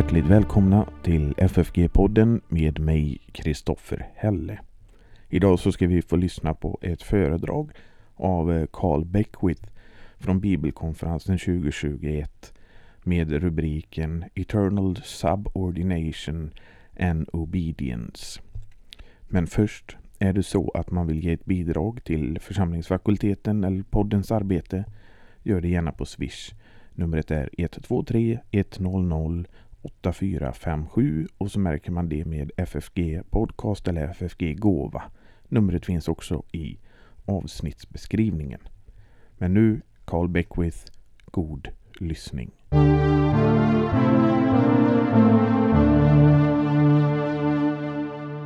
Hjärtligt 0.00 0.26
välkomna 0.26 0.86
till 1.02 1.34
FFG-podden 1.36 2.40
med 2.48 2.78
mig, 2.78 3.20
Kristoffer 3.32 4.08
Helle. 4.14 4.58
Idag 5.28 5.58
så 5.58 5.72
ska 5.72 5.86
vi 5.86 6.02
få 6.02 6.16
lyssna 6.16 6.54
på 6.54 6.78
ett 6.82 7.02
föredrag 7.02 7.70
av 8.14 8.52
eh, 8.52 8.66
Carl 8.72 9.04
Beckwith 9.04 9.68
från 10.18 10.40
Bibelkonferensen 10.40 11.38
2021 11.38 12.54
med 13.02 13.32
rubriken 13.32 14.24
Eternal 14.34 14.96
Subordination 14.96 16.50
and 17.00 17.28
Obedience. 17.32 18.40
Men 19.28 19.46
först 19.46 19.96
är 20.18 20.32
det 20.32 20.42
så 20.42 20.70
att 20.70 20.90
man 20.90 21.06
vill 21.06 21.24
ge 21.24 21.32
ett 21.32 21.44
bidrag 21.44 22.04
till 22.04 22.38
församlingsfakulteten 22.40 23.64
eller 23.64 23.82
poddens 23.82 24.32
arbete, 24.32 24.84
gör 25.42 25.60
det 25.60 25.68
gärna 25.68 25.92
på 25.92 26.04
Swish. 26.04 26.54
Numret 26.94 27.30
är 27.30 27.50
123 27.58 28.38
100 28.50 29.44
8457 29.82 31.26
och 31.38 31.50
så 31.50 31.60
märker 31.60 31.92
man 31.92 32.08
det 32.08 32.24
med 32.24 32.50
FFG 32.56 33.22
Podcast 33.30 33.88
eller 33.88 34.08
FFG 34.08 34.56
Gåva. 34.58 35.02
Numret 35.48 35.86
finns 35.86 36.08
också 36.08 36.42
i 36.52 36.78
avsnittsbeskrivningen. 37.24 38.60
Men 39.38 39.54
nu 39.54 39.80
Carl 40.04 40.28
Beckwith, 40.28 40.78
god 41.30 41.68
lyssning. 42.00 42.50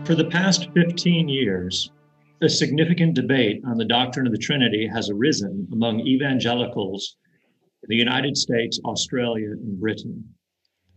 For 0.07 0.15
the 0.15 0.30
past 0.30 0.69
15 0.74 1.29
years, 1.29 1.91
a 2.43 2.48
significant 2.48 3.15
debate 3.15 3.62
on 3.65 3.79
the 3.79 3.87
doctrine 3.87 4.27
of 4.27 4.32
the 4.32 4.38
Trinity 4.38 4.87
has 4.87 5.10
arisen 5.10 5.66
among 5.73 6.01
evangelicals 6.01 7.16
in 7.82 7.88
the 7.88 7.96
United 7.96 8.37
States, 8.37 8.80
Australia, 8.85 9.52
and 9.52 9.80
Britain. 9.80 10.35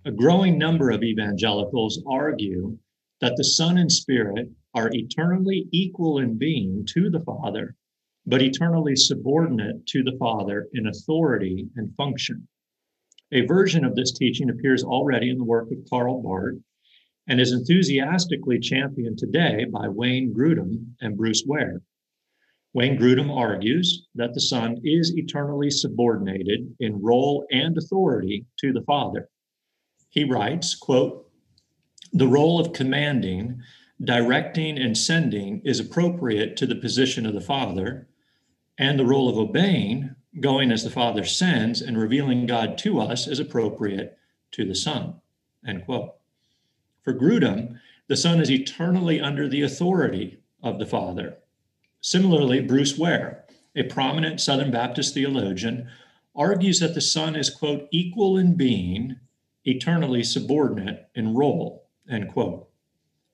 A 0.08 0.12
growing 0.12 0.58
number 0.58 0.90
of 0.90 1.04
evangelicals 1.04 2.02
argue 2.08 2.80
that 3.20 3.34
the 3.36 3.44
Son 3.44 3.78
and 3.78 3.92
Spirit 3.92 4.50
are 4.74 4.90
eternally 4.94 5.68
equal 5.74 6.20
in 6.20 6.38
being 6.38 6.86
to 6.94 7.10
the 7.10 7.20
Father, 7.20 7.76
but 8.26 8.42
eternally 8.42 8.96
subordinate 8.96 9.86
to 9.88 10.04
the 10.04 10.16
Father 10.18 10.70
in 10.72 10.88
authority 10.88 11.68
and 11.76 11.94
function. 11.98 12.48
A 13.34 13.46
version 13.48 13.84
of 13.84 13.96
this 13.96 14.14
teaching 14.14 14.50
appears 14.50 14.82
already 14.82 15.30
in 15.30 15.38
the 15.38 15.44
work 15.44 15.70
of 15.74 15.90
Karl 15.90 16.22
Barth 16.22 16.56
and 17.28 17.42
is 17.42 17.52
enthusiastically 17.52 18.60
championed 18.60 19.18
today 19.18 19.66
by 19.66 19.90
Wayne 19.90 20.34
Grudem 20.34 20.96
and 21.02 21.18
Bruce 21.18 21.44
Ware. 21.46 21.82
Wayne 22.74 22.98
Grudem 22.98 23.30
argues 23.30 24.08
that 24.16 24.34
the 24.34 24.40
Son 24.40 24.80
is 24.86 25.14
eternally 25.18 25.70
subordinated 25.70 26.74
in 26.80 27.02
role 27.02 27.46
and 27.52 27.78
authority 27.78 28.46
to 28.60 28.72
the 28.72 28.84
Father. 28.84 29.28
He 30.10 30.24
writes, 30.24 30.76
quote, 30.76 31.30
the 32.14 32.28
role 32.28 32.60
of 32.60 32.74
commanding, 32.74 33.62
directing, 34.04 34.78
and 34.78 34.98
sending 34.98 35.62
is 35.66 35.80
appropriate 35.80 36.56
to 36.58 36.66
the 36.66 36.76
position 36.76 37.26
of 37.26 37.34
the 37.34 37.42
Father, 37.42 38.08
and 38.78 38.98
the 38.98 39.06
role 39.06 39.28
of 39.28 39.38
obeying, 39.38 40.16
going 40.40 40.72
as 40.72 40.84
the 40.84 40.90
Father 40.90 41.24
sends 41.24 41.82
and 41.82 41.98
revealing 41.98 42.46
God 42.46 42.78
to 42.80 43.00
us, 43.00 43.28
is 43.28 43.40
appropriate 43.40 44.18
to 44.52 44.66
the 44.66 44.76
Son. 44.76 45.16
End 45.68 45.86
quote. 45.86 46.16
For 47.04 47.14
Grudem, 47.14 47.80
the 48.08 48.18
Son 48.18 48.40
is 48.40 48.50
eternally 48.50 49.20
under 49.20 49.48
the 49.48 49.62
authority 49.62 50.40
of 50.64 50.80
the 50.80 50.86
Father. 50.86 51.38
Similarly, 52.02 52.62
Bruce 52.62 52.98
Ware, 52.98 53.46
a 53.76 53.84
prominent 53.84 54.40
Southern 54.40 54.72
Baptist 54.72 55.14
theologian, 55.14 55.90
argues 56.36 56.80
that 56.80 56.94
the 56.94 57.02
Son 57.02 57.36
is, 57.36 57.50
quote, 57.50 57.88
equal 57.92 58.38
in 58.38 58.56
being, 58.56 59.18
eternally 59.68 60.24
subordinate 60.24 61.10
in 61.14 61.36
role, 61.36 61.88
end 62.10 62.30
quote. 62.30 62.68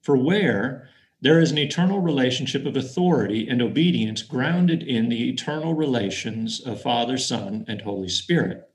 For 0.02 0.18
Ware 0.18 0.90
there 1.22 1.40
is 1.40 1.52
an 1.52 1.58
eternal 1.58 2.02
relationship 2.02 2.66
of 2.66 2.76
authority 2.76 3.48
and 3.48 3.62
obedience 3.62 4.22
grounded 4.22 4.84
in 4.84 5.08
the 5.08 5.30
eternal 5.30 5.74
relations 5.74 6.60
of 6.60 6.82
Father, 6.82 7.18
Son, 7.18 7.64
and 7.66 7.82
Holy 7.82 8.10
Spirit. 8.10 8.70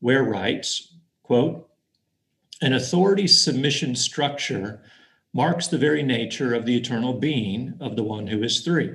Ware 0.00 0.24
writes, 0.24 0.94
quote, 1.22 1.68
an 2.62 2.72
authority 2.72 3.26
submission 3.26 3.94
structure 3.94 4.80
marks 5.34 5.66
the 5.66 5.76
very 5.76 6.02
nature 6.02 6.54
of 6.54 6.64
the 6.64 6.78
eternal 6.78 7.12
being 7.12 7.74
of 7.78 7.94
the 7.94 8.02
one 8.02 8.28
who 8.28 8.42
is 8.42 8.60
three. 8.60 8.92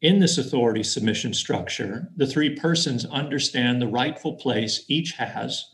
In 0.00 0.18
this 0.18 0.38
authority 0.38 0.82
submission 0.82 1.34
structure, 1.34 2.08
the 2.16 2.26
three 2.26 2.56
persons 2.56 3.04
understand 3.04 3.82
the 3.82 3.86
rightful 3.86 4.36
place 4.36 4.86
each 4.88 5.12
has. 5.12 5.66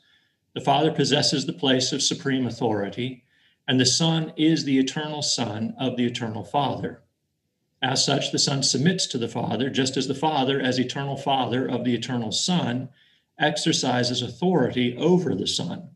The 0.54 0.60
Father 0.60 0.92
possesses 0.92 1.46
the 1.46 1.52
place 1.52 1.92
of 1.92 2.00
supreme 2.00 2.46
authority, 2.46 3.24
and 3.66 3.80
the 3.80 3.86
Son 3.86 4.32
is 4.36 4.64
the 4.64 4.78
eternal 4.78 5.20
Son 5.20 5.74
of 5.80 5.96
the 5.96 6.06
eternal 6.06 6.44
Father. 6.44 7.02
As 7.82 8.04
such, 8.04 8.30
the 8.30 8.38
Son 8.38 8.62
submits 8.62 9.08
to 9.08 9.18
the 9.18 9.28
Father, 9.28 9.68
just 9.68 9.96
as 9.96 10.06
the 10.06 10.14
Father, 10.14 10.60
as 10.60 10.78
eternal 10.78 11.16
Father 11.16 11.66
of 11.66 11.84
the 11.84 11.94
eternal 11.94 12.30
Son, 12.30 12.88
exercises 13.36 14.22
authority 14.22 14.96
over 14.96 15.34
the 15.34 15.48
Son. 15.48 15.90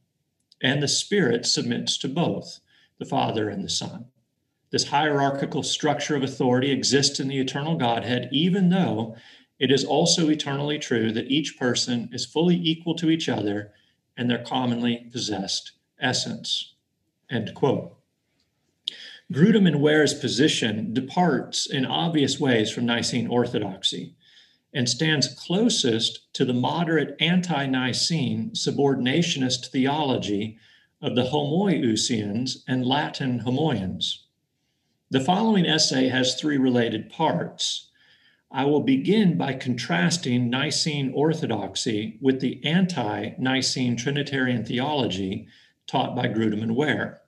And 0.60 0.82
the 0.82 0.88
Spirit 0.88 1.46
submits 1.46 1.96
to 1.98 2.08
both, 2.08 2.58
the 2.98 3.06
Father 3.06 3.48
and 3.48 3.62
the 3.62 3.68
Son. 3.68 4.06
This 4.70 4.88
hierarchical 4.88 5.62
structure 5.62 6.16
of 6.16 6.24
authority 6.24 6.72
exists 6.72 7.20
in 7.20 7.28
the 7.28 7.38
eternal 7.38 7.76
Godhead, 7.76 8.28
even 8.32 8.70
though 8.70 9.14
it 9.60 9.70
is 9.70 9.84
also 9.84 10.28
eternally 10.28 10.80
true 10.80 11.12
that 11.12 11.30
each 11.30 11.56
person 11.56 12.10
is 12.12 12.26
fully 12.26 12.56
equal 12.56 12.96
to 12.96 13.08
each 13.08 13.28
other 13.28 13.72
and 14.18 14.28
their 14.28 14.44
commonly 14.44 15.08
possessed 15.10 15.72
essence. 15.98 16.74
End 17.30 17.54
quote. 17.54 17.94
Grudem 19.32 19.66
and 19.66 19.80
Ware's 19.80 20.14
position 20.14 20.92
departs 20.92 21.66
in 21.66 21.86
obvious 21.86 22.40
ways 22.40 22.70
from 22.70 22.86
Nicene 22.86 23.28
orthodoxy 23.28 24.14
and 24.72 24.88
stands 24.88 25.34
closest 25.34 26.32
to 26.34 26.44
the 26.44 26.54
moderate 26.54 27.16
anti 27.20 27.66
Nicene 27.66 28.50
subordinationist 28.50 29.68
theology 29.68 30.58
of 31.00 31.14
the 31.14 31.24
Homoiousians 31.24 32.64
and 32.66 32.84
Latin 32.84 33.40
Homoians. 33.40 34.24
The 35.10 35.20
following 35.20 35.64
essay 35.64 36.08
has 36.08 36.34
three 36.34 36.58
related 36.58 37.08
parts. 37.08 37.87
I 38.50 38.64
will 38.64 38.80
begin 38.80 39.36
by 39.36 39.52
contrasting 39.52 40.48
Nicene 40.48 41.12
orthodoxy 41.12 42.16
with 42.22 42.40
the 42.40 42.64
anti 42.64 43.32
Nicene 43.38 43.94
Trinitarian 43.94 44.64
theology 44.64 45.48
taught 45.86 46.16
by 46.16 46.28
Grudem 46.28 46.62
and 46.62 46.74
Ware. 46.74 47.20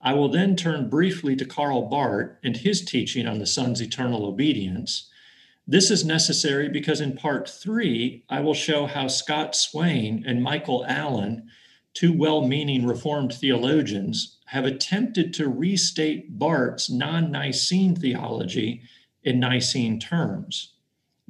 I 0.00 0.14
will 0.14 0.28
then 0.28 0.54
turn 0.54 0.88
briefly 0.88 1.34
to 1.36 1.44
Karl 1.44 1.88
Barth 1.88 2.36
and 2.44 2.56
his 2.56 2.84
teaching 2.84 3.26
on 3.26 3.40
the 3.40 3.46
Son's 3.46 3.80
eternal 3.80 4.24
obedience. 4.24 5.10
This 5.66 5.90
is 5.90 6.04
necessary 6.04 6.68
because 6.68 7.00
in 7.00 7.16
part 7.16 7.48
three, 7.48 8.22
I 8.28 8.38
will 8.38 8.54
show 8.54 8.86
how 8.86 9.08
Scott 9.08 9.56
Swain 9.56 10.22
and 10.24 10.44
Michael 10.44 10.84
Allen, 10.86 11.48
two 11.92 12.12
well 12.12 12.46
meaning 12.46 12.86
Reformed 12.86 13.34
theologians, 13.34 14.38
have 14.46 14.64
attempted 14.64 15.34
to 15.34 15.48
restate 15.48 16.38
Barth's 16.38 16.88
non 16.88 17.32
Nicene 17.32 17.96
theology 17.96 18.82
in 19.26 19.40
Nicene 19.40 19.98
terms. 19.98 20.74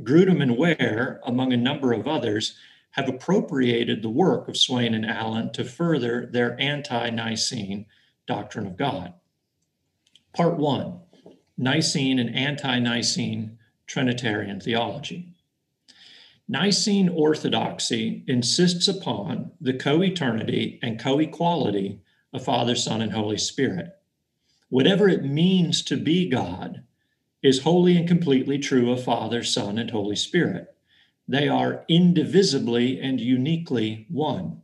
Grudem 0.02 0.42
and 0.42 0.58
Ware, 0.58 1.18
among 1.24 1.52
a 1.54 1.56
number 1.56 1.94
of 1.94 2.06
others, 2.06 2.54
have 2.90 3.08
appropriated 3.08 4.02
the 4.02 4.10
work 4.10 4.48
of 4.48 4.56
Swain 4.56 4.94
and 4.94 5.06
Allen 5.06 5.50
to 5.54 5.64
further 5.64 6.26
their 6.26 6.60
anti 6.60 7.08
Nicene 7.08 7.86
doctrine 8.26 8.66
of 8.66 8.76
God. 8.76 9.14
Part 10.34 10.59
one 10.59 11.00
Nicene 11.56 12.18
and 12.18 12.36
anti 12.36 12.78
Nicene 12.78 13.59
Trinitarian 13.86 14.60
theology. 14.60 15.32
Nicene 16.48 17.09
orthodoxy 17.09 18.24
insists 18.28 18.88
upon 18.88 19.53
the 19.59 19.72
co 19.72 20.03
eternity 20.03 20.78
and 20.82 21.00
co 21.00 21.18
equality 21.18 22.03
of 22.34 22.44
Father, 22.44 22.74
Son, 22.74 23.00
and 23.00 23.12
Holy 23.12 23.38
Spirit. 23.38 23.88
Whatever 24.68 25.09
it 25.09 25.24
means 25.24 25.82
to 25.84 25.97
be 25.97 26.28
God 26.28 26.82
is 27.47 27.63
wholly 27.63 27.97
and 27.97 28.09
completely 28.09 28.59
true 28.59 28.91
of 28.91 29.04
Father, 29.04 29.45
Son, 29.45 29.78
and 29.78 29.93
Holy 29.93 30.16
Spirit. 30.16 30.75
They 31.28 31.47
are 31.47 31.84
indivisibly 31.89 33.01
and 33.01 33.21
uniquely 33.21 34.04
one. 34.09 34.63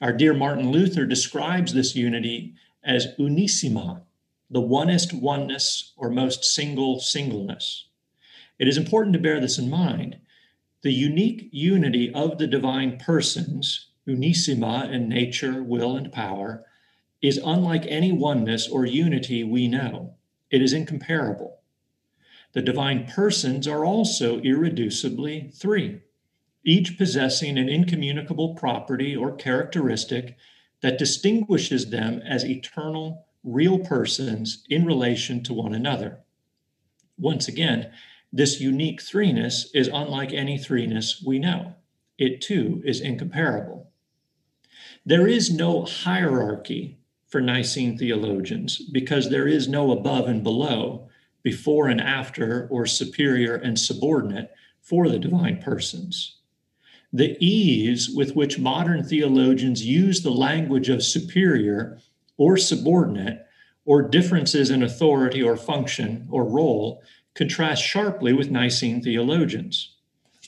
Our 0.00 0.12
dear 0.12 0.32
Martin 0.32 0.70
Luther 0.70 1.04
describes 1.04 1.74
this 1.74 1.96
unity 1.96 2.54
as 2.84 3.08
unissima, 3.18 4.02
the 4.48 4.60
onest 4.60 5.12
oneness 5.12 5.94
or 5.96 6.10
most 6.10 6.44
single 6.44 7.00
singleness. 7.00 7.88
It 8.56 8.68
is 8.68 8.76
important 8.76 9.14
to 9.14 9.20
bear 9.20 9.40
this 9.40 9.58
in 9.58 9.68
mind. 9.68 10.18
The 10.82 10.92
unique 10.92 11.48
unity 11.50 12.12
of 12.14 12.38
the 12.38 12.46
divine 12.46 12.98
persons, 12.98 13.88
unissima 14.06 14.88
in 14.92 15.08
nature, 15.08 15.60
will, 15.62 15.96
and 15.96 16.12
power, 16.12 16.64
is 17.20 17.40
unlike 17.44 17.84
any 17.88 18.12
oneness 18.12 18.68
or 18.68 18.84
unity 18.86 19.42
we 19.42 19.66
know. 19.66 20.14
It 20.50 20.62
is 20.62 20.72
incomparable. 20.72 21.61
The 22.52 22.62
divine 22.62 23.06
persons 23.06 23.66
are 23.66 23.84
also 23.84 24.40
irreducibly 24.40 25.54
three, 25.54 26.00
each 26.64 26.98
possessing 26.98 27.58
an 27.58 27.68
incommunicable 27.68 28.54
property 28.54 29.16
or 29.16 29.34
characteristic 29.34 30.36
that 30.82 30.98
distinguishes 30.98 31.90
them 31.90 32.20
as 32.20 32.44
eternal, 32.44 33.26
real 33.42 33.78
persons 33.78 34.64
in 34.68 34.84
relation 34.84 35.42
to 35.44 35.54
one 35.54 35.74
another. 35.74 36.20
Once 37.18 37.48
again, 37.48 37.90
this 38.32 38.60
unique 38.60 39.00
threeness 39.00 39.66
is 39.74 39.88
unlike 39.88 40.32
any 40.32 40.58
threeness 40.58 41.24
we 41.24 41.38
know. 41.38 41.74
It 42.18 42.40
too 42.40 42.82
is 42.84 43.00
incomparable. 43.00 43.90
There 45.04 45.26
is 45.26 45.52
no 45.52 45.84
hierarchy 45.84 46.98
for 47.26 47.40
Nicene 47.40 47.98
theologians 47.98 48.78
because 48.78 49.30
there 49.30 49.48
is 49.48 49.68
no 49.68 49.90
above 49.90 50.28
and 50.28 50.42
below, 50.42 51.08
before 51.42 51.88
and 51.88 52.00
after, 52.00 52.68
or 52.70 52.86
superior 52.86 53.54
and 53.54 53.78
subordinate 53.78 54.52
for 54.80 55.08
the 55.08 55.18
divine 55.18 55.60
persons. 55.60 56.36
The 57.12 57.36
ease 57.44 58.08
with 58.08 58.34
which 58.34 58.58
modern 58.58 59.04
theologians 59.04 59.84
use 59.84 60.22
the 60.22 60.30
language 60.30 60.88
of 60.88 61.02
superior 61.02 61.98
or 62.38 62.56
subordinate 62.56 63.46
or 63.84 64.02
differences 64.02 64.70
in 64.70 64.82
authority 64.82 65.42
or 65.42 65.56
function 65.56 66.26
or 66.30 66.44
role 66.44 67.02
contrasts 67.34 67.84
sharply 67.84 68.32
with 68.32 68.50
Nicene 68.50 69.02
theologians. 69.02 69.96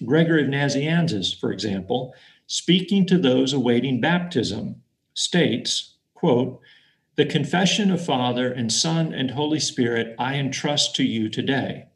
Gregory 0.04 0.42
of 0.42 0.48
Nazianzus, 0.48 1.38
for 1.38 1.52
example, 1.52 2.14
speaking 2.46 3.06
to 3.06 3.18
those 3.18 3.52
awaiting 3.52 4.00
baptism, 4.00 4.82
states, 5.14 5.94
quote, 6.14 6.60
the 7.16 7.24
confession 7.24 7.92
of 7.92 8.04
Father 8.04 8.50
and 8.52 8.72
Son 8.72 9.12
and 9.12 9.30
Holy 9.30 9.60
Spirit 9.60 10.16
I 10.18 10.34
entrust 10.34 10.96
to 10.96 11.04
you 11.04 11.28
today. 11.28 11.86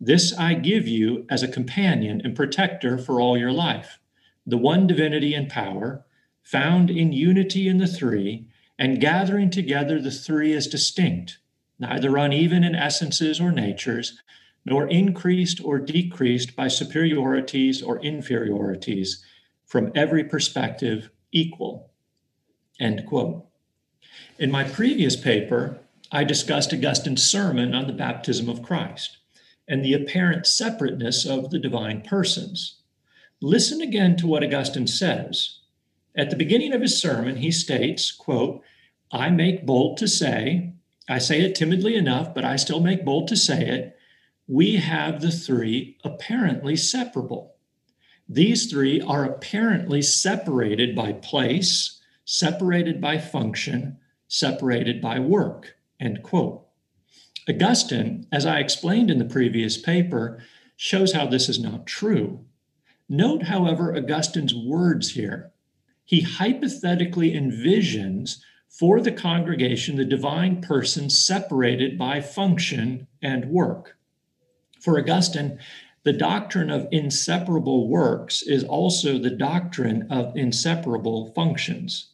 This 0.00 0.32
I 0.38 0.54
give 0.54 0.88
you 0.88 1.26
as 1.28 1.42
a 1.42 1.48
companion 1.48 2.22
and 2.24 2.34
protector 2.34 2.96
for 2.96 3.20
all 3.20 3.36
your 3.36 3.52
life, 3.52 3.98
the 4.46 4.56
one 4.56 4.86
divinity 4.86 5.34
and 5.34 5.50
power, 5.50 6.06
found 6.42 6.88
in 6.88 7.12
unity 7.12 7.68
in 7.68 7.76
the 7.76 7.86
three, 7.86 8.48
and 8.78 9.00
gathering 9.00 9.50
together 9.50 10.00
the 10.00 10.10
three 10.10 10.54
as 10.54 10.66
distinct, 10.66 11.38
neither 11.78 12.16
uneven 12.16 12.64
in 12.64 12.74
essences 12.74 13.40
or 13.40 13.52
natures, 13.52 14.22
nor 14.64 14.86
increased 14.88 15.62
or 15.62 15.78
decreased 15.78 16.56
by 16.56 16.68
superiorities 16.68 17.82
or 17.82 18.00
inferiorities, 18.00 19.22
from 19.66 19.92
every 19.94 20.24
perspective 20.24 21.10
equal. 21.32 21.90
End 22.80 23.04
quote. 23.06 23.47
In 24.38 24.52
my 24.52 24.62
previous 24.62 25.16
paper, 25.16 25.80
I 26.12 26.22
discussed 26.22 26.72
Augustine's 26.72 27.28
sermon 27.28 27.74
on 27.74 27.88
the 27.88 27.92
baptism 27.92 28.48
of 28.48 28.62
Christ 28.62 29.18
and 29.66 29.84
the 29.84 29.94
apparent 29.94 30.46
separateness 30.46 31.26
of 31.26 31.50
the 31.50 31.58
divine 31.58 32.02
persons. 32.02 32.76
Listen 33.42 33.80
again 33.80 34.16
to 34.18 34.28
what 34.28 34.44
Augustine 34.44 34.86
says. 34.86 35.58
At 36.16 36.30
the 36.30 36.36
beginning 36.36 36.72
of 36.72 36.80
his 36.80 37.00
sermon, 37.00 37.36
he 37.36 37.50
states, 37.50 38.12
quote, 38.12 38.62
I 39.10 39.28
make 39.30 39.66
bold 39.66 39.96
to 39.98 40.06
say, 40.06 40.74
I 41.08 41.18
say 41.18 41.40
it 41.40 41.56
timidly 41.56 41.96
enough, 41.96 42.32
but 42.32 42.44
I 42.44 42.54
still 42.56 42.80
make 42.80 43.04
bold 43.04 43.26
to 43.28 43.36
say 43.36 43.66
it, 43.66 43.98
we 44.46 44.76
have 44.76 45.20
the 45.20 45.32
three 45.32 45.98
apparently 46.04 46.76
separable. 46.76 47.56
These 48.28 48.70
three 48.70 49.00
are 49.00 49.24
apparently 49.24 50.00
separated 50.00 50.94
by 50.94 51.12
place, 51.12 52.00
separated 52.24 53.00
by 53.00 53.18
function, 53.18 53.98
separated 54.28 55.00
by 55.00 55.18
work. 55.18 55.76
End 55.98 56.22
quote. 56.22 56.66
Augustine, 57.48 58.26
as 58.30 58.44
I 58.46 58.58
explained 58.60 59.10
in 59.10 59.18
the 59.18 59.24
previous 59.24 59.76
paper, 59.78 60.42
shows 60.76 61.12
how 61.12 61.26
this 61.26 61.48
is 61.48 61.58
not 61.58 61.86
true. 61.86 62.44
Note, 63.08 63.44
however, 63.44 63.96
Augustine's 63.96 64.54
words 64.54 65.12
here. 65.12 65.50
He 66.04 66.20
hypothetically 66.20 67.32
envisions 67.32 68.36
for 68.68 69.00
the 69.00 69.12
congregation 69.12 69.96
the 69.96 70.04
divine 70.04 70.60
person 70.60 71.08
separated 71.08 71.98
by 71.98 72.20
function 72.20 73.08
and 73.22 73.46
work. 73.46 73.96
For 74.80 74.98
Augustine, 74.98 75.58
the 76.04 76.12
doctrine 76.12 76.70
of 76.70 76.86
inseparable 76.92 77.88
works 77.88 78.42
is 78.42 78.62
also 78.62 79.18
the 79.18 79.30
doctrine 79.30 80.06
of 80.10 80.36
inseparable 80.36 81.32
functions. 81.34 82.12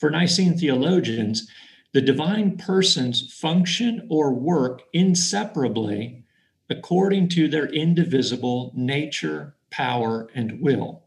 For 0.00 0.08
Nicene 0.08 0.56
theologians, 0.56 1.46
the 1.92 2.00
divine 2.00 2.56
persons 2.56 3.30
function 3.34 4.06
or 4.08 4.32
work 4.32 4.82
inseparably 4.94 6.24
according 6.70 7.28
to 7.28 7.48
their 7.48 7.66
indivisible 7.66 8.72
nature, 8.74 9.56
power, 9.68 10.30
and 10.34 10.62
will. 10.62 11.02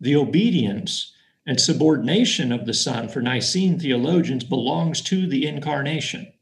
The 0.00 0.14
obedience 0.14 1.12
and 1.44 1.60
subordination 1.60 2.52
of 2.52 2.66
the 2.66 2.74
Son 2.74 3.08
for 3.08 3.20
Nicene 3.20 3.80
theologians 3.80 4.44
belongs 4.44 5.00
to 5.02 5.26
the 5.26 5.46
incarnation 5.46 6.32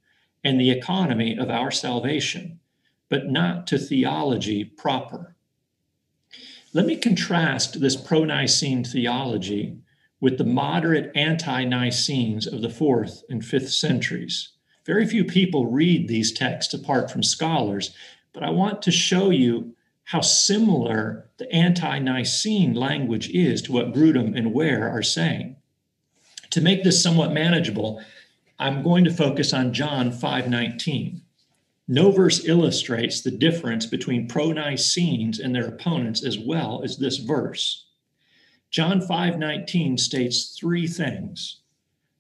and 0.45 0.61
the 0.61 0.71
economy 0.71 1.39
of 1.39 1.49
our 1.49 1.71
salvation, 1.71 2.61
but 3.09 3.31
not 3.31 3.67
to 3.69 3.79
theology 3.79 4.63
proper. 4.63 5.37
Let 6.75 6.85
me 6.85 6.97
contrast 6.97 7.81
this 7.81 7.97
pro 7.97 8.25
Nicene 8.25 8.85
theology 8.85 9.79
with 10.23 10.39
the 10.39 10.45
moderate 10.45 11.11
anti 11.17 11.65
Nicenes 11.65 12.47
of 12.47 12.63
the 12.63 12.71
fourth 12.71 13.25
and 13.29 13.45
fifth 13.45 13.73
centuries. 13.73 14.51
Very 14.87 15.05
few 15.05 15.25
people 15.25 15.67
read 15.67 16.07
these 16.07 16.33
texts 16.33 16.73
apart 16.73 17.11
from 17.11 17.25
scholars, 17.25 17.93
but 18.33 18.45
I 18.45 18.51
want 18.51 18.83
to 18.83 18.93
show 18.93 19.31
you 19.31 19.75
how 20.05 20.21
similar 20.21 21.29
the 21.39 21.53
anti 21.53 21.99
Nicene 21.99 22.73
language 22.73 23.31
is 23.31 23.61
to 23.63 23.73
what 23.73 23.93
Grudem 23.93 24.39
and 24.39 24.55
Ware 24.55 24.89
are 24.89 25.03
saying. 25.03 25.57
To 26.51 26.61
make 26.61 26.85
this 26.85 27.03
somewhat 27.03 27.33
manageable, 27.33 28.01
I'm 28.61 28.85
going 28.85 29.03
to 29.05 29.13
focus 29.13 29.53
on 29.53 29.75
John 29.75 30.13
5:19. 30.13 31.21
No 31.89 32.13
verse 32.13 32.45
illustrates 32.45 33.23
the 33.23 33.33
difference 33.33 33.87
between 33.87 34.29
pro-Nicenes 34.29 35.41
and 35.41 35.53
their 35.53 35.67
opponents 35.67 36.23
as 36.25 36.39
well 36.39 36.83
as 36.85 36.99
this 36.99 37.17
verse. 37.17 37.87
John 38.73 39.03
5:19 39.03 39.99
states 39.99 40.57
three 40.59 40.87
things. 40.87 41.61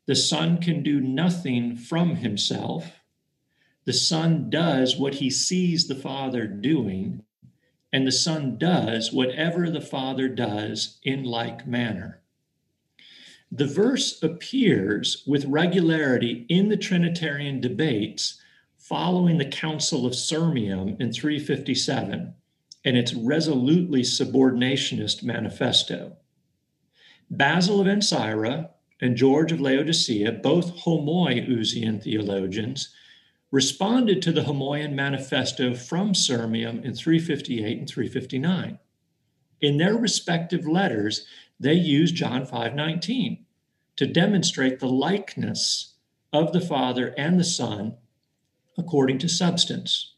The 0.04 0.14
Son 0.14 0.58
can 0.58 0.82
do 0.82 1.00
nothing 1.00 1.76
from 1.76 2.16
himself. 2.16 3.00
The 3.86 3.94
Son 3.94 4.50
does 4.50 4.94
what 4.94 5.14
he 5.14 5.30
sees 5.30 5.88
the 5.88 5.94
Father 5.94 6.46
doing, 6.46 7.22
and 7.90 8.06
the 8.06 8.12
Son 8.12 8.58
does 8.58 9.14
whatever 9.14 9.70
the 9.70 9.80
Father 9.80 10.28
does 10.28 10.98
in 11.02 11.24
like 11.24 11.66
manner. 11.66 12.20
The 13.50 13.66
verse 13.66 14.22
appears 14.22 15.24
with 15.26 15.46
regularity 15.46 16.44
in 16.50 16.68
the 16.68 16.76
Trinitarian 16.76 17.62
debates 17.62 18.42
following 18.76 19.38
the 19.38 19.46
Council 19.46 20.04
of 20.04 20.12
Sirmium 20.12 21.00
in 21.00 21.14
357 21.14 22.34
and 22.84 22.96
its 22.98 23.14
resolutely 23.14 24.02
subordinationist 24.02 25.22
manifesto. 25.22 26.18
Basil 27.34 27.80
of 27.80 27.86
Ancyra 27.86 28.68
and 29.00 29.16
George 29.16 29.52
of 29.52 29.60
Laodicea, 29.60 30.32
both 30.32 30.76
Homoiousian 30.80 32.02
theologians, 32.02 32.90
responded 33.50 34.20
to 34.20 34.32
the 34.32 34.42
Homoian 34.42 34.92
Manifesto 34.92 35.74
from 35.74 36.12
Sirmium 36.12 36.84
in 36.84 36.94
358 36.94 37.78
and 37.78 37.88
359. 37.88 38.78
In 39.62 39.78
their 39.78 39.96
respective 39.96 40.66
letters, 40.66 41.24
they 41.58 41.72
used 41.72 42.16
John 42.16 42.44
5:19 42.44 43.46
to 43.96 44.06
demonstrate 44.06 44.78
the 44.78 44.88
likeness 44.88 45.94
of 46.34 46.52
the 46.52 46.60
Father 46.60 47.14
and 47.16 47.40
the 47.40 47.44
Son 47.44 47.96
according 48.76 49.16
to 49.20 49.28
substance. 49.28 50.16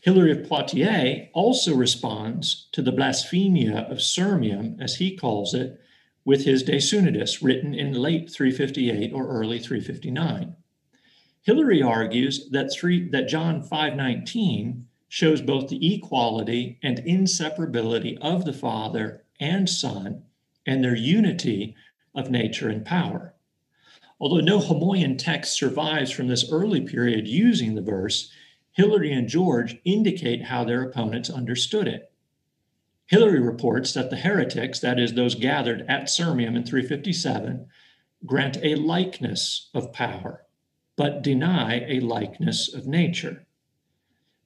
Hilary 0.00 0.32
of 0.32 0.48
Poitiers 0.48 1.28
also 1.34 1.74
responds 1.74 2.68
to 2.72 2.80
the 2.80 2.90
blasphemia 2.90 3.80
of 3.80 3.98
Sirmium, 3.98 4.80
as 4.80 4.96
he 4.96 5.14
calls 5.14 5.52
it, 5.52 5.78
with 6.24 6.44
his 6.44 6.62
De 6.62 6.78
Synodis, 6.78 7.42
written 7.42 7.74
in 7.74 7.92
late 7.92 8.30
358 8.30 9.12
or 9.12 9.28
early 9.28 9.58
359. 9.58 10.56
Hilary 11.42 11.82
argues 11.82 12.48
that, 12.50 12.72
three, 12.72 13.08
that 13.08 13.28
John 13.28 13.62
5:19 13.62 14.84
shows 15.08 15.42
both 15.42 15.68
the 15.68 15.94
equality 15.94 16.78
and 16.82 16.98
inseparability 16.98 18.16
of 18.20 18.44
the 18.44 18.52
Father 18.52 19.24
and 19.40 19.68
Son 19.68 20.22
and 20.64 20.84
their 20.84 20.96
unity 20.96 21.74
of 22.14 22.30
nature 22.30 22.68
and 22.68 22.84
power. 22.84 23.34
Although 24.20 24.44
no 24.44 24.60
Homoian 24.60 25.18
text 25.18 25.54
survives 25.54 26.12
from 26.12 26.28
this 26.28 26.48
early 26.52 26.80
period 26.80 27.26
using 27.26 27.74
the 27.74 27.82
verse, 27.82 28.30
Hilary 28.70 29.12
and 29.12 29.28
George 29.28 29.78
indicate 29.84 30.44
how 30.44 30.62
their 30.62 30.82
opponents 30.82 31.28
understood 31.28 31.88
it. 31.88 32.11
Hilary 33.12 33.40
reports 33.40 33.92
that 33.92 34.08
the 34.08 34.16
heretics, 34.16 34.78
that 34.78 34.98
is, 34.98 35.12
those 35.12 35.34
gathered 35.34 35.84
at 35.86 36.04
Sirmium 36.04 36.56
in 36.56 36.64
357, 36.64 37.66
grant 38.24 38.56
a 38.62 38.74
likeness 38.74 39.68
of 39.74 39.92
power, 39.92 40.46
but 40.96 41.20
deny 41.20 41.84
a 41.86 42.00
likeness 42.00 42.72
of 42.72 42.86
nature. 42.86 43.44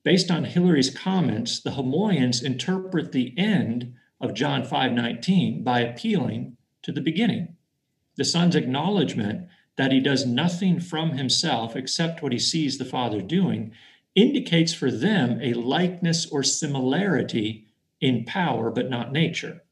Based 0.02 0.32
on 0.32 0.46
Hilary's 0.46 0.90
comments, 0.90 1.60
the 1.60 1.70
Homoians 1.70 2.42
interpret 2.42 3.12
the 3.12 3.38
end 3.38 3.94
of 4.20 4.34
John 4.34 4.64
5:19 4.64 5.62
by 5.62 5.78
appealing 5.78 6.56
to 6.82 6.90
the 6.90 7.00
beginning. 7.00 7.54
The 8.16 8.24
Son's 8.24 8.56
acknowledgement 8.56 9.46
that 9.76 9.92
he 9.92 10.00
does 10.00 10.26
nothing 10.26 10.80
from 10.80 11.12
himself 11.12 11.76
except 11.76 12.20
what 12.20 12.32
he 12.32 12.38
sees 12.40 12.78
the 12.78 12.84
Father 12.84 13.22
doing 13.22 13.70
indicates 14.16 14.74
for 14.74 14.90
them 14.90 15.38
a 15.40 15.52
likeness 15.52 16.26
or 16.26 16.42
similarity 16.42 17.65
in 18.00 18.24
power, 18.24 18.70
but 18.70 18.90
not 18.90 19.12
nature. 19.12 19.62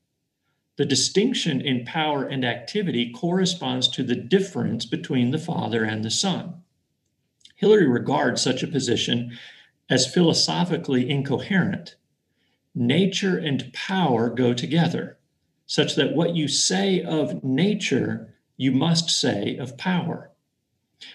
The 0.77 0.85
distinction 0.85 1.61
in 1.61 1.85
power 1.85 2.25
and 2.27 2.45
activity 2.45 3.13
corresponds 3.13 3.87
to 3.89 4.03
the 4.03 4.17
difference 4.17 4.87
between 4.87 5.31
the 5.31 5.39
Father 5.39 5.85
and 5.85 6.05
the 6.05 6.11
Son. 6.11 6.63
Hilary 7.55 7.87
regards 7.87 8.43
such 8.43 8.63
a 8.63 8.69
position 8.69 9.39
as 9.89 10.13
philosophically 10.13 11.09
incoherent. 11.09 11.95
Nature 12.75 13.39
and 13.39 13.73
power 13.73 14.29
go 14.29 14.53
together, 14.53 15.17
such 15.67 15.95
that 15.95 16.15
what 16.15 16.35
you 16.35 16.49
say 16.49 17.01
of 17.03 17.45
nature, 17.45 18.35
you 18.57 18.73
must 18.73 19.09
say 19.09 19.57
of 19.57 19.79
power. 19.79 20.33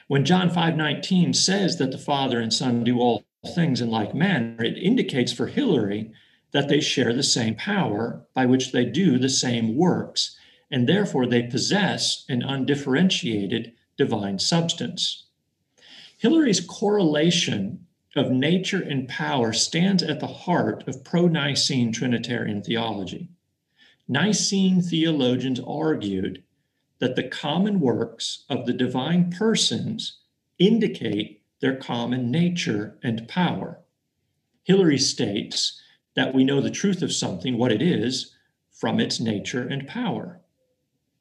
When 0.07 0.23
John 0.23 0.49
5:19 0.49 1.33
says 1.33 1.77
that 1.77 1.91
the 1.91 1.97
Father 1.97 2.39
and 2.39 2.53
Son 2.53 2.83
do 2.83 2.99
all 2.99 3.25
things 3.55 3.81
in 3.81 3.89
like 3.89 4.15
manner, 4.15 4.63
it 4.63 4.77
indicates 4.77 5.33
for 5.33 5.47
Hilary 5.47 6.11
that 6.51 6.67
they 6.67 6.79
share 6.79 7.13
the 7.13 7.23
same 7.23 7.55
power 7.55 8.25
by 8.33 8.45
which 8.45 8.71
they 8.71 8.85
do 8.85 9.17
the 9.17 9.29
same 9.29 9.75
works, 9.75 10.37
and 10.71 10.87
therefore 10.87 11.25
they 11.25 11.43
possess 11.43 12.25
an 12.29 12.41
undifferentiated 12.41 13.73
divine 13.97 14.39
substance. 14.39 15.25
Hilary's 16.17 16.59
correlation 16.59 17.85
of 18.15 18.31
nature 18.31 18.81
and 18.81 19.07
power 19.07 19.53
stands 19.53 20.01
at 20.01 20.19
the 20.19 20.27
heart 20.27 20.87
of 20.87 21.03
pro 21.03 21.27
Nicene 21.27 21.91
Trinitarian 21.91 22.61
theology. 22.61 23.29
Nicene 24.07 24.81
theologians 24.81 25.59
argued 25.65 26.43
that 26.99 27.15
the 27.15 27.27
common 27.27 27.79
works 27.79 28.43
of 28.49 28.65
the 28.65 28.73
divine 28.73 29.31
persons 29.31 30.17
indicate 30.57 31.41
their 31.61 31.75
common 31.75 32.31
nature 32.31 32.97
and 33.03 33.27
power. 33.27 33.79
Hilary 34.63 34.97
states 34.97 35.81
that 36.15 36.33
we 36.33 36.43
know 36.43 36.61
the 36.61 36.69
truth 36.69 37.01
of 37.01 37.13
something, 37.13 37.57
what 37.57 37.71
it 37.71 37.81
is, 37.81 38.35
from 38.71 38.99
its 38.99 39.19
nature 39.19 39.67
and 39.67 39.87
power. 39.87 40.39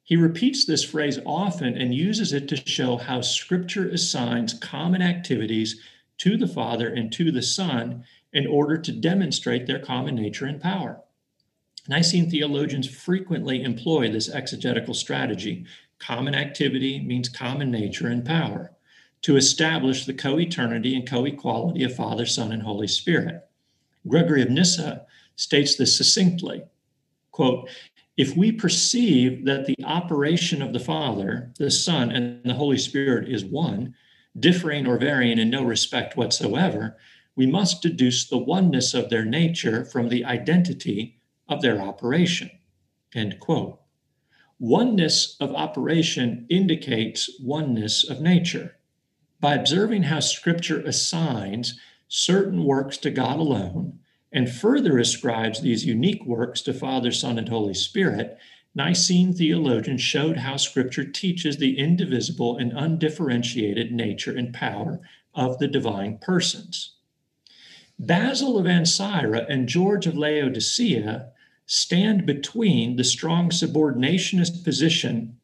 He 0.03 0.15
repeats 0.15 0.65
this 0.65 0.83
phrase 0.83 1.19
often 1.25 1.77
and 1.77 1.93
uses 1.93 2.33
it 2.33 2.47
to 2.47 2.55
show 2.55 2.97
how 2.97 3.21
Scripture 3.21 3.87
assigns 3.87 4.53
common 4.53 5.01
activities 5.01 5.79
to 6.19 6.35
the 6.37 6.47
Father 6.47 6.87
and 6.87 7.11
to 7.13 7.31
the 7.31 7.41
Son 7.41 8.03
in 8.33 8.47
order 8.47 8.77
to 8.77 8.91
demonstrate 8.91 9.67
their 9.67 9.79
common 9.79 10.15
nature 10.15 10.45
and 10.45 10.61
power. 10.61 11.01
Nicene 11.87 12.29
theologians 12.29 12.87
frequently 12.87 13.63
employ 13.63 14.11
this 14.11 14.29
exegetical 14.29 14.93
strategy. 14.93 15.65
Common 15.97 16.35
activity 16.35 16.99
means 16.99 17.29
common 17.29 17.71
nature 17.71 18.07
and 18.07 18.23
power 18.25 18.71
to 19.21 19.35
establish 19.35 20.05
the 20.05 20.13
co 20.13 20.39
eternity 20.39 20.95
and 20.95 21.07
co 21.07 21.25
equality 21.25 21.83
of 21.83 21.95
Father, 21.95 22.25
Son, 22.25 22.51
and 22.51 22.63
Holy 22.63 22.87
Spirit. 22.87 23.48
Gregory 24.07 24.41
of 24.41 24.49
Nyssa 24.49 25.05
states 25.35 25.75
this 25.75 25.95
succinctly 25.95 26.63
quote, 27.31 27.69
if 28.17 28.35
we 28.35 28.51
perceive 28.51 29.45
that 29.45 29.65
the 29.65 29.77
operation 29.85 30.61
of 30.61 30.73
the 30.73 30.79
Father, 30.79 31.53
the 31.57 31.71
Son, 31.71 32.11
and 32.11 32.43
the 32.43 32.53
Holy 32.53 32.77
Spirit 32.77 33.29
is 33.29 33.45
one, 33.45 33.95
differing 34.37 34.85
or 34.85 34.97
varying 34.97 35.39
in 35.39 35.49
no 35.49 35.63
respect 35.63 36.17
whatsoever, 36.17 36.97
we 37.37 37.45
must 37.45 37.81
deduce 37.81 38.27
the 38.27 38.37
oneness 38.37 38.93
of 38.93 39.09
their 39.09 39.23
nature 39.23 39.85
from 39.85 40.09
the 40.09 40.25
identity 40.25 41.17
of 41.47 41.61
their 41.61 41.79
operation. 41.81 42.51
End 43.15 43.39
quote. 43.39 43.79
Oneness 44.59 45.37
of 45.39 45.55
operation 45.55 46.45
indicates 46.49 47.39
oneness 47.41 48.03
of 48.09 48.19
nature. 48.19 48.75
By 49.39 49.55
observing 49.55 50.03
how 50.03 50.19
Scripture 50.19 50.81
assigns 50.81 51.79
certain 52.09 52.65
works 52.65 52.97
to 52.97 53.11
God 53.11 53.39
alone 53.39 53.99
and 54.31 54.51
further 54.51 54.97
ascribes 54.97 55.61
these 55.61 55.85
unique 55.85 56.25
works 56.25 56.61
to 56.61 56.73
Father, 56.73 57.11
Son, 57.11 57.37
and 57.37 57.49
Holy 57.49 57.73
Spirit, 57.73 58.37
Nicene 58.75 59.33
theologians 59.33 60.01
showed 60.01 60.37
how 60.37 60.57
Scripture 60.57 61.05
teaches 61.05 61.57
the 61.57 61.79
indivisible 61.79 62.57
and 62.57 62.71
undifferentiated 62.73 63.91
nature 63.91 64.35
and 64.35 64.53
power 64.53 64.99
of 65.33 65.57
the 65.57 65.67
divine 65.67 66.17
persons. 66.19 66.95
Basil 67.97 68.57
of 68.57 68.65
Ancyra 68.65 69.45
and 69.49 69.67
George 69.67 70.05
of 70.07 70.17
Laodicea 70.17 71.31
stand 71.65 72.25
between 72.25 72.95
the 72.95 73.03
strong 73.03 73.49
subordinationist 73.49 74.63
position 74.63 75.37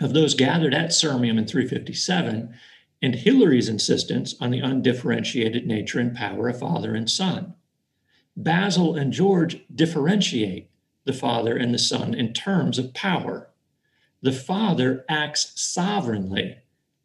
of 0.00 0.12
those 0.12 0.34
gathered 0.34 0.74
at 0.74 0.90
Sirmium 0.90 1.38
in 1.38 1.46
357 1.46 2.54
and 3.00 3.14
Hilary's 3.14 3.68
insistence 3.68 4.34
on 4.40 4.50
the 4.50 4.60
undifferentiated 4.60 5.66
nature 5.66 6.00
and 6.00 6.14
power 6.14 6.48
of 6.48 6.58
Father 6.58 6.94
and 6.94 7.08
Son. 7.08 7.54
Basil 8.36 8.96
and 8.96 9.12
George 9.12 9.58
differentiate 9.74 10.70
the 11.04 11.12
Father 11.12 11.56
and 11.56 11.72
the 11.72 11.78
Son 11.78 12.14
in 12.14 12.32
terms 12.32 12.78
of 12.78 12.94
power. 12.94 13.50
The 14.20 14.32
Father 14.32 15.04
acts 15.08 15.52
sovereignly, 15.54 16.58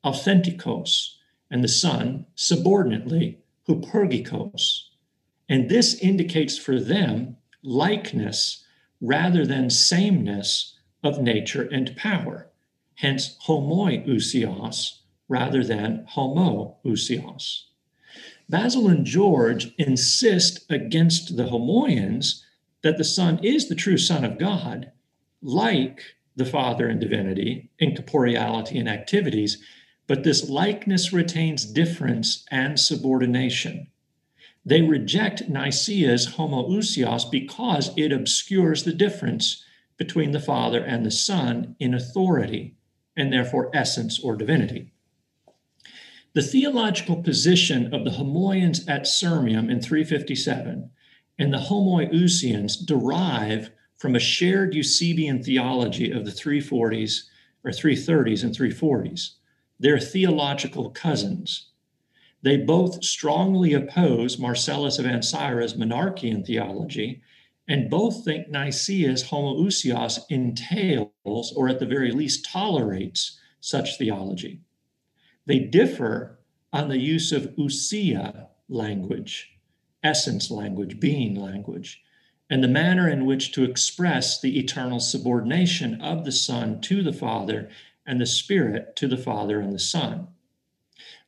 authentikos, 0.04 1.16
and 1.50 1.64
the 1.64 1.68
Son 1.68 2.26
subordinately, 2.36 3.40
hupourgikos. 3.68 4.86
And 5.48 5.70
this 5.70 5.96
indicates 5.96 6.58
for 6.58 6.80
them 6.80 7.38
likeness 7.62 8.66
rather 9.00 9.46
than 9.46 9.70
sameness 9.70 10.78
of 11.04 11.22
nature 11.22 11.68
and 11.72 11.96
power, 11.96 12.50
hence 12.96 13.38
homoiousios 13.46 15.00
rather 15.34 15.64
than 15.64 16.06
homoousios. 16.16 17.64
Basil 18.48 18.88
and 18.88 19.04
George 19.04 19.74
insist 19.80 20.70
against 20.70 21.38
the 21.38 21.46
Homoians 21.46 22.44
that 22.84 23.00
the 23.00 23.04
Son 23.04 23.40
is 23.44 23.68
the 23.68 23.74
true 23.74 23.98
Son 23.98 24.24
of 24.24 24.38
God, 24.38 24.92
like 25.42 26.04
the 26.36 26.46
Father 26.46 26.88
in 26.88 27.00
divinity, 27.00 27.72
in 27.80 27.96
corporeality 27.96 28.80
and 28.80 28.88
activities, 28.88 29.58
but 30.06 30.24
this 30.24 30.50
likeness 30.50 31.12
retains 31.12 31.66
difference 31.66 32.46
and 32.52 32.80
subordination. 32.80 33.88
They 34.64 34.84
reject 34.84 35.50
Nicaea's 35.50 36.36
homoousios 36.36 37.32
because 37.32 37.90
it 37.98 38.12
obscures 38.12 38.84
the 38.84 38.94
difference 38.94 39.66
between 39.98 40.32
the 40.32 40.40
Father 40.40 40.84
and 40.84 41.04
the 41.04 41.18
Son 41.30 41.76
in 41.80 41.96
authority 41.96 42.76
and 43.18 43.34
therefore 43.34 43.72
essence 43.74 44.20
or 44.20 44.36
divinity. 44.36 44.93
The 46.36 46.42
theological 46.42 47.22
position 47.22 47.94
of 47.94 48.04
the 48.04 48.10
Homoians 48.10 48.90
at 48.90 49.04
Sirmium 49.04 49.70
in 49.70 49.80
357 49.80 50.90
and 51.38 51.54
the 51.54 51.60
Homoiousians 51.60 52.88
derive 52.88 53.70
from 53.98 54.16
a 54.16 54.20
shared 54.20 54.74
Eusebian 54.74 55.44
theology 55.44 56.10
of 56.10 56.26
the 56.26 56.32
340s 56.32 57.26
or 57.64 57.70
330s 57.70 58.44
and 58.44 58.56
340s. 58.56 59.36
They're 59.80 60.00
theological 60.00 60.90
cousins. 60.90 61.70
They 62.42 62.58
both 62.58 63.04
strongly 63.04 63.74
oppose 63.74 64.40
Marcellus 64.40 64.98
of 64.98 65.06
Ancyra's 65.06 65.76
monarchian 65.76 66.44
theology, 66.44 67.22
and 67.68 67.92
both 67.92 68.26
think 68.26 68.50
Nicaea's 68.50 69.26
homoousios 69.26 70.20
entails, 70.32 71.54
or 71.56 71.70
at 71.70 71.80
the 71.80 71.86
very 71.86 72.12
least 72.12 72.44
tolerates, 72.44 73.40
such 73.62 74.00
theology. 74.00 74.62
They 75.46 75.60
differ 75.60 76.40
on 76.72 76.90
the 76.90 77.00
use 77.00 77.32
of 77.32 77.56
ousia 77.58 78.48
language, 78.70 79.58
essence 80.04 80.50
language, 80.50 81.00
being 81.00 81.36
language, 81.36 82.02
and 82.50 82.64
the 82.64 82.68
manner 82.68 83.10
in 83.10 83.26
which 83.26 83.52
to 83.54 83.64
express 83.64 84.40
the 84.40 84.60
eternal 84.60 85.00
subordination 85.00 86.02
of 86.02 86.26
the 86.26 86.32
Son 86.32 86.82
to 86.82 87.04
the 87.04 87.14
Father 87.14 87.70
and 88.06 88.20
the 88.20 88.26
Spirit 88.26 88.96
to 88.98 89.08
the 89.08 89.18
Father 89.18 89.60
and 89.60 89.74
the 89.74 89.80
Son. 89.80 90.28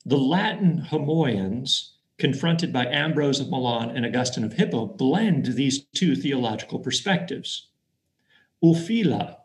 The 0.05 0.17
Latin 0.17 0.88
Homoians, 0.89 1.91
confronted 2.17 2.72
by 2.72 2.86
Ambrose 2.86 3.39
of 3.39 3.50
Milan 3.50 3.89
and 3.89 4.05
Augustine 4.05 4.43
of 4.43 4.53
Hippo, 4.53 4.86
blend 4.86 5.48
these 5.48 5.86
two 5.95 6.15
theological 6.15 6.79
perspectives. 6.79 7.69
Ulfila, 8.63 9.38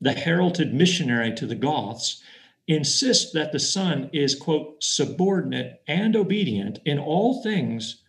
the 0.00 0.12
heralded 0.12 0.72
missionary 0.72 1.34
to 1.34 1.46
the 1.46 1.54
Goths, 1.54 2.22
insist 2.68 3.32
that 3.32 3.50
the 3.50 3.58
Son 3.58 4.10
is, 4.12 4.34
quote, 4.34 4.82
subordinate 4.84 5.82
and 5.88 6.14
obedient 6.14 6.78
in 6.84 6.98
all 6.98 7.42
things 7.42 8.02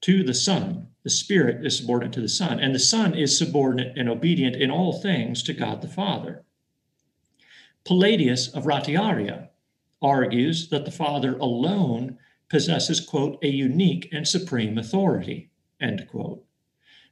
to 0.00 0.24
the 0.24 0.34
Son. 0.34 0.88
The 1.04 1.10
Spirit 1.10 1.64
is 1.64 1.76
subordinate 1.76 2.14
to 2.14 2.22
the 2.22 2.28
Son, 2.28 2.58
and 2.58 2.74
the 2.74 2.80
Son 2.80 3.14
is 3.14 3.38
subordinate 3.38 3.96
and 3.96 4.08
obedient 4.08 4.56
in 4.56 4.70
all 4.70 4.94
things 4.94 5.42
to 5.44 5.52
God 5.52 5.82
the 5.82 5.88
Father. 5.88 6.42
Palladius 7.84 8.48
of 8.48 8.64
Ratiaria 8.64 9.50
argues 10.02 10.70
that 10.70 10.84
the 10.84 10.90
Father 10.90 11.36
alone 11.36 12.18
possesses, 12.48 13.00
quote, 13.00 13.38
a 13.42 13.48
unique 13.48 14.08
and 14.10 14.26
supreme 14.26 14.78
authority, 14.78 15.50
end 15.80 16.06
quote. 16.08 16.44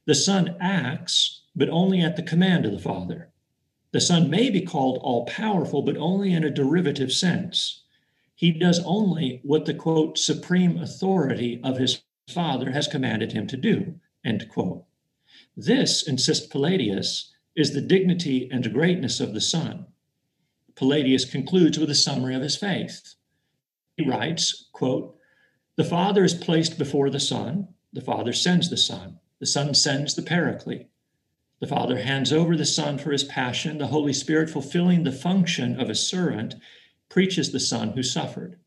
The 0.06 0.14
Son 0.14 0.56
acts, 0.61 1.42
but 1.54 1.68
only 1.68 2.00
at 2.00 2.16
the 2.16 2.23
command 2.23 2.64
of 2.64 2.73
the 2.73 2.78
Father. 2.78 3.30
The 3.95 4.01
Son 4.01 4.29
may 4.29 4.51
be 4.51 4.61
called 4.61 4.99
all 5.03 5.25
powerful, 5.25 5.81
but 5.81 5.97
only 5.97 6.33
in 6.33 6.43
a 6.43 6.51
derivative 6.51 7.13
sense. 7.13 7.85
He 8.35 8.51
does 8.51 8.81
only 8.81 9.39
what 9.45 9.67
the 9.67 9.73
quote, 9.73 10.19
supreme 10.19 10.79
authority 10.79 11.61
of 11.63 11.79
his 11.79 12.03
Father 12.29 12.73
has 12.73 12.89
commanded 12.89 13.31
him 13.31 13.47
to 13.47 13.57
do, 13.57 14.01
end 14.25 14.49
quote. 14.49 14.85
This, 15.57 16.03
insists 16.09 16.45
Palladius, 16.45 17.33
is 17.55 17.73
the 17.73 17.81
dignity 17.81 18.49
and 18.51 18.75
greatness 18.75 19.21
of 19.21 19.33
the 19.33 19.41
Son. 19.41 19.87
Palladius 20.75 21.25
concludes 21.25 21.79
with 21.79 21.89
a 21.89 21.95
summary 21.95 22.35
of 22.35 22.43
his 22.43 22.57
faith. 22.57 23.15
He 23.97 24.05
writes, 24.05 24.71
quote, 24.73 25.17
The 25.77 25.85
Father 25.85 26.25
is 26.25 26.35
placed 26.35 26.79
before 26.79 27.11
the 27.11 27.21
Son, 27.21 27.69
the 27.93 28.01
Father 28.01 28.33
sends 28.33 28.71
the 28.71 28.77
Son, 28.77 29.21
the 29.39 29.47
Son 29.47 29.73
sends 29.73 30.17
the 30.17 30.23
Paraclete. 30.23 30.89
The 31.61 31.67
Father 31.67 31.99
hands 31.99 32.33
over 32.33 32.57
the 32.57 32.67
Son 32.67 32.99
for 32.99 33.13
his 33.13 33.25
passion, 33.25 33.79
the 33.79 33.87
Holy 33.87 34.13
Spirit, 34.13 34.51
fulfilling 34.51 35.05
the 35.05 35.13
function 35.13 35.81
of 35.81 35.89
a 35.89 35.95
servant, 35.95 36.57
preaches 37.09 37.53
the 37.53 37.61
Son 37.61 37.91
who 37.91 38.03
suffered. 38.03 38.59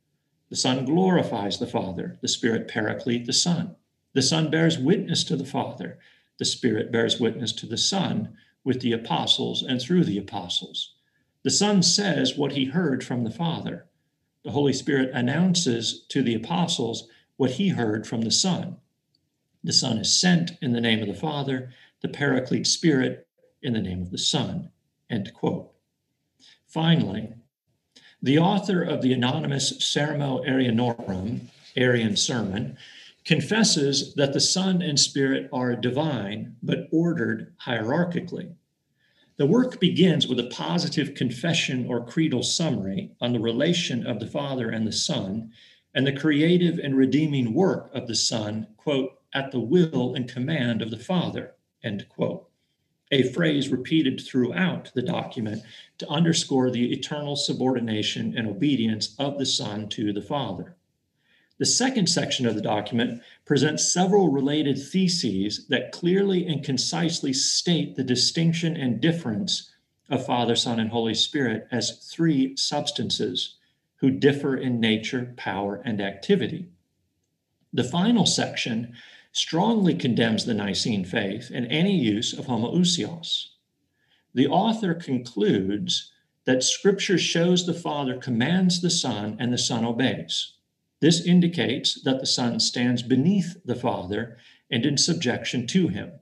The 0.49 0.55
Son 0.55 0.85
glorifies 0.85 1.59
the 1.59 1.67
Father, 1.67 2.17
the 2.21 2.27
Spirit 2.27 2.67
paraclete 2.67 3.25
the 3.25 3.33
Son. 3.33 3.75
The 4.13 4.21
Son 4.21 4.49
bears 4.49 4.79
witness 4.79 5.23
to 5.25 5.35
the 5.35 5.45
Father, 5.45 5.99
the 6.39 6.45
Spirit 6.45 6.91
bears 6.91 7.19
witness 7.19 7.51
to 7.53 7.65
the 7.65 7.77
Son 7.77 8.35
with 8.63 8.81
the 8.81 8.93
apostles 8.93 9.63
and 9.63 9.81
through 9.81 10.05
the 10.05 10.17
apostles. 10.17 10.93
The 11.43 11.51
Son 11.51 11.83
says 11.83 12.37
what 12.37 12.53
he 12.53 12.65
heard 12.65 13.03
from 13.03 13.23
the 13.23 13.31
Father. 13.31 13.85
The 14.43 14.51
Holy 14.51 14.73
Spirit 14.73 15.11
announces 15.13 16.05
to 16.09 16.21
the 16.21 16.35
apostles 16.35 17.07
what 17.35 17.51
he 17.51 17.69
heard 17.69 18.07
from 18.07 18.21
the 18.21 18.31
Son. 18.31 18.77
The 19.63 19.73
Son 19.73 19.97
is 19.97 20.19
sent 20.19 20.51
in 20.61 20.71
the 20.71 20.81
name 20.81 21.01
of 21.01 21.07
the 21.07 21.13
Father, 21.13 21.73
the 22.01 22.07
Paraclete 22.07 22.67
Spirit 22.67 23.27
in 23.61 23.73
the 23.73 23.81
name 23.81 24.01
of 24.01 24.11
the 24.11 24.17
Son. 24.17 24.69
End 25.09 25.31
quote. 25.33 25.71
Finally, 26.67 27.33
the 28.21 28.39
author 28.39 28.81
of 28.81 29.01
the 29.01 29.13
anonymous 29.13 29.73
Sermo 29.77 30.45
Arianorum, 30.47 31.41
Arian 31.75 32.15
sermon, 32.15 32.77
confesses 33.25 34.13
that 34.15 34.33
the 34.33 34.39
Son 34.39 34.81
and 34.81 34.99
Spirit 34.99 35.49
are 35.51 35.75
divine, 35.75 36.55
but 36.63 36.87
ordered 36.91 37.53
hierarchically. 37.65 38.53
The 39.37 39.45
work 39.45 39.79
begins 39.79 40.27
with 40.27 40.39
a 40.39 40.49
positive 40.49 41.13
confession 41.13 41.85
or 41.87 42.05
creedal 42.05 42.41
summary 42.41 43.11
on 43.21 43.33
the 43.33 43.39
relation 43.39 44.07
of 44.07 44.19
the 44.19 44.27
Father 44.27 44.69
and 44.69 44.87
the 44.87 44.91
Son 44.91 45.51
and 45.93 46.07
the 46.07 46.11
creative 46.11 46.79
and 46.79 46.95
redeeming 46.95 47.53
work 47.53 47.91
of 47.93 48.07
the 48.07 48.15
Son, 48.15 48.67
quote, 48.77 49.11
at 49.33 49.51
the 49.51 49.59
will 49.59 50.15
and 50.15 50.27
command 50.27 50.81
of 50.81 50.89
the 50.89 50.97
Father, 50.97 51.53
end 51.83 52.07
quote. 52.09 52.49
A 53.11 53.23
phrase 53.23 53.69
repeated 53.69 54.19
throughout 54.19 54.91
the 54.93 55.01
document 55.01 55.63
to 55.97 56.09
underscore 56.09 56.69
the 56.69 56.91
eternal 56.91 57.35
subordination 57.35 58.37
and 58.37 58.47
obedience 58.47 59.15
of 59.17 59.37
the 59.37 59.45
Son 59.45 59.87
to 59.89 60.11
the 60.11 60.21
Father. 60.21 60.75
The 61.57 61.65
second 61.65 62.07
section 62.07 62.45
of 62.45 62.53
the 62.53 62.61
document 62.61 63.23
presents 63.45 63.91
several 63.91 64.29
related 64.29 64.77
theses 64.77 65.65
that 65.67 65.91
clearly 65.91 66.45
and 66.45 66.63
concisely 66.63 67.33
state 67.33 67.95
the 67.95 68.03
distinction 68.03 68.77
and 68.77 69.01
difference 69.01 69.71
of 70.09 70.25
Father, 70.25 70.55
Son, 70.55 70.79
and 70.79 70.91
Holy 70.91 71.15
Spirit 71.15 71.67
as 71.71 71.97
three 72.11 72.55
substances 72.55 73.55
who 73.97 74.11
differ 74.11 74.55
in 74.55 74.79
nature, 74.79 75.33
power, 75.35 75.81
and 75.83 75.99
activity. 75.99 76.69
The 77.73 77.83
final 77.83 78.25
section 78.25 78.93
strongly 79.37 79.93
condemns 79.93 80.45
the 80.45 80.53
Nicene 80.55 81.05
faith 81.05 81.51
and 81.53 81.67
any 81.67 81.95
use 81.95 82.33
of 82.33 82.47
homoousios. 82.47 83.49
The 84.33 84.47
author 84.47 84.95
concludes 84.95 86.11
that 86.45 86.63
Scripture 86.63 87.19
shows 87.19 87.63
the 87.63 87.73
Father 87.75 88.17
commands 88.17 88.81
the 88.81 88.89
Son 88.89 89.37
and 89.39 89.53
the 89.53 89.57
Son 89.59 89.85
obeys. 89.85 90.53
This 91.01 91.23
indicates 91.23 92.01
that 92.01 92.19
the 92.19 92.25
Son 92.25 92.59
stands 92.59 93.03
beneath 93.03 93.57
the 93.63 93.75
Father 93.75 94.37
and 94.71 94.87
in 94.87 94.97
subjection 94.97 95.67
to 95.67 95.87
him. 95.89 96.13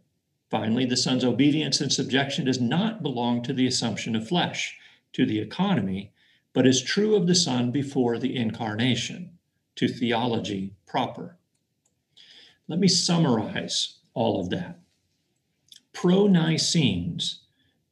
Finally, 0.49 0.85
the 0.85 0.97
Son's 0.97 1.23
obedience 1.23 1.79
and 1.79 1.93
subjection 1.93 2.43
does 2.43 2.59
not 2.59 3.01
belong 3.01 3.41
to 3.43 3.53
the 3.53 3.65
assumption 3.65 4.17
of 4.17 4.27
flesh, 4.27 4.77
to 5.13 5.25
the 5.25 5.39
economy, 5.39 6.11
but 6.51 6.67
is 6.67 6.81
true 6.81 7.15
of 7.15 7.27
the 7.27 7.35
Son 7.35 7.71
before 7.71 8.19
the 8.19 8.35
incarnation, 8.35 9.37
to 9.77 9.87
theology 9.87 10.73
proper. 10.85 11.37
Let 12.67 12.79
me 12.79 12.87
summarize 12.87 13.99
all 14.13 14.39
of 14.39 14.49
that. 14.49 14.79
Pro 15.93 16.27
Nicenes 16.27 17.41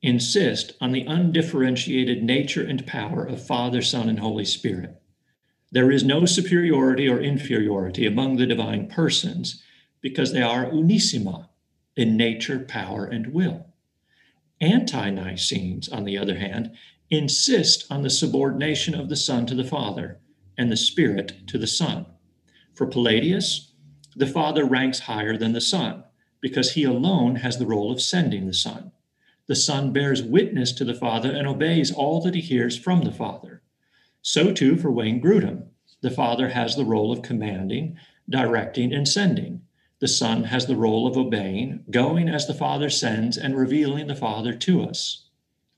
insist 0.02 0.74
on 0.82 0.92
the 0.92 1.06
undifferentiated 1.06 2.24
nature 2.24 2.66
and 2.66 2.86
power 2.86 3.24
of 3.24 3.46
Father, 3.46 3.82
Son, 3.82 4.10
and 4.10 4.20
Holy 4.20 4.46
Spirit. 4.46 5.02
There 5.72 5.92
is 5.92 6.04
no 6.04 6.26
superiority 6.26 7.08
or 7.08 7.20
inferiority 7.20 8.06
among 8.06 8.38
the 8.38 8.46
divine 8.46 8.88
persons 8.88 9.64
because 10.02 10.34
they 10.34 10.42
are 10.42 10.66
unissima 10.66 11.50
in 11.96 12.18
nature, 12.18 12.60
power, 12.60 13.06
and 13.06 13.34
will. 13.34 13.68
Anti 14.60 15.10
Nicenes, 15.10 15.88
on 15.90 16.04
the 16.04 16.18
other 16.18 16.38
hand, 16.38 16.72
insist 17.10 17.86
on 17.90 18.02
the 18.02 18.10
subordination 18.10 18.96
of 18.96 19.10
the 19.10 19.16
Son 19.16 19.46
to 19.46 19.56
the 19.56 19.64
Father 19.64 20.20
and 20.58 20.72
the 20.72 20.78
Spirit 20.78 21.48
to 21.48 21.58
the 21.58 21.68
Son. 21.68 22.06
For 22.74 22.88
Palladius, 22.88 23.73
the 24.15 24.28
Father 24.28 24.65
ranks 24.65 24.99
higher 24.99 25.38
than 25.38 25.54
the 25.54 25.62
Son 25.62 26.04
because 26.41 26.73
he 26.73 26.84
alone 26.84 27.38
has 27.38 27.58
the 27.58 27.65
role 27.65 27.91
of 27.91 28.02
sending 28.02 28.45
the 28.45 28.54
Son. 28.54 28.91
The 29.47 29.56
Son 29.56 29.91
bears 29.91 30.21
witness 30.21 30.71
to 30.73 30.86
the 30.86 30.93
Father 30.93 31.32
and 31.32 31.47
obeys 31.47 31.91
all 31.91 32.21
that 32.21 32.36
he 32.36 32.41
hears 32.41 32.78
from 32.78 33.02
the 33.02 33.12
Father. 33.12 33.62
So 34.21 34.54
too 34.54 34.78
for 34.78 34.91
Wayne 34.91 35.21
Grudem. 35.21 35.67
The 36.02 36.12
Father 36.12 36.49
has 36.49 36.76
the 36.76 36.86
role 36.86 37.12
of 37.12 37.21
commanding, 37.21 37.97
directing, 38.30 38.93
and 38.93 39.08
sending. 39.08 39.62
The 39.99 40.08
Son 40.08 40.45
has 40.45 40.65
the 40.65 40.76
role 40.76 41.08
of 41.08 41.17
obeying, 41.17 41.86
going 41.89 42.28
as 42.28 42.45
the 42.45 42.54
Father 42.54 42.89
sends, 42.89 43.38
and 43.38 43.56
revealing 43.56 44.08
the 44.08 44.15
Father 44.15 44.54
to 44.54 44.84
us. 44.84 45.26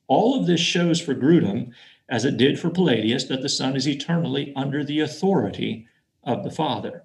All 0.07 0.39
of 0.39 0.47
this 0.47 0.59
shows 0.59 0.99
for 0.99 1.15
Grudem, 1.15 1.71
as 2.09 2.25
it 2.25 2.37
did 2.37 2.59
for 2.59 2.69
Palladius, 2.69 3.25
that 3.25 3.41
the 3.41 3.49
Son 3.49 3.75
is 3.75 3.87
eternally 3.87 4.51
under 4.55 4.83
the 4.83 4.99
authority 4.99 5.87
of 6.23 6.43
the 6.43 6.51
Father. 6.51 7.03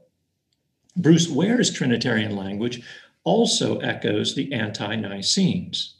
Bruce 0.96 1.29
Ware's 1.29 1.70
Trinitarian 1.70 2.35
language 2.35 2.83
also 3.24 3.79
echoes 3.79 4.35
the 4.35 4.53
anti 4.53 4.96
Nicenes. 4.96 5.94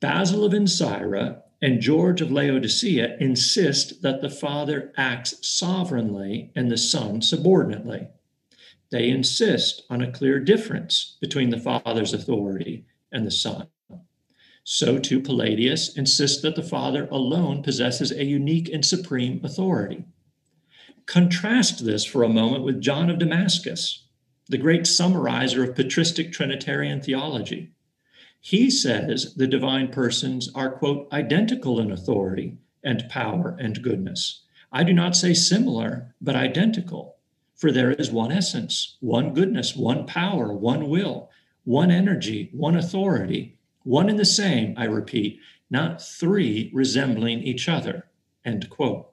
Basil 0.00 0.44
of 0.44 0.52
Ancyra 0.52 1.42
and 1.60 1.80
George 1.80 2.20
of 2.20 2.32
Laodicea 2.32 3.16
insist 3.20 4.02
that 4.02 4.20
the 4.20 4.30
Father 4.30 4.92
acts 4.96 5.46
sovereignly 5.46 6.50
and 6.56 6.70
the 6.70 6.76
Son 6.76 7.22
subordinately. 7.22 8.08
They 8.90 9.08
insist 9.08 9.84
on 9.88 10.02
a 10.02 10.10
clear 10.10 10.40
difference 10.40 11.16
between 11.20 11.50
the 11.50 11.60
Father's 11.60 12.12
authority 12.12 12.84
and 13.12 13.24
the 13.24 13.30
Son. 13.30 13.68
So 14.64 14.98
too, 14.98 15.20
Palladius 15.20 15.96
insists 15.96 16.42
that 16.42 16.56
the 16.56 16.62
Father 16.62 17.08
alone 17.10 17.62
possesses 17.62 18.10
a 18.10 18.24
unique 18.24 18.68
and 18.68 18.84
supreme 18.84 19.40
authority. 19.44 20.04
Contrast 21.12 21.84
this 21.84 22.06
for 22.06 22.22
a 22.22 22.28
moment 22.30 22.64
with 22.64 22.80
John 22.80 23.10
of 23.10 23.18
Damascus, 23.18 24.06
the 24.48 24.56
great 24.56 24.86
summarizer 24.86 25.62
of 25.62 25.76
patristic 25.76 26.32
Trinitarian 26.32 27.02
theology. 27.02 27.72
He 28.40 28.70
says 28.70 29.34
the 29.34 29.46
divine 29.46 29.88
persons 29.88 30.50
are, 30.54 30.70
quote, 30.70 31.12
identical 31.12 31.78
in 31.78 31.92
authority 31.92 32.56
and 32.82 33.10
power 33.10 33.54
and 33.60 33.82
goodness. 33.82 34.44
I 34.72 34.84
do 34.84 34.94
not 34.94 35.14
say 35.14 35.34
similar, 35.34 36.14
but 36.18 36.34
identical, 36.34 37.16
for 37.56 37.70
there 37.70 37.90
is 37.90 38.10
one 38.10 38.32
essence, 38.32 38.96
one 39.00 39.34
goodness, 39.34 39.76
one 39.76 40.06
power, 40.06 40.50
one 40.50 40.88
will, 40.88 41.28
one 41.64 41.90
energy, 41.90 42.48
one 42.54 42.74
authority, 42.74 43.58
one 43.82 44.08
and 44.08 44.18
the 44.18 44.24
same, 44.24 44.72
I 44.78 44.84
repeat, 44.86 45.40
not 45.68 46.00
three 46.00 46.70
resembling 46.72 47.40
each 47.40 47.68
other, 47.68 48.06
end 48.46 48.70
quote. 48.70 49.11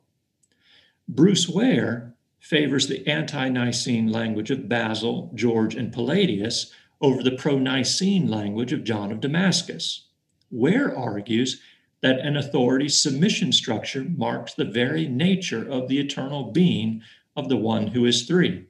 Bruce 1.11 1.49
Ware 1.49 2.13
favors 2.39 2.85
the 2.85 3.05
anti 3.07 3.49
Nicene 3.49 4.11
language 4.11 4.51
of 4.51 4.69
Basil, 4.69 5.31
George, 5.33 5.73
and 5.73 5.91
Palladius 5.91 6.71
over 7.01 7.23
the 7.23 7.31
pro 7.31 7.57
Nicene 7.57 8.27
language 8.27 8.71
of 8.71 8.83
John 8.83 9.11
of 9.11 9.19
Damascus. 9.19 10.05
Ware 10.51 10.95
argues 10.95 11.61
that 12.01 12.19
an 12.19 12.37
authority 12.37 12.87
submission 12.87 13.51
structure 13.51 14.03
marks 14.03 14.53
the 14.53 14.65
very 14.65 15.07
nature 15.07 15.67
of 15.67 15.87
the 15.87 15.99
eternal 15.99 16.51
being 16.51 17.01
of 17.35 17.49
the 17.49 17.57
one 17.57 17.87
who 17.87 18.05
is 18.05 18.27
three. 18.27 18.67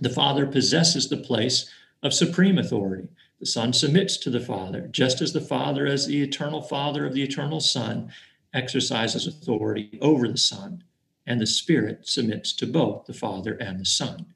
The 0.00 0.10
Father 0.10 0.46
possesses 0.46 1.08
the 1.08 1.16
place 1.16 1.70
of 2.02 2.12
supreme 2.12 2.58
authority. 2.58 3.06
The 3.38 3.46
Son 3.46 3.72
submits 3.72 4.16
to 4.16 4.30
the 4.30 4.40
Father, 4.40 4.88
just 4.88 5.20
as 5.20 5.32
the 5.32 5.40
Father, 5.40 5.86
as 5.86 6.08
the 6.08 6.22
eternal 6.22 6.60
Father 6.60 7.06
of 7.06 7.14
the 7.14 7.22
eternal 7.22 7.60
Son, 7.60 8.10
exercises 8.52 9.28
authority 9.28 9.96
over 10.02 10.26
the 10.26 10.36
Son 10.36 10.82
and 11.26 11.40
the 11.40 11.46
Spirit 11.46 12.08
submits 12.08 12.52
to 12.54 12.66
both 12.66 13.06
the 13.06 13.14
Father 13.14 13.54
and 13.54 13.80
the 13.80 13.84
Son. 13.84 14.26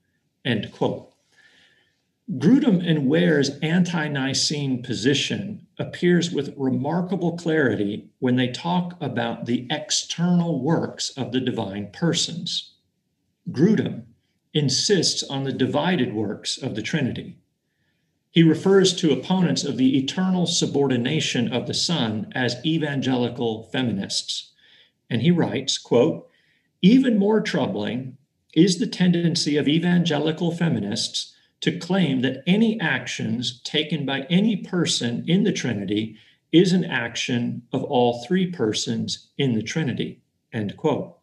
End 0.45 0.71
quote. 0.73 1.13
Grudem 2.39 2.85
and 2.85 3.07
Ware's 3.07 3.51
anti 3.61 4.09
Nicene 4.09 4.83
position 4.83 5.67
appears 5.79 6.33
with 6.33 6.55
remarkable 6.57 7.37
clarity 7.37 8.11
when 8.19 8.35
they 8.35 8.49
talk 8.49 8.97
about 9.01 9.47
the 9.47 9.67
external 9.71 10.61
works 10.61 11.11
of 11.11 11.31
the 11.31 11.41
divine 11.41 11.91
persons. 11.93 12.73
Grudem 13.51 14.07
insists 14.53 15.23
on 15.23 15.45
the 15.45 15.53
divided 15.53 16.15
works 16.15 16.59
of 16.59 16.75
the 16.75 16.83
Trinity. 16.83 17.37
He 18.33 18.43
refers 18.43 18.93
to 18.97 19.13
opponents 19.13 19.63
of 19.65 19.77
the 19.77 19.97
eternal 19.97 20.47
subordination 20.47 21.53
of 21.53 21.67
the 21.67 21.75
Son 21.75 22.33
as 22.35 22.57
evangelical 22.67 23.63
feminists. 23.73 24.53
And 25.09 25.23
he 25.23 25.31
writes, 25.31 25.79
quote, 25.79 26.29
even 26.87 27.19
more 27.19 27.41
troubling 27.41 28.17
is 28.55 28.79
the 28.79 28.87
tendency 28.87 29.57
of 29.57 29.67
evangelical 29.67 30.53
feminists 30.53 31.35
to 31.61 31.79
claim 31.79 32.21
that 32.21 32.43
any 32.47 32.79
actions 32.81 33.61
taken 33.63 34.07
by 34.07 34.21
any 34.31 34.57
person 34.57 35.25
in 35.27 35.43
the 35.43 35.53
Trinity 35.53 36.17
is 36.53 36.73
an 36.73 36.85
action 36.85 37.63
of 37.73 37.83
all 37.85 38.25
three 38.25 38.51
persons 38.51 39.29
in 39.37 39.55
the 39.55 39.63
Trinity. 39.63 40.21
End 40.53 40.77
quote. 40.77 41.17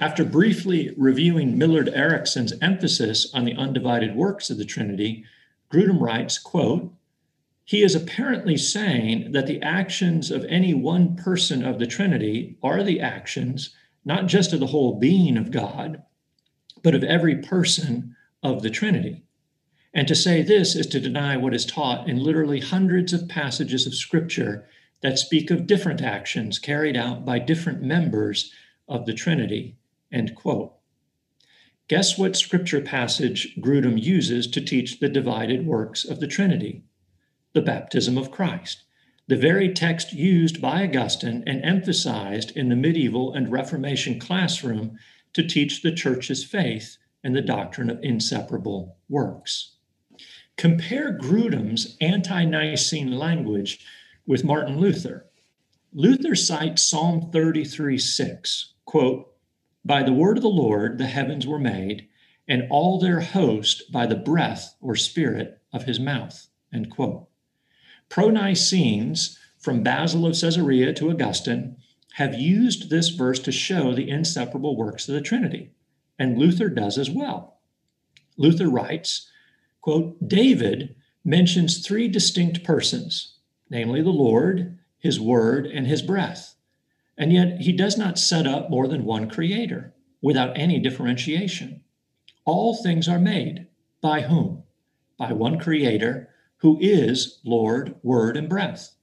After 0.00 0.24
briefly 0.24 0.94
reviewing 0.96 1.58
Millard 1.58 1.90
Erickson's 1.90 2.54
emphasis 2.62 3.30
on 3.34 3.44
the 3.44 3.54
undivided 3.56 4.16
works 4.16 4.48
of 4.48 4.56
the 4.56 4.64
Trinity, 4.64 5.24
Grudem 5.70 6.00
writes, 6.00 6.38
quote, 6.38 6.90
he 7.64 7.82
is 7.82 7.94
apparently 7.94 8.56
saying 8.56 9.32
that 9.32 9.46
the 9.46 9.60
actions 9.62 10.30
of 10.30 10.44
any 10.48 10.72
one 10.72 11.16
person 11.16 11.64
of 11.64 11.78
the 11.78 11.86
Trinity 11.86 12.56
are 12.62 12.82
the 12.82 13.00
actions 13.00 13.76
not 14.04 14.26
just 14.26 14.52
of 14.52 14.60
the 14.60 14.66
whole 14.66 14.98
being 14.98 15.36
of 15.36 15.50
God, 15.50 16.02
but 16.82 16.94
of 16.94 17.04
every 17.04 17.36
person 17.36 18.16
of 18.42 18.62
the 18.62 18.70
Trinity. 18.70 19.24
And 19.92 20.06
to 20.08 20.14
say 20.14 20.42
this 20.42 20.76
is 20.76 20.86
to 20.88 21.00
deny 21.00 21.36
what 21.36 21.54
is 21.54 21.66
taught 21.66 22.08
in 22.08 22.22
literally 22.22 22.60
hundreds 22.60 23.12
of 23.12 23.28
passages 23.28 23.86
of 23.86 23.94
Scripture 23.94 24.66
that 25.02 25.18
speak 25.18 25.50
of 25.50 25.66
different 25.66 26.00
actions 26.00 26.58
carried 26.58 26.96
out 26.96 27.24
by 27.24 27.38
different 27.38 27.82
members 27.82 28.52
of 28.88 29.06
the 29.06 29.14
Trinity. 29.14 29.76
End 30.12 30.34
quote. 30.34 30.74
Guess 31.88 32.16
what 32.16 32.36
Scripture 32.36 32.80
passage 32.80 33.56
Grudem 33.60 34.00
uses 34.00 34.46
to 34.48 34.60
teach 34.60 35.00
the 35.00 35.08
divided 35.08 35.66
works 35.66 36.04
of 36.04 36.20
the 36.20 36.28
Trinity? 36.28 36.84
The 37.52 37.62
baptism 37.62 38.16
of 38.16 38.30
Christ, 38.30 38.84
the 39.30 39.36
very 39.36 39.72
text 39.72 40.12
used 40.12 40.60
by 40.60 40.82
Augustine 40.82 41.44
and 41.46 41.64
emphasized 41.64 42.50
in 42.56 42.68
the 42.68 42.74
medieval 42.74 43.32
and 43.32 43.52
Reformation 43.52 44.18
classroom 44.18 44.98
to 45.34 45.46
teach 45.46 45.82
the 45.82 45.94
church's 45.94 46.42
faith 46.44 46.96
and 47.22 47.36
the 47.36 47.40
doctrine 47.40 47.90
of 47.90 48.02
inseparable 48.02 48.96
works. 49.08 49.76
Compare 50.56 51.16
Grudem's 51.16 51.96
anti 52.00 52.44
Nicene 52.44 53.12
language 53.12 53.86
with 54.26 54.42
Martin 54.42 54.80
Luther. 54.80 55.26
Luther 55.92 56.34
cites 56.34 56.82
Psalm 56.82 57.30
33 57.30 57.98
6, 57.98 58.74
quote, 58.84 59.32
By 59.84 60.02
the 60.02 60.12
word 60.12 60.38
of 60.38 60.42
the 60.42 60.48
Lord 60.48 60.98
the 60.98 61.06
heavens 61.06 61.46
were 61.46 61.60
made, 61.60 62.08
and 62.48 62.64
all 62.68 62.98
their 62.98 63.20
host 63.20 63.92
by 63.92 64.06
the 64.06 64.16
breath 64.16 64.74
or 64.80 64.96
spirit 64.96 65.60
of 65.72 65.84
his 65.84 66.00
mouth, 66.00 66.48
end 66.72 66.90
quote. 66.90 67.29
Pro 68.10 68.28
Nicenes, 68.28 69.38
from 69.58 69.82
Basil 69.82 70.26
of 70.26 70.38
Caesarea 70.38 70.92
to 70.94 71.10
Augustine, 71.10 71.76
have 72.14 72.34
used 72.34 72.90
this 72.90 73.08
verse 73.08 73.38
to 73.38 73.52
show 73.52 73.94
the 73.94 74.10
inseparable 74.10 74.76
works 74.76 75.08
of 75.08 75.14
the 75.14 75.20
Trinity, 75.20 75.70
and 76.18 76.36
Luther 76.36 76.68
does 76.68 76.98
as 76.98 77.08
well. 77.08 77.60
Luther 78.36 78.68
writes, 78.68 79.30
quote, 79.80 80.28
David 80.28 80.96
mentions 81.24 81.86
three 81.86 82.08
distinct 82.08 82.64
persons, 82.64 83.36
namely 83.70 84.02
the 84.02 84.10
Lord, 84.10 84.78
his 84.98 85.20
word, 85.20 85.66
and 85.66 85.86
his 85.86 86.02
breath. 86.02 86.56
And 87.16 87.32
yet 87.32 87.60
he 87.60 87.72
does 87.72 87.96
not 87.96 88.18
set 88.18 88.46
up 88.46 88.70
more 88.70 88.88
than 88.88 89.04
one 89.04 89.30
creator 89.30 89.94
without 90.20 90.58
any 90.58 90.80
differentiation. 90.80 91.84
All 92.44 92.74
things 92.74 93.08
are 93.08 93.20
made 93.20 93.68
by 94.00 94.22
whom? 94.22 94.64
By 95.16 95.32
one 95.32 95.60
creator 95.60 96.30
who 96.60 96.78
is 96.80 97.40
Lord, 97.44 97.94
word, 98.02 98.36
and 98.36 98.48
breath. 98.48 98.96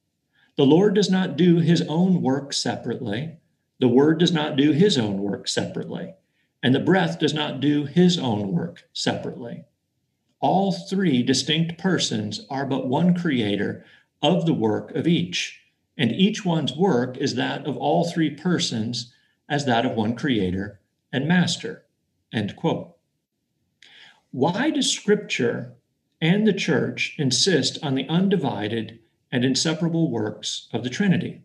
The 0.55 0.65
Lord 0.65 0.95
does 0.95 1.09
not 1.09 1.37
do 1.37 1.57
his 1.57 1.81
own 1.83 2.21
work 2.21 2.53
separately. 2.53 3.37
The 3.79 3.87
word 3.87 4.19
does 4.19 4.31
not 4.31 4.55
do 4.55 4.71
his 4.71 4.97
own 4.97 5.19
work 5.19 5.47
separately. 5.47 6.15
And 6.63 6.73
the 6.73 6.79
breath 6.79 7.19
does 7.19 7.33
not 7.33 7.59
do 7.59 7.85
his 7.85 8.17
own 8.17 8.51
work 8.51 8.83
separately 8.93 9.65
all 10.39 10.71
three 10.71 11.23
distinct 11.23 11.77
persons 11.77 12.45
are 12.49 12.65
but 12.65 12.87
one 12.87 13.15
creator 13.15 13.83
of 14.21 14.45
the 14.45 14.53
work 14.53 14.91
of 14.91 15.07
each, 15.07 15.61
and 15.97 16.11
each 16.11 16.45
one's 16.45 16.75
work 16.75 17.17
is 17.17 17.35
that 17.35 17.65
of 17.65 17.75
all 17.77 18.05
three 18.05 18.29
persons 18.29 19.13
as 19.49 19.65
that 19.65 19.85
of 19.85 19.95
one 19.95 20.15
creator 20.15 20.79
and 21.11 21.27
master. 21.27 21.85
End 22.31 22.55
quote. 22.55 22.95
Why 24.31 24.69
does 24.69 24.91
Scripture 24.91 25.73
and 26.21 26.47
the 26.47 26.53
church 26.53 27.15
insist 27.17 27.77
on 27.83 27.95
the 27.95 28.07
undivided 28.07 28.99
and 29.31 29.43
inseparable 29.43 30.09
works 30.09 30.67
of 30.73 30.83
the 30.83 30.89
Trinity? 30.89 31.41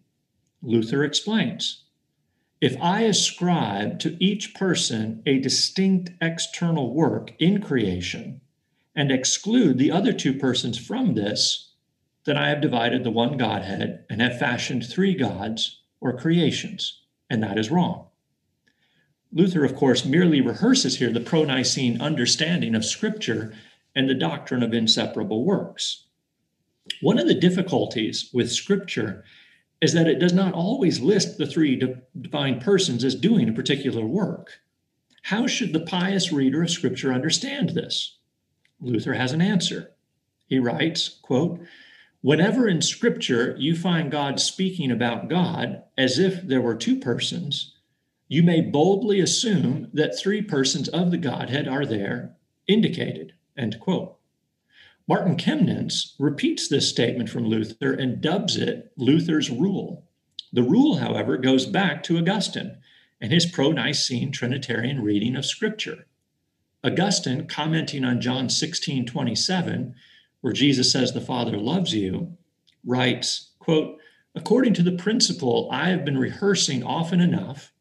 Luther 0.63 1.05
explains 1.05 1.85
If 2.61 2.77
I 2.81 3.03
ascribe 3.03 3.99
to 4.01 4.17
each 4.23 4.55
person 4.55 5.23
a 5.27 5.39
distinct 5.39 6.11
external 6.21 6.95
work 6.95 7.33
in 7.39 7.61
creation, 7.61 8.41
and 8.95 9.11
exclude 9.11 9.79
the 9.79 9.91
other 9.91 10.13
two 10.13 10.35
persons 10.35 10.79
from 10.79 11.15
this, 11.15 11.73
then 12.25 12.37
I 12.37 12.49
have 12.49 12.61
divided 12.61 13.05
the 13.05 13.11
one 13.11 13.37
Godhead 13.37 14.05
and 14.09 14.21
have 14.21 14.39
fashioned 14.39 14.87
three 14.87 15.15
gods 15.15 15.81
or 16.01 16.17
creations, 16.17 17.01
and 17.29 17.43
that 17.43 17.59
is 17.59 17.71
wrong. 17.71 18.07
Luther, 19.33 19.65
of 19.65 19.75
course, 19.75 20.05
merely 20.05 20.41
rehearses 20.41 20.99
here 20.99 21.11
the 21.11 21.21
pro 21.21 21.45
Nicene 21.45 22.01
understanding 22.01 22.75
of 22.75 22.85
Scripture 22.85 23.55
and 23.95 24.09
the 24.09 24.15
doctrine 24.15 24.63
of 24.63 24.73
inseparable 24.73 25.45
works. 25.45 26.07
One 27.01 27.19
of 27.19 27.29
the 27.29 27.35
difficulties 27.35 28.31
with 28.33 28.51
Scripture 28.51 29.25
is 29.81 29.93
that 29.93 30.09
it 30.09 30.19
does 30.19 30.33
not 30.33 30.55
always 30.55 31.01
list 31.01 31.39
the 31.39 31.47
three 31.47 31.81
divine 32.21 32.61
persons 32.61 33.05
as 33.05 33.15
doing 33.15 33.49
a 33.49 33.53
particular 33.53 34.07
work. 34.07 34.61
How 35.25 35.47
should 35.47 35.73
the 35.73 35.81
pious 35.81 36.33
reader 36.33 36.63
of 36.63 36.71
Scripture 36.71 37.13
understand 37.13 37.71
this? 37.71 38.19
Luther 38.81 39.15
has 39.15 39.33
an 39.33 39.41
answer. 39.41 39.93
He 40.47 40.59
writes, 40.59 41.09
quote, 41.23 41.61
Whenever 42.21 42.69
in 42.69 42.81
scripture 42.81 43.57
you 43.59 43.75
find 43.75 44.11
God 44.11 44.39
speaking 44.39 44.93
about 44.93 45.29
God 45.29 45.83
as 45.99 46.21
if 46.21 46.43
there 46.43 46.61
were 46.61 46.77
two 46.77 47.01
persons, 47.01 47.75
you 48.29 48.45
may 48.45 48.61
boldly 48.61 49.19
assume 49.19 49.89
that 49.93 50.17
three 50.19 50.41
persons 50.41 50.89
of 50.89 51.11
the 51.11 51.19
Godhead 51.19 51.67
are 51.67 51.85
there 51.85 52.37
indicated. 52.69 53.33
End 53.57 53.79
quote. 53.81 54.17
Martin 55.09 55.37
Chemnitz 55.37 56.15
repeats 56.19 56.69
this 56.69 56.89
statement 56.89 57.29
from 57.29 57.45
Luther 57.45 57.93
and 57.93 58.21
dubs 58.21 58.57
it 58.57 58.93
Luther's 58.97 59.51
rule. 59.51 60.05
The 60.53 60.63
rule, 60.63 60.97
however, 60.97 61.37
goes 61.37 61.67
back 61.67 62.03
to 62.05 62.19
Augustine 62.19 62.79
and 63.21 63.33
his 63.33 63.47
pro 63.47 63.73
Nicene 63.73 64.33
Trinitarian 64.33 65.03
reading 65.03 65.37
of 65.37 65.45
Scripture. 65.45 66.07
Augustine, 66.85 67.47
commenting 67.47 68.05
on 68.05 68.21
John 68.21 68.49
16 68.49 69.07
27, 69.07 69.95
where 70.41 70.53
Jesus 70.53 70.91
says 70.91 71.13
the 71.13 71.21
Father 71.21 71.57
loves 71.57 71.95
you, 71.95 72.37
writes, 72.85 73.51
quote, 73.59 73.99
According 74.35 74.75
to 74.75 74.83
the 74.83 74.93
principle 74.93 75.69
I 75.71 75.91
have 75.91 76.05
been 76.05 76.19
rehearsing 76.19 76.83
often 76.83 77.21
enough, 77.21 77.73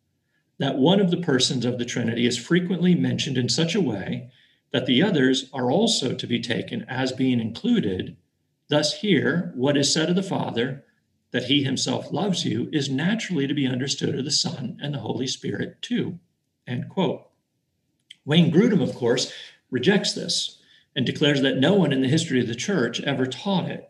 that 0.60 0.78
one 0.78 1.00
of 1.00 1.10
the 1.10 1.22
persons 1.22 1.66
of 1.66 1.80
the 1.80 1.86
Trinity 1.86 2.26
is 2.26 2.38
frequently 2.38 2.94
mentioned 2.94 3.38
in 3.38 3.50
such 3.50 3.74
a 3.74 3.82
way 3.82 4.30
that 4.72 4.86
the 4.86 5.04
others 5.04 5.50
are 5.54 5.70
also 5.70 6.16
to 6.16 6.28
be 6.28 6.40
taken 6.40 6.86
as 6.88 7.12
being 7.12 7.40
included. 7.40 8.16
Thus, 8.70 9.02
here, 9.02 9.52
what 9.56 9.78
is 9.78 9.94
said 9.94 10.10
of 10.10 10.16
the 10.16 10.24
Father, 10.24 10.86
that 11.32 11.46
he 11.46 11.64
himself 11.64 12.12
loves 12.12 12.46
you, 12.46 12.70
is 12.72 12.90
naturally 12.90 13.48
to 13.48 13.54
be 13.54 13.68
understood 13.68 14.18
of 14.18 14.26
the 14.26 14.32
Son 14.32 14.78
and 14.82 14.94
the 14.94 15.00
Holy 15.00 15.28
Spirit 15.28 15.82
too. 15.82 16.20
End 16.68 16.90
quote. 16.90 17.28
Wayne 18.24 18.52
Grudem, 18.52 18.82
of 18.82 18.96
course, 18.96 19.34
rejects 19.70 20.14
this 20.14 20.60
and 20.96 21.06
declares 21.06 21.42
that 21.42 21.58
no 21.58 21.74
one 21.74 21.92
in 21.92 22.02
the 22.02 22.08
history 22.08 22.40
of 22.40 22.48
the 22.48 22.56
church 22.56 23.02
ever 23.02 23.26
taught 23.26 23.70
it. 23.70 23.88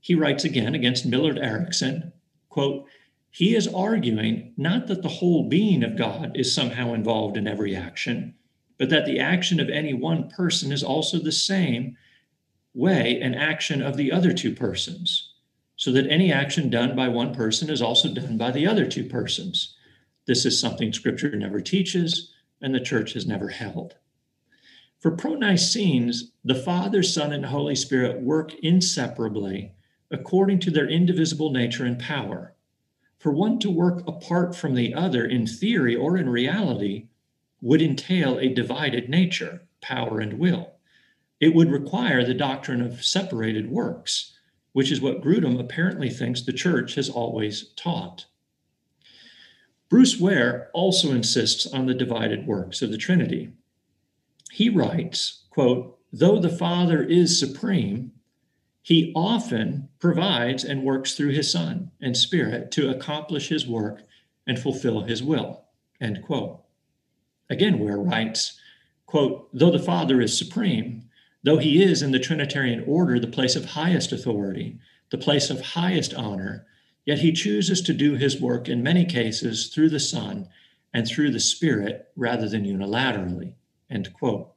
He 0.00 0.14
writes 0.14 0.44
again 0.44 0.74
against 0.74 1.06
Millard 1.06 1.38
Erickson, 1.38 2.12
quote, 2.48 2.86
he 3.30 3.54
is 3.54 3.68
arguing 3.68 4.54
not 4.56 4.88
that 4.88 5.02
the 5.02 5.08
whole 5.08 5.48
being 5.48 5.84
of 5.84 5.96
God 5.96 6.36
is 6.36 6.52
somehow 6.52 6.94
involved 6.94 7.36
in 7.36 7.46
every 7.46 7.76
action, 7.76 8.34
but 8.80 8.88
that 8.88 9.04
the 9.04 9.20
action 9.20 9.60
of 9.60 9.68
any 9.68 9.92
one 9.92 10.26
person 10.30 10.72
is 10.72 10.82
also 10.82 11.18
the 11.18 11.30
same 11.30 11.98
way 12.72 13.20
an 13.20 13.34
action 13.34 13.82
of 13.82 13.98
the 13.98 14.10
other 14.10 14.32
two 14.32 14.54
persons, 14.54 15.34
so 15.76 15.92
that 15.92 16.10
any 16.10 16.32
action 16.32 16.70
done 16.70 16.96
by 16.96 17.06
one 17.06 17.34
person 17.34 17.68
is 17.68 17.82
also 17.82 18.12
done 18.14 18.38
by 18.38 18.50
the 18.50 18.66
other 18.66 18.86
two 18.86 19.04
persons. 19.04 19.76
This 20.26 20.46
is 20.46 20.58
something 20.58 20.94
scripture 20.94 21.36
never 21.36 21.60
teaches, 21.60 22.32
and 22.62 22.74
the 22.74 22.80
church 22.80 23.12
has 23.12 23.26
never 23.26 23.48
held. 23.48 23.96
For 24.98 25.10
pro 25.10 25.34
Nicenes, 25.34 26.32
the 26.42 26.54
Father, 26.54 27.02
Son, 27.02 27.34
and 27.34 27.44
Holy 27.44 27.76
Spirit 27.76 28.22
work 28.22 28.54
inseparably 28.62 29.74
according 30.10 30.60
to 30.60 30.70
their 30.70 30.88
indivisible 30.88 31.52
nature 31.52 31.84
and 31.84 31.98
power. 31.98 32.54
For 33.18 33.30
one 33.30 33.58
to 33.58 33.70
work 33.70 34.02
apart 34.08 34.56
from 34.56 34.74
the 34.74 34.94
other 34.94 35.26
in 35.26 35.46
theory 35.46 35.94
or 35.94 36.16
in 36.16 36.30
reality 36.30 37.08
would 37.60 37.82
entail 37.82 38.38
a 38.38 38.48
divided 38.48 39.08
nature, 39.08 39.62
power, 39.80 40.20
and 40.20 40.38
will. 40.38 40.72
It 41.40 41.54
would 41.54 41.70
require 41.70 42.24
the 42.24 42.34
doctrine 42.34 42.80
of 42.80 43.04
separated 43.04 43.70
works, 43.70 44.36
which 44.72 44.92
is 44.92 45.00
what 45.00 45.22
Grudem 45.22 45.58
apparently 45.58 46.10
thinks 46.10 46.42
the 46.42 46.52
church 46.52 46.94
has 46.94 47.08
always 47.08 47.70
taught. 47.76 48.26
Bruce 49.88 50.20
Ware 50.20 50.70
also 50.72 51.12
insists 51.12 51.66
on 51.66 51.86
the 51.86 51.94
divided 51.94 52.46
works 52.46 52.80
of 52.80 52.92
the 52.92 52.98
Trinity. 52.98 53.50
He 54.52 54.68
writes, 54.68 55.44
quote, 55.50 55.98
though 56.12 56.38
the 56.38 56.48
Father 56.48 57.02
is 57.02 57.38
supreme, 57.38 58.12
he 58.82 59.12
often 59.14 59.88
provides 59.98 60.64
and 60.64 60.84
works 60.84 61.14
through 61.14 61.30
his 61.30 61.50
Son 61.50 61.90
and 62.00 62.16
Spirit 62.16 62.70
to 62.72 62.90
accomplish 62.90 63.48
his 63.48 63.66
work 63.66 64.02
and 64.46 64.58
fulfill 64.58 65.02
his 65.02 65.22
will. 65.22 65.64
End 66.00 66.22
quote. 66.22 66.62
Again, 67.50 67.80
Ware 67.80 67.98
writes, 67.98 68.58
quote, 69.06 69.48
though 69.52 69.72
the 69.72 69.78
Father 69.80 70.20
is 70.20 70.38
supreme, 70.38 71.02
though 71.42 71.58
he 71.58 71.82
is 71.82 72.00
in 72.00 72.12
the 72.12 72.20
Trinitarian 72.20 72.84
order 72.86 73.18
the 73.18 73.26
place 73.26 73.56
of 73.56 73.64
highest 73.64 74.12
authority, 74.12 74.78
the 75.10 75.18
place 75.18 75.50
of 75.50 75.60
highest 75.60 76.14
honor, 76.14 76.64
yet 77.04 77.18
he 77.18 77.32
chooses 77.32 77.82
to 77.82 77.92
do 77.92 78.14
his 78.14 78.40
work 78.40 78.68
in 78.68 78.82
many 78.82 79.04
cases 79.04 79.66
through 79.66 79.90
the 79.90 79.98
Son 80.00 80.48
and 80.94 81.06
through 81.06 81.32
the 81.32 81.40
Spirit 81.40 82.08
rather 82.14 82.48
than 82.48 82.64
unilaterally. 82.64 83.54
End 83.90 84.12
quote. 84.12 84.52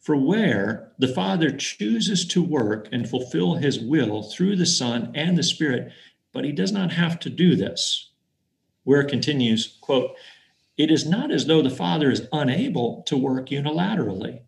For 0.00 0.16
Ware 0.16 0.92
the 0.98 1.06
Father 1.06 1.52
chooses 1.52 2.26
to 2.26 2.42
work 2.42 2.88
and 2.90 3.08
fulfill 3.08 3.54
his 3.54 3.78
will 3.78 4.24
through 4.24 4.56
the 4.56 4.66
Son 4.66 5.12
and 5.14 5.38
the 5.38 5.44
Spirit, 5.44 5.92
but 6.32 6.44
he 6.44 6.50
does 6.50 6.72
not 6.72 6.92
have 6.92 7.20
to 7.20 7.30
do 7.30 7.54
this. 7.54 8.10
Ware 8.84 9.04
continues, 9.04 9.78
quote, 9.80 10.16
it 10.76 10.90
is 10.90 11.06
not 11.06 11.30
as 11.30 11.46
though 11.46 11.62
the 11.62 11.70
Father 11.70 12.10
is 12.10 12.28
unable 12.32 13.02
to 13.06 13.16
work 13.16 13.48
unilaterally, 13.48 14.40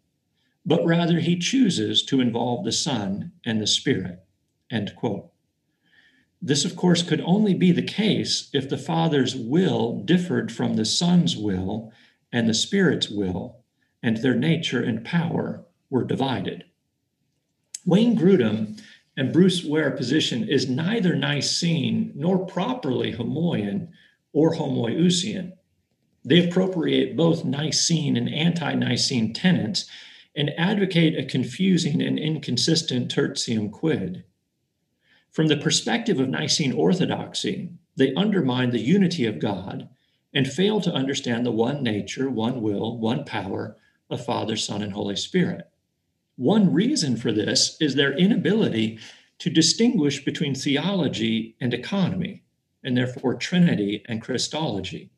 but 0.64 0.84
rather 0.84 1.20
he 1.20 1.38
chooses 1.38 2.02
to 2.04 2.20
involve 2.20 2.64
the 2.64 2.72
Son 2.72 3.32
and 3.44 3.60
the 3.60 3.66
Spirit. 3.66 4.20
End 4.70 4.94
quote. 4.96 5.30
This, 6.40 6.64
of 6.64 6.76
course, 6.76 7.02
could 7.02 7.22
only 7.22 7.54
be 7.54 7.72
the 7.72 7.82
case 7.82 8.50
if 8.52 8.68
the 8.68 8.78
Father's 8.78 9.34
will 9.34 10.02
differed 10.02 10.52
from 10.52 10.76
the 10.76 10.84
Son's 10.84 11.36
will 11.36 11.92
and 12.32 12.48
the 12.48 12.54
Spirit's 12.54 13.08
will 13.08 13.64
and 14.02 14.18
their 14.18 14.34
nature 14.34 14.82
and 14.82 15.04
power 15.04 15.64
were 15.88 16.04
divided. 16.04 16.64
Wayne 17.86 18.16
Grudem 18.16 18.78
and 19.16 19.32
Bruce 19.32 19.64
Ware 19.64 19.90
position 19.90 20.46
is 20.48 20.68
neither 20.68 21.14
Nicene 21.14 22.12
nor 22.14 22.44
properly 22.44 23.14
Homoian 23.14 23.88
or 24.32 24.54
Homoiousian. 24.54 25.52
They 26.24 26.46
appropriate 26.46 27.16
both 27.16 27.44
Nicene 27.44 28.16
and 28.16 28.32
anti 28.32 28.74
Nicene 28.74 29.32
tenets 29.32 29.84
and 30.34 30.50
advocate 30.56 31.18
a 31.18 31.24
confusing 31.24 32.00
and 32.02 32.18
inconsistent 32.18 33.14
tertium 33.14 33.70
quid. 33.70 34.24
From 35.30 35.48
the 35.48 35.56
perspective 35.56 36.20
of 36.20 36.28
Nicene 36.28 36.72
orthodoxy, 36.72 37.70
they 37.96 38.14
undermine 38.14 38.70
the 38.70 38.80
unity 38.80 39.26
of 39.26 39.38
God 39.38 39.88
and 40.32 40.48
fail 40.48 40.80
to 40.80 40.92
understand 40.92 41.44
the 41.44 41.52
one 41.52 41.82
nature, 41.82 42.30
one 42.30 42.62
will, 42.62 42.98
one 42.98 43.24
power, 43.24 43.76
of 44.10 44.24
Father, 44.24 44.56
Son, 44.56 44.82
and 44.82 44.92
Holy 44.92 45.16
Spirit. 45.16 45.68
One 46.36 46.72
reason 46.72 47.16
for 47.16 47.32
this 47.32 47.76
is 47.80 47.94
their 47.94 48.12
inability 48.16 48.98
to 49.38 49.50
distinguish 49.50 50.24
between 50.24 50.54
theology 50.54 51.56
and 51.60 51.72
economy, 51.72 52.42
and 52.82 52.96
therefore 52.96 53.34
Trinity 53.34 54.04
and 54.08 54.20
Christology. 54.20 55.10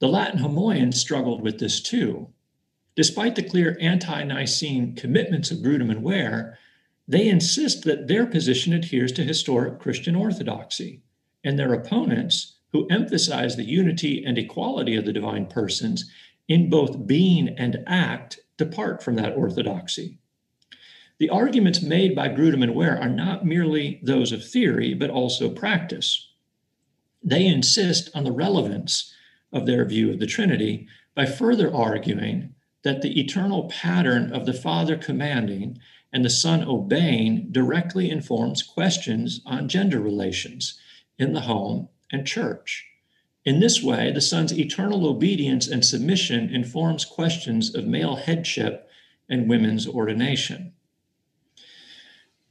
The 0.00 0.08
Latin 0.08 0.40
Homoians 0.40 0.94
struggled 0.94 1.40
with 1.40 1.58
this 1.58 1.80
too. 1.80 2.28
Despite 2.96 3.36
the 3.36 3.42
clear 3.42 3.76
anti 3.80 4.24
Nicene 4.24 4.94
commitments 4.94 5.50
of 5.50 5.58
Grudem 5.58 5.90
and 5.90 6.02
Ware, 6.02 6.58
they 7.06 7.28
insist 7.28 7.84
that 7.84 8.08
their 8.08 8.26
position 8.26 8.72
adheres 8.72 9.12
to 9.12 9.24
historic 9.24 9.78
Christian 9.78 10.16
orthodoxy, 10.16 11.02
and 11.44 11.58
their 11.58 11.72
opponents, 11.72 12.56
who 12.72 12.88
emphasize 12.88 13.56
the 13.56 13.64
unity 13.64 14.24
and 14.24 14.36
equality 14.38 14.96
of 14.96 15.04
the 15.04 15.12
divine 15.12 15.46
persons, 15.46 16.10
in 16.48 16.68
both 16.68 17.06
being 17.06 17.48
and 17.50 17.84
act 17.86 18.40
depart 18.56 19.02
from 19.02 19.16
that 19.16 19.36
orthodoxy. 19.36 20.18
The 21.18 21.30
arguments 21.30 21.82
made 21.82 22.16
by 22.16 22.28
Grudem 22.28 22.62
and 22.62 22.74
Ware 22.74 23.00
are 23.00 23.08
not 23.08 23.46
merely 23.46 24.00
those 24.02 24.32
of 24.32 24.44
theory, 24.44 24.94
but 24.94 25.10
also 25.10 25.48
practice. 25.48 26.30
They 27.22 27.46
insist 27.46 28.10
on 28.14 28.24
the 28.24 28.32
relevance 28.32 29.14
of 29.54 29.64
their 29.64 29.86
view 29.86 30.10
of 30.10 30.18
the 30.18 30.26
Trinity 30.26 30.86
by 31.14 31.24
further 31.24 31.74
arguing 31.74 32.54
that 32.82 33.00
the 33.00 33.18
eternal 33.18 33.70
pattern 33.70 34.30
of 34.32 34.44
the 34.44 34.52
Father 34.52 34.96
commanding 34.96 35.78
and 36.12 36.24
the 36.24 36.30
Son 36.30 36.62
obeying 36.62 37.48
directly 37.50 38.10
informs 38.10 38.62
questions 38.62 39.40
on 39.46 39.68
gender 39.68 40.00
relations 40.00 40.78
in 41.18 41.32
the 41.32 41.42
home 41.42 41.88
and 42.12 42.26
church. 42.26 42.86
In 43.44 43.60
this 43.60 43.82
way, 43.82 44.10
the 44.12 44.20
Son's 44.20 44.56
eternal 44.56 45.06
obedience 45.06 45.68
and 45.68 45.84
submission 45.84 46.54
informs 46.54 47.04
questions 47.04 47.74
of 47.74 47.86
male 47.86 48.16
headship 48.16 48.88
and 49.28 49.48
women's 49.48 49.86
ordination. 49.86 50.72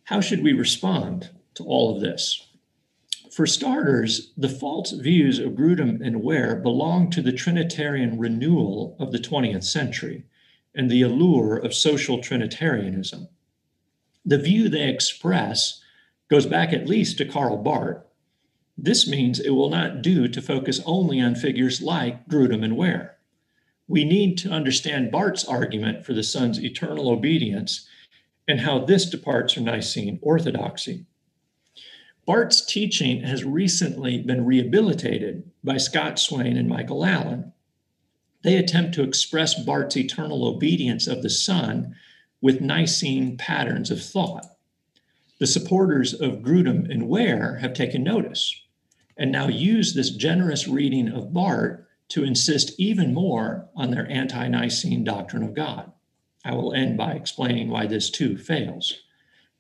How 0.05 0.21
should 0.21 0.43
we 0.43 0.53
respond 0.53 1.29
to 1.55 1.63
all 1.63 1.95
of 1.95 2.01
this? 2.01 2.47
For 3.35 3.47
starters, 3.47 4.31
the 4.37 4.49
false 4.49 4.91
views 4.91 5.39
of 5.39 5.53
Grudem 5.53 6.01
and 6.05 6.21
Ware 6.21 6.55
belong 6.55 7.09
to 7.11 7.21
the 7.21 7.31
Trinitarian 7.31 8.19
renewal 8.19 8.95
of 8.99 9.11
the 9.11 9.19
20th 9.19 9.63
century 9.63 10.25
and 10.75 10.89
the 10.89 11.01
allure 11.01 11.57
of 11.57 11.73
social 11.73 12.19
Trinitarianism. 12.19 13.27
The 14.25 14.37
view 14.37 14.69
they 14.69 14.87
express 14.87 15.81
goes 16.29 16.45
back 16.45 16.73
at 16.73 16.87
least 16.87 17.17
to 17.17 17.25
Karl 17.25 17.57
Barth, 17.57 18.03
this 18.77 19.07
means 19.07 19.39
it 19.39 19.51
will 19.51 19.69
not 19.69 20.01
do 20.01 20.27
to 20.27 20.41
focus 20.41 20.81
only 20.85 21.21
on 21.21 21.35
figures 21.35 21.81
like 21.81 22.27
Grudem 22.27 22.63
and 22.63 22.75
Ware. 22.75 23.17
We 23.87 24.03
need 24.03 24.37
to 24.39 24.49
understand 24.49 25.11
Barth's 25.11 25.45
argument 25.45 26.05
for 26.05 26.13
the 26.13 26.23
Son's 26.23 26.63
eternal 26.63 27.09
obedience 27.09 27.87
and 28.47 28.61
how 28.61 28.79
this 28.79 29.09
departs 29.09 29.53
from 29.53 29.65
Nicene 29.65 30.19
orthodoxy. 30.21 31.05
Barth's 32.25 32.65
teaching 32.65 33.23
has 33.23 33.43
recently 33.43 34.17
been 34.19 34.45
rehabilitated 34.45 35.51
by 35.63 35.77
Scott 35.77 36.19
Swain 36.19 36.55
and 36.55 36.69
Michael 36.69 37.05
Allen. 37.05 37.51
They 38.43 38.55
attempt 38.55 38.93
to 38.95 39.03
express 39.03 39.62
Barth's 39.62 39.97
eternal 39.97 40.45
obedience 40.45 41.07
of 41.07 41.21
the 41.21 41.29
Son 41.29 41.95
with 42.41 42.62
Nicene 42.62 43.38
patterns 43.38 43.91
of 43.91 44.01
thought. 44.03 44.45
The 45.39 45.47
supporters 45.47 46.13
of 46.13 46.41
Grudem 46.41 46.89
and 46.89 47.09
Ware 47.09 47.57
have 47.57 47.73
taken 47.73 48.03
notice 48.03 48.57
and 49.17 49.31
now 49.31 49.47
use 49.47 49.93
this 49.93 50.09
generous 50.09 50.67
reading 50.67 51.09
of 51.09 51.33
Barth 51.33 51.81
to 52.09 52.23
insist 52.23 52.79
even 52.79 53.13
more 53.13 53.69
on 53.75 53.91
their 53.91 54.09
anti 54.09 54.47
Nicene 54.47 55.03
doctrine 55.03 55.43
of 55.43 55.53
God. 55.53 55.91
I 56.45 56.53
will 56.53 56.73
end 56.73 56.97
by 56.97 57.13
explaining 57.13 57.69
why 57.69 57.88
this 57.88 58.09
too 58.09 58.38
fails. 58.38 59.01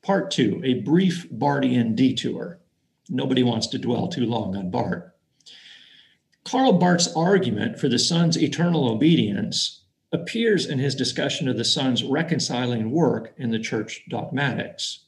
Part 0.03 0.31
two, 0.31 0.61
a 0.65 0.81
brief 0.81 1.27
Barthian 1.31 1.95
detour. 1.95 2.59
Nobody 3.09 3.41
wants 3.41 3.67
to 3.67 3.77
dwell 3.77 4.09
too 4.09 4.25
long 4.25 4.53
on 4.55 4.69
Barth. 4.69 5.09
Karl 6.43 6.73
Barth's 6.73 7.07
argument 7.15 7.79
for 7.79 7.87
the 7.87 7.97
Son's 7.97 8.37
eternal 8.37 8.89
obedience 8.89 9.83
appears 10.11 10.65
in 10.65 10.77
his 10.77 10.93
discussion 10.93 11.47
of 11.47 11.57
the 11.57 11.63
Son's 11.63 12.03
reconciling 12.03 12.91
work 12.91 13.33
in 13.37 13.51
the 13.51 13.59
church 13.59 14.03
dogmatics. 14.09 15.05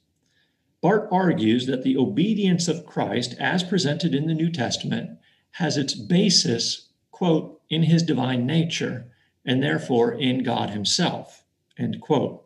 Barth 0.80 1.10
argues 1.12 1.66
that 1.66 1.84
the 1.84 1.98
obedience 1.98 2.70
of 2.70 2.86
Christ, 2.86 3.36
as 3.38 3.64
presented 3.64 4.16
in 4.16 4.28
the 4.28 4.34
New 4.34 4.50
Testament, 4.50 5.20
has 5.52 5.76
its 5.76 5.94
basis, 5.94 6.90
quote, 7.12 7.62
in 7.70 7.84
his 7.84 8.02
divine 8.02 8.46
nature, 8.46 9.12
and 9.44 9.62
therefore 9.62 10.14
in 10.14 10.42
God 10.42 10.70
himself, 10.70 11.44
end 11.78 12.00
quote. 12.00 12.45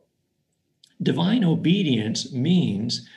Divine 1.01 1.43
obedience 1.43 2.31
means 2.33 3.07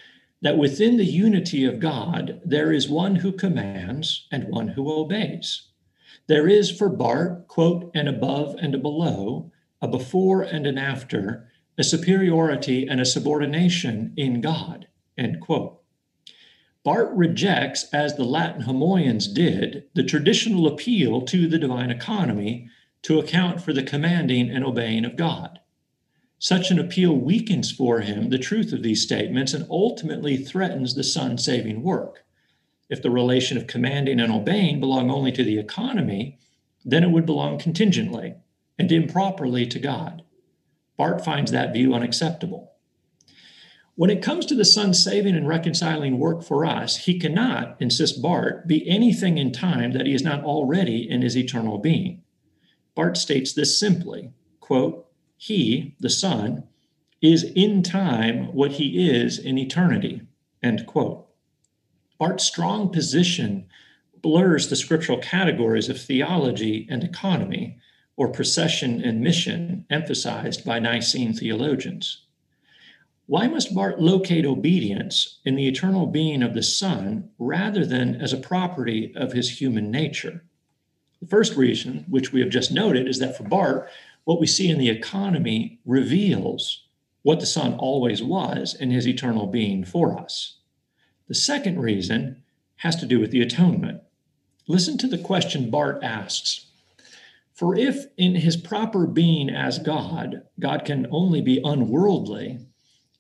that 0.40 0.59
within 0.59 0.97
the 0.97 1.05
unity 1.05 1.64
of 1.64 1.81
God, 1.81 2.40
there 2.45 2.73
is 2.73 2.88
one 2.88 3.16
who 3.16 3.33
commands 3.33 4.27
and 4.31 4.49
one 4.49 4.68
who 4.68 4.92
obeys. 4.92 5.68
There 6.29 6.49
is 6.49 6.71
for 6.71 6.88
Barth, 6.88 7.49
quote, 7.49 7.90
an 7.95 8.07
above 8.07 8.57
and 8.61 8.75
a 8.75 8.79
below, 8.79 9.51
a 9.81 9.88
before 9.88 10.42
and 10.42 10.66
an 10.66 10.79
after, 10.79 11.49
a 11.77 11.83
superiority 11.83 12.87
and 12.87 13.01
a 13.01 13.05
subordination 13.05 14.12
in 14.16 14.40
God. 14.40 14.87
End 15.18 15.40
quote. 15.40 15.81
Barth 16.85 17.11
rejects, 17.14 17.88
as 17.92 18.16
the 18.16 18.25
Latin 18.25 18.62
Homoians 18.62 19.33
did, 19.33 19.85
the 19.95 20.05
traditional 20.05 20.66
appeal 20.66 21.23
to 21.23 21.49
the 21.49 21.59
divine 21.59 21.90
economy 21.90 22.68
to 23.03 23.18
account 23.18 23.61
for 23.61 23.73
the 23.73 23.83
commanding 23.83 24.51
and 24.51 24.64
obeying 24.64 25.05
of 25.05 25.16
God. 25.16 25.61
Such 26.42 26.72
an 26.72 26.81
appeal 26.81 27.16
weakens 27.16 27.70
for 27.70 28.00
him 28.00 28.31
the 28.31 28.37
truth 28.37 28.72
of 28.72 28.83
these 28.83 29.00
statements 29.00 29.55
and 29.55 29.64
ultimately 29.70 30.37
threatens 30.37 30.96
the 30.96 31.05
Son's 31.05 31.44
saving 31.44 31.85
work. 31.85 32.24
If 32.90 33.00
the 33.00 33.12
relation 33.12 33.57
of 33.57 33.68
commanding 33.68 34.18
and 34.18 34.33
obeying 34.33 34.81
belong 34.81 35.09
only 35.09 35.31
to 35.31 35.44
the 35.44 35.61
economy, 35.61 36.40
then 36.85 37.05
it 37.05 37.12
would 37.12 37.26
belong 37.26 37.61
contingently 37.61 38.35
and 38.76 38.90
improperly 38.90 39.66
to 39.66 39.78
God. 39.78 40.24
Barth 40.96 41.24
finds 41.24 41.52
that 41.52 41.72
view 41.72 41.94
unacceptable. 41.94 42.72
When 43.94 44.11
it 44.11 44.20
comes 44.20 44.44
to 44.46 44.57
the 44.57 44.64
Son's 44.64 45.00
saving 45.00 45.37
and 45.37 45.46
reconciling 45.46 46.18
work 46.18 46.42
for 46.42 46.66
us, 46.66 47.05
he 47.05 47.20
cannot, 47.20 47.76
insists 47.78 48.18
Barth, 48.18 48.66
be 48.66 48.85
anything 48.88 49.38
in 49.38 49.52
time 49.52 49.92
that 49.92 50.07
he 50.07 50.12
is 50.12 50.24
not 50.24 50.42
already 50.42 51.09
in 51.09 51.22
his 51.22 51.37
eternal 51.37 51.78
being. 51.78 52.24
Barth 52.96 53.16
states 53.16 53.52
this 53.52 53.78
simply 53.78 54.33
quote, 54.59 55.07
He, 55.44 55.96
the 55.98 56.09
Son, 56.09 56.68
is 57.20 57.42
in 57.42 57.83
time 57.83 58.55
what 58.55 58.70
he 58.74 59.11
is 59.11 59.40
in 59.40 59.59
eternity. 59.59 60.22
End 60.62 60.87
quote. 60.87 61.26
Barth's 62.16 62.44
strong 62.44 62.90
position 62.90 63.66
blurs 64.14 64.68
the 64.68 64.76
scriptural 64.76 65.18
categories 65.18 65.88
of 65.88 66.00
theology 66.00 66.87
and 66.88 67.02
economy, 67.02 67.76
or 68.16 68.28
procession 68.28 69.02
and 69.02 69.20
mission, 69.20 69.85
emphasized 69.90 70.64
by 70.64 70.78
Nicene 70.78 71.35
theologians. 71.35 72.22
Why 73.26 73.48
must 73.48 73.74
Barth 73.74 73.98
locate 73.98 74.46
obedience 74.46 75.40
in 75.44 75.57
the 75.57 75.66
eternal 75.66 76.07
being 76.07 76.44
of 76.44 76.55
the 76.55 76.62
Son 76.62 77.31
rather 77.40 77.85
than 77.85 78.14
as 78.14 78.33
a 78.33 78.37
property 78.37 79.12
of 79.16 79.33
his 79.33 79.61
human 79.61 79.90
nature? 79.90 80.44
The 81.20 81.26
first 81.26 81.57
reason, 81.57 82.05
which 82.09 82.33
we 82.33 82.40
have 82.40 82.50
just 82.50 82.70
noted, 82.70 83.09
is 83.09 83.18
that 83.18 83.37
for 83.37 83.42
Barth, 83.42 83.88
what 84.24 84.40
we 84.40 84.46
see 84.46 84.68
in 84.68 84.78
the 84.78 84.90
economy 84.90 85.80
reveals 85.85 86.87
what 87.22 87.40
the 87.40 87.46
Son 87.46 87.74
always 87.74 88.22
was 88.22 88.74
in 88.74 88.90
his 88.90 89.06
eternal 89.06 89.46
being 89.46 89.85
for 89.85 90.18
us. 90.18 90.58
The 91.28 91.35
second 91.35 91.80
reason 91.80 92.42
has 92.76 92.96
to 92.96 93.06
do 93.06 93.20
with 93.20 93.30
the 93.30 93.40
atonement. 93.40 94.02
Listen 94.66 94.98
to 94.98 95.06
the 95.06 95.18
question 95.18 95.70
Barth 95.70 96.02
asks 96.02 96.66
For 97.52 97.76
if 97.76 98.06
in 98.16 98.37
his 98.37 98.56
proper 98.56 99.06
being 99.06 99.50
as 99.50 99.78
God, 99.78 100.42
God 100.58 100.85
can 100.85 101.06
only 101.11 101.40
be 101.40 101.61
unworldly, 101.64 102.58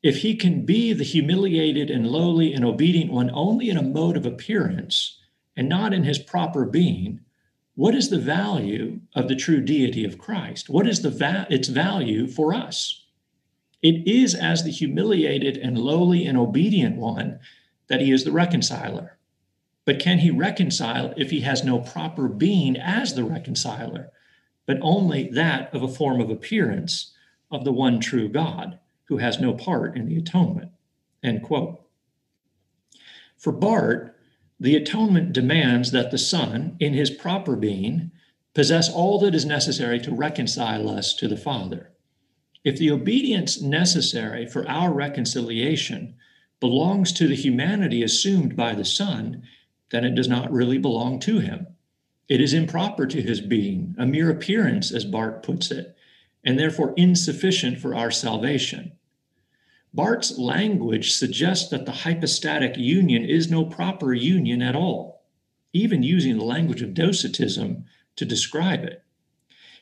if 0.02 0.18
he 0.18 0.34
can 0.34 0.66
be 0.66 0.92
the 0.92 1.04
humiliated 1.04 1.90
and 1.90 2.08
lowly 2.08 2.52
and 2.52 2.64
obedient 2.64 3.12
one 3.12 3.30
only 3.32 3.70
in 3.70 3.76
a 3.76 3.82
mode 3.82 4.16
of 4.16 4.26
appearance 4.26 5.18
and 5.56 5.68
not 5.68 5.92
in 5.92 6.02
his 6.02 6.18
proper 6.18 6.64
being, 6.64 7.20
what 7.74 7.94
is 7.94 8.10
the 8.10 8.18
value 8.18 9.00
of 9.14 9.28
the 9.28 9.36
true 9.36 9.60
deity 9.60 10.04
of 10.04 10.18
Christ? 10.18 10.68
What 10.68 10.86
is 10.86 11.00
the 11.00 11.10
va- 11.10 11.46
its 11.48 11.68
value 11.68 12.26
for 12.26 12.52
us? 12.52 13.04
It 13.80 14.06
is 14.06 14.34
as 14.34 14.62
the 14.62 14.70
humiliated 14.70 15.56
and 15.56 15.78
lowly 15.78 16.26
and 16.26 16.36
obedient 16.36 16.96
one 16.96 17.40
that 17.88 18.00
he 18.00 18.12
is 18.12 18.24
the 18.24 18.32
reconciler. 18.32 19.18
But 19.84 19.98
can 19.98 20.18
he 20.18 20.30
reconcile 20.30 21.12
if 21.16 21.30
he 21.30 21.40
has 21.40 21.64
no 21.64 21.80
proper 21.80 22.28
being 22.28 22.76
as 22.76 23.14
the 23.14 23.24
reconciler, 23.24 24.10
but 24.66 24.78
only 24.80 25.28
that 25.30 25.74
of 25.74 25.82
a 25.82 25.88
form 25.88 26.20
of 26.20 26.30
appearance 26.30 27.12
of 27.50 27.64
the 27.64 27.72
one 27.72 27.98
true 27.98 28.28
God 28.28 28.78
who 29.04 29.16
has 29.16 29.40
no 29.40 29.54
part 29.54 29.96
in 29.96 30.06
the 30.06 30.16
atonement? 30.16 30.70
End 31.22 31.42
quote. 31.42 31.80
For 33.36 33.52
Barth, 33.52 34.11
the 34.62 34.76
atonement 34.76 35.32
demands 35.32 35.90
that 35.90 36.12
the 36.12 36.18
Son, 36.18 36.76
in 36.78 36.94
his 36.94 37.10
proper 37.10 37.56
being, 37.56 38.12
possess 38.54 38.88
all 38.88 39.18
that 39.18 39.34
is 39.34 39.44
necessary 39.44 39.98
to 39.98 40.14
reconcile 40.14 40.88
us 40.88 41.14
to 41.14 41.26
the 41.26 41.36
Father. 41.36 41.90
If 42.62 42.76
the 42.76 42.92
obedience 42.92 43.60
necessary 43.60 44.46
for 44.46 44.68
our 44.68 44.92
reconciliation 44.92 46.14
belongs 46.60 47.12
to 47.14 47.26
the 47.26 47.34
humanity 47.34 48.04
assumed 48.04 48.54
by 48.54 48.72
the 48.76 48.84
Son, 48.84 49.42
then 49.90 50.04
it 50.04 50.14
does 50.14 50.28
not 50.28 50.52
really 50.52 50.78
belong 50.78 51.18
to 51.20 51.40
him. 51.40 51.66
It 52.28 52.40
is 52.40 52.54
improper 52.54 53.04
to 53.06 53.20
his 53.20 53.40
being, 53.40 53.96
a 53.98 54.06
mere 54.06 54.30
appearance, 54.30 54.92
as 54.92 55.04
Barth 55.04 55.42
puts 55.42 55.72
it, 55.72 55.96
and 56.44 56.56
therefore 56.56 56.94
insufficient 56.96 57.80
for 57.80 57.96
our 57.96 58.12
salvation. 58.12 58.92
Barth's 59.94 60.38
language 60.38 61.12
suggests 61.12 61.68
that 61.68 61.84
the 61.84 61.92
hypostatic 61.92 62.78
union 62.78 63.24
is 63.24 63.50
no 63.50 63.64
proper 63.66 64.14
union 64.14 64.62
at 64.62 64.74
all, 64.74 65.22
even 65.74 66.02
using 66.02 66.38
the 66.38 66.44
language 66.44 66.80
of 66.80 66.94
docetism 66.94 67.84
to 68.16 68.24
describe 68.24 68.84
it. 68.84 69.04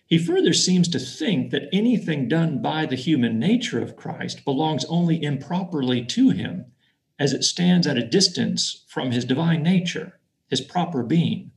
He 0.05 0.18
further 0.18 0.53
seems 0.53 0.88
to 0.88 0.99
think 0.99 1.53
that 1.53 1.68
anything 1.73 2.27
done 2.27 2.61
by 2.61 2.87
the 2.87 2.96
human 2.96 3.38
nature 3.38 3.81
of 3.81 3.94
Christ 3.94 4.44
belongs 4.44 4.85
only 4.87 5.23
improperly 5.23 6.05
to 6.07 6.31
him, 6.31 6.73
as 7.16 7.33
it 7.33 7.44
stands 7.44 7.87
at 7.87 7.96
a 7.96 8.05
distance 8.05 8.85
from 8.88 9.12
his 9.12 9.25
divine 9.25 9.62
nature, 9.62 10.18
his 10.49 10.61
proper 10.61 11.05
being. 11.05 11.53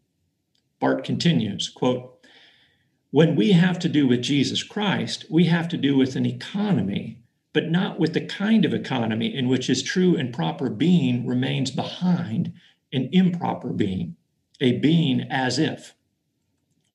Barth 0.80 1.04
continues, 1.04 1.70
quote, 1.70 2.24
When 3.10 3.36
we 3.36 3.54
have 3.54 3.80
to 3.80 3.90
do 3.90 4.08
with 4.08 4.22
Jesus 4.22 4.62
Christ, 4.62 5.26
we 5.32 5.46
have 5.46 5.68
to 5.70 5.78
do 5.78 5.98
with 5.98 6.16
an 6.16 6.28
economy 6.28 7.23
but 7.54 7.70
not 7.70 8.00
with 8.00 8.14
the 8.14 8.26
kind 8.26 8.66
of 8.66 8.74
economy 8.74 9.34
in 9.34 9.48
which 9.48 9.68
his 9.68 9.84
true 9.84 10.16
and 10.16 10.34
proper 10.34 10.70
being 10.70 11.26
remains 11.26 11.72
behind 11.72 12.52
an 12.92 13.10
improper 13.12 13.70
being, 13.70 14.16
a 14.60 14.80
being 14.80 15.22
as 15.30 15.60
if. 15.60 15.94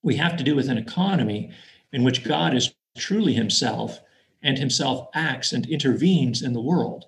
We 0.02 0.16
have 0.16 0.36
to 0.36 0.44
do 0.44 0.56
with 0.56 0.68
an 0.68 0.78
economy 0.78 1.52
in 1.92 2.02
which 2.02 2.24
God 2.24 2.54
is 2.54 2.74
truly 2.96 3.34
himself 3.34 4.00
and 4.42 4.58
himself 4.58 5.08
acts 5.14 5.52
and 5.52 5.68
intervenes 5.68 6.42
in 6.42 6.52
the 6.52 6.60
world. 6.60 7.06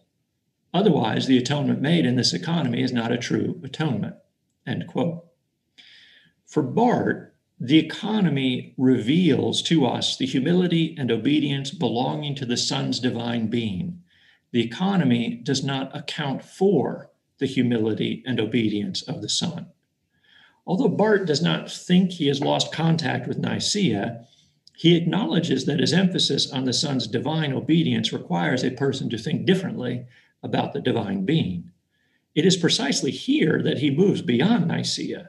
Otherwise, 0.73 1.27
the 1.27 1.39
atonement 1.39 1.81
made 1.81 2.07
in 2.07 2.17
this 2.17 2.33
economy 2.33 2.83
is 2.83 2.93
not 2.93 3.13
a 3.13 3.19
true 3.19 3.61
atonement. 3.65 4.15
End 4.67 4.87
quote. 4.87 5.25
For 6.47 6.63
Barth, 6.63 7.30
the 7.63 7.79
economy 7.79 8.73
reveals 8.79 9.61
to 9.61 9.85
us 9.85 10.17
the 10.17 10.25
humility 10.25 10.97
and 10.99 11.11
obedience 11.11 11.71
belonging 11.71 12.35
to 12.35 12.47
the 12.47 12.57
Son's 12.57 12.99
divine 12.99 13.49
being. 13.49 14.01
The 14.51 14.65
economy 14.65 15.43
does 15.45 15.63
not 15.63 15.95
account 15.95 16.43
for 16.43 17.11
the 17.39 17.45
humility 17.45 18.23
and 18.27 18.41
obedience 18.41 19.03
of 19.03 19.21
the 19.21 19.29
Son. 19.29 19.67
Although 20.67 20.89
Barth 20.89 21.27
does 21.27 21.43
not 21.43 21.71
think 21.71 22.13
he 22.13 22.29
has 22.29 22.41
lost 22.41 22.73
contact 22.73 23.29
with 23.29 23.39
Nicaea, 23.39 24.25
he 24.75 24.97
acknowledges 24.97 25.67
that 25.67 25.81
his 25.81 25.93
emphasis 25.93 26.51
on 26.51 26.65
the 26.65 26.73
Son's 26.73 27.07
divine 27.07 27.53
obedience 27.53 28.11
requires 28.11 28.65
a 28.65 28.71
person 28.71 29.11
to 29.11 29.19
think 29.19 29.45
differently 29.45 30.07
about 30.43 30.73
the 30.73 30.81
divine 30.81 31.27
being. 31.27 31.71
It 32.35 32.47
is 32.47 32.57
precisely 32.57 33.11
here 33.11 33.63
that 33.63 33.79
he 33.79 33.91
moves 33.91 34.23
beyond 34.23 34.69
Nicaea 34.69 35.29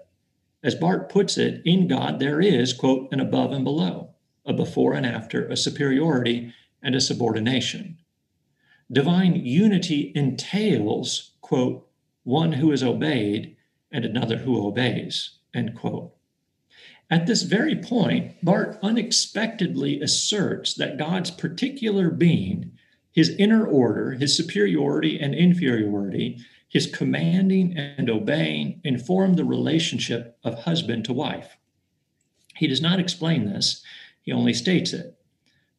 as 0.64 0.76
Barth 0.76 1.10
puts 1.10 1.38
it, 1.38 1.62
in 1.66 1.88
God 1.88 2.20
there 2.20 2.40
is, 2.40 2.74
quote, 2.74 3.12
an 3.12 3.20
above 3.20 3.52
and 3.52 3.64
below, 3.64 4.12
a 4.46 4.54
before 4.54 4.94
and 4.94 5.06
after, 5.06 5.48
a 5.48 5.58
superiority 5.58 6.54
and 6.82 6.96
a 6.96 7.02
subordination. 7.02 7.98
Divine 8.92 9.36
unity 9.36 10.12
entails, 10.16 11.32
quote, 11.42 11.88
one 12.24 12.54
who 12.54 12.72
is 12.72 12.84
obeyed 12.84 13.56
and 13.92 14.06
another 14.06 14.38
who 14.38 14.66
obeys, 14.66 15.38
end 15.54 15.76
quote. 15.76 16.14
At 17.10 17.28
this 17.28 17.44
very 17.44 17.76
point, 17.76 18.36
Barth 18.44 18.78
unexpectedly 18.82 20.00
asserts 20.00 20.74
that 20.76 20.98
God's 20.98 21.32
particular 21.32 22.10
being, 22.10 22.72
his 23.12 23.30
inner 23.38 23.66
order, 23.66 24.12
his 24.12 24.36
superiority 24.36 25.20
and 25.20 25.36
inferiority, 25.36 26.38
his 26.72 26.88
commanding 26.88 27.78
and 27.78 28.10
obeying 28.10 28.80
inform 28.86 29.34
the 29.34 29.44
relationship 29.44 30.38
of 30.42 30.64
husband 30.64 31.04
to 31.04 31.12
wife. 31.12 31.58
He 32.56 32.66
does 32.66 32.82
not 32.82 32.98
explain 32.98 33.46
this, 33.46 33.84
he 34.22 34.32
only 34.32 34.54
states 34.54 34.94
it. 34.94 35.18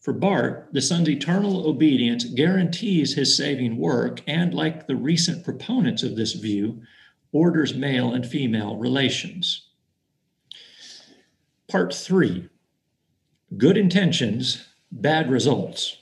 For 0.01 0.13
Barth, 0.13 0.67
the 0.71 0.83
Son's 0.83 1.09
eternal 1.09 1.67
obedience 1.67 2.25
guarantees 2.25 3.15
his 3.15 3.35
saving 3.35 3.79
work, 3.79 4.21
and 4.27 4.53
like 4.53 4.87
the 4.87 4.97
recent 4.97 5.45
proponents 5.45 6.03
of 6.03 6.15
this 6.15 6.35
view, 6.35 6.83
orders 7.33 7.75
male 7.75 8.13
and 8.13 8.27
female 8.27 8.77
relations. 8.77 9.69
Part 11.69 11.95
three 11.95 12.51
Good 13.57 13.79
intentions, 13.79 14.67
bad 14.91 15.31
results. 15.31 15.97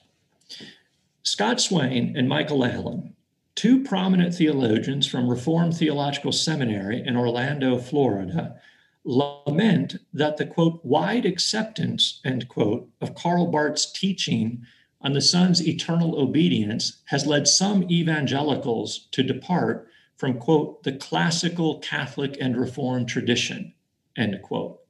Scott 1.22 1.60
Swain 1.60 2.16
and 2.16 2.28
Michael 2.28 2.64
Allen 2.64 3.14
two 3.60 3.84
prominent 3.84 4.34
theologians 4.34 5.06
from 5.06 5.28
Reformed 5.28 5.76
Theological 5.76 6.32
Seminary 6.32 7.02
in 7.04 7.14
Orlando, 7.14 7.76
Florida, 7.76 8.58
lament 9.04 9.96
that 10.14 10.38
the 10.38 10.46
quote, 10.46 10.82
wide 10.82 11.26
acceptance, 11.26 12.22
end 12.24 12.48
quote, 12.48 12.88
of 13.02 13.14
Karl 13.14 13.48
Barth's 13.48 13.92
teaching 13.92 14.64
on 15.02 15.12
the 15.12 15.20
Son's 15.20 15.68
eternal 15.68 16.18
obedience 16.18 17.02
has 17.08 17.26
led 17.26 17.46
some 17.46 17.82
evangelicals 17.90 19.08
to 19.12 19.22
depart 19.22 19.86
from, 20.16 20.38
quote, 20.38 20.82
the 20.82 20.92
classical 20.92 21.80
Catholic 21.80 22.38
and 22.40 22.56
Reformed 22.56 23.10
tradition, 23.10 23.74
end 24.16 24.40
quote. 24.40 24.80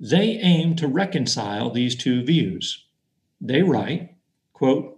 They 0.00 0.38
aim 0.38 0.74
to 0.76 0.88
reconcile 0.88 1.68
these 1.68 1.94
two 1.94 2.24
views. 2.24 2.86
They 3.42 3.62
write, 3.62 4.14
Quote, 4.54 4.97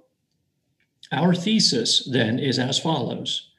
our 1.13 1.35
thesis 1.35 2.09
then 2.11 2.39
is 2.39 2.59
as 2.59 2.79
follows 2.79 3.51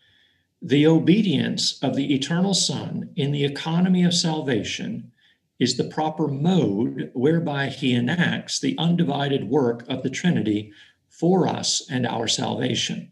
The 0.61 0.87
obedience 0.87 1.79
of 1.81 1.95
the 1.95 2.13
eternal 2.13 2.53
Son 2.53 3.09
in 3.15 3.31
the 3.31 3.43
economy 3.43 4.03
of 4.03 4.13
salvation 4.13 5.11
is 5.59 5.77
the 5.77 5.83
proper 5.83 6.27
mode 6.27 7.11
whereby 7.13 7.69
he 7.69 7.93
enacts 7.93 8.59
the 8.59 8.75
undivided 8.77 9.49
work 9.49 9.85
of 9.87 10.01
the 10.01 10.09
Trinity 10.09 10.71
for 11.09 11.47
us 11.47 11.87
and 11.89 12.05
our 12.07 12.27
salvation. 12.27 13.11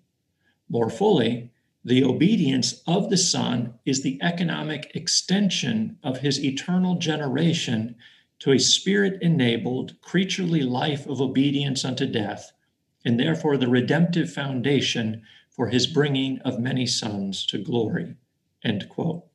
More 0.70 0.90
fully, 0.90 1.52
the 1.84 2.04
obedience 2.04 2.82
of 2.88 3.10
the 3.10 3.18
Son 3.18 3.74
is 3.86 4.02
the 4.02 4.20
economic 4.22 4.92
extension 4.96 5.98
of 6.04 6.20
his 6.20 6.44
eternal 6.44 6.96
generation 6.96 7.96
to 8.40 8.52
a 8.52 8.60
spirit 8.60 9.22
enabled, 9.22 9.96
creaturely 10.02 10.62
life 10.62 11.08
of 11.08 11.22
obedience 11.22 11.84
unto 11.86 12.06
death, 12.06 12.52
and 13.06 13.20
therefore 13.20 13.58
the 13.58 13.68
redemptive 13.68 14.32
foundation 14.32 15.22
for 15.50 15.68
his 15.68 15.88
bringing 15.88 16.39
of 16.39 16.60
many 16.60 16.86
sons 16.86 17.45
to 17.45 17.58
glory. 17.58 18.16
End 18.64 18.88
quote. 18.89 19.26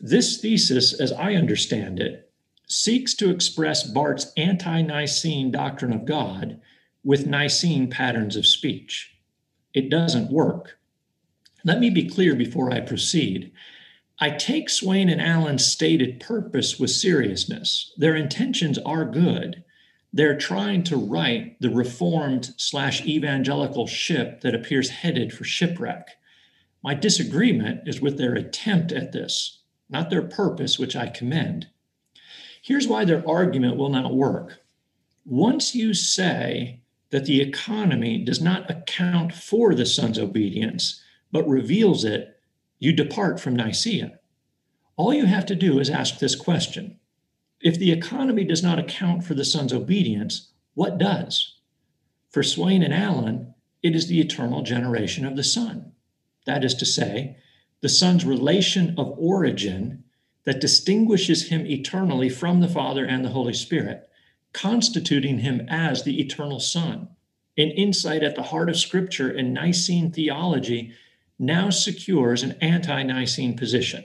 This 0.00 0.40
thesis, 0.40 0.92
as 1.00 1.12
I 1.12 1.34
understand 1.34 2.00
it, 2.00 2.30
seeks 2.66 3.14
to 3.14 3.30
express 3.30 3.84
Barth's 3.84 4.32
anti 4.36 4.82
Nicene 4.82 5.50
doctrine 5.50 5.92
of 5.92 6.04
God 6.04 6.60
with 7.02 7.26
Nicene 7.26 7.90
patterns 7.90 8.36
of 8.36 8.46
speech. 8.46 9.16
It 9.72 9.90
doesn't 9.90 10.30
work. 10.30 10.78
Let 11.64 11.80
me 11.80 11.90
be 11.90 12.08
clear 12.08 12.34
before 12.34 12.70
I 12.70 12.80
proceed. 12.80 13.52
I 14.20 14.30
take 14.30 14.70
Swain 14.70 15.08
and 15.08 15.20
Allen's 15.20 15.66
stated 15.66 16.20
purpose 16.20 16.78
with 16.78 16.90
seriousness. 16.90 17.92
Their 17.96 18.14
intentions 18.14 18.78
are 18.78 19.04
good. 19.04 19.63
They're 20.16 20.38
trying 20.38 20.84
to 20.84 20.96
right 20.96 21.56
the 21.60 21.70
reformed 21.70 22.54
slash 22.56 23.04
evangelical 23.04 23.88
ship 23.88 24.42
that 24.42 24.54
appears 24.54 24.88
headed 24.90 25.32
for 25.32 25.42
shipwreck. 25.42 26.06
My 26.84 26.94
disagreement 26.94 27.88
is 27.88 28.00
with 28.00 28.16
their 28.16 28.34
attempt 28.34 28.92
at 28.92 29.10
this, 29.10 29.62
not 29.90 30.10
their 30.10 30.22
purpose, 30.22 30.78
which 30.78 30.94
I 30.94 31.08
commend. 31.08 31.66
Here's 32.62 32.86
why 32.86 33.04
their 33.04 33.28
argument 33.28 33.76
will 33.76 33.88
not 33.88 34.14
work. 34.14 34.60
Once 35.24 35.74
you 35.74 35.92
say 35.92 36.82
that 37.10 37.24
the 37.24 37.40
economy 37.40 38.24
does 38.24 38.40
not 38.40 38.70
account 38.70 39.34
for 39.34 39.74
the 39.74 39.84
Son's 39.84 40.18
obedience, 40.18 41.02
but 41.32 41.48
reveals 41.48 42.04
it, 42.04 42.40
you 42.78 42.92
depart 42.92 43.40
from 43.40 43.56
Nicaea. 43.56 44.20
All 44.96 45.12
you 45.12 45.26
have 45.26 45.46
to 45.46 45.56
do 45.56 45.80
is 45.80 45.90
ask 45.90 46.20
this 46.20 46.36
question 46.36 47.00
If 47.64 47.78
the 47.78 47.92
economy 47.92 48.44
does 48.44 48.62
not 48.62 48.78
account 48.78 49.24
for 49.24 49.32
the 49.32 49.44
Son's 49.44 49.72
obedience, 49.72 50.50
what 50.74 50.98
does? 50.98 51.54
For 52.28 52.42
Swain 52.42 52.82
and 52.82 52.92
Allen, 52.92 53.54
it 53.82 53.96
is 53.96 54.06
the 54.06 54.20
eternal 54.20 54.62
generation 54.62 55.24
of 55.24 55.34
the 55.34 55.42
Son. 55.42 55.92
That 56.44 56.62
is 56.62 56.74
to 56.74 56.84
say, 56.84 57.38
the 57.80 57.88
Son's 57.88 58.26
relation 58.26 58.94
of 58.98 59.14
origin 59.16 60.04
that 60.44 60.60
distinguishes 60.60 61.48
him 61.48 61.66
eternally 61.66 62.28
from 62.28 62.60
the 62.60 62.68
Father 62.68 63.06
and 63.06 63.24
the 63.24 63.30
Holy 63.30 63.54
Spirit, 63.54 64.10
constituting 64.52 65.38
him 65.38 65.66
as 65.66 66.02
the 66.02 66.20
eternal 66.20 66.60
Son. 66.60 67.08
An 67.56 67.70
insight 67.70 68.22
at 68.22 68.34
the 68.34 68.42
heart 68.42 68.68
of 68.68 68.76
Scripture 68.76 69.30
and 69.30 69.54
Nicene 69.54 70.12
theology 70.12 70.92
now 71.38 71.70
secures 71.70 72.42
an 72.42 72.58
anti 72.60 73.02
Nicene 73.04 73.56
position. 73.56 74.04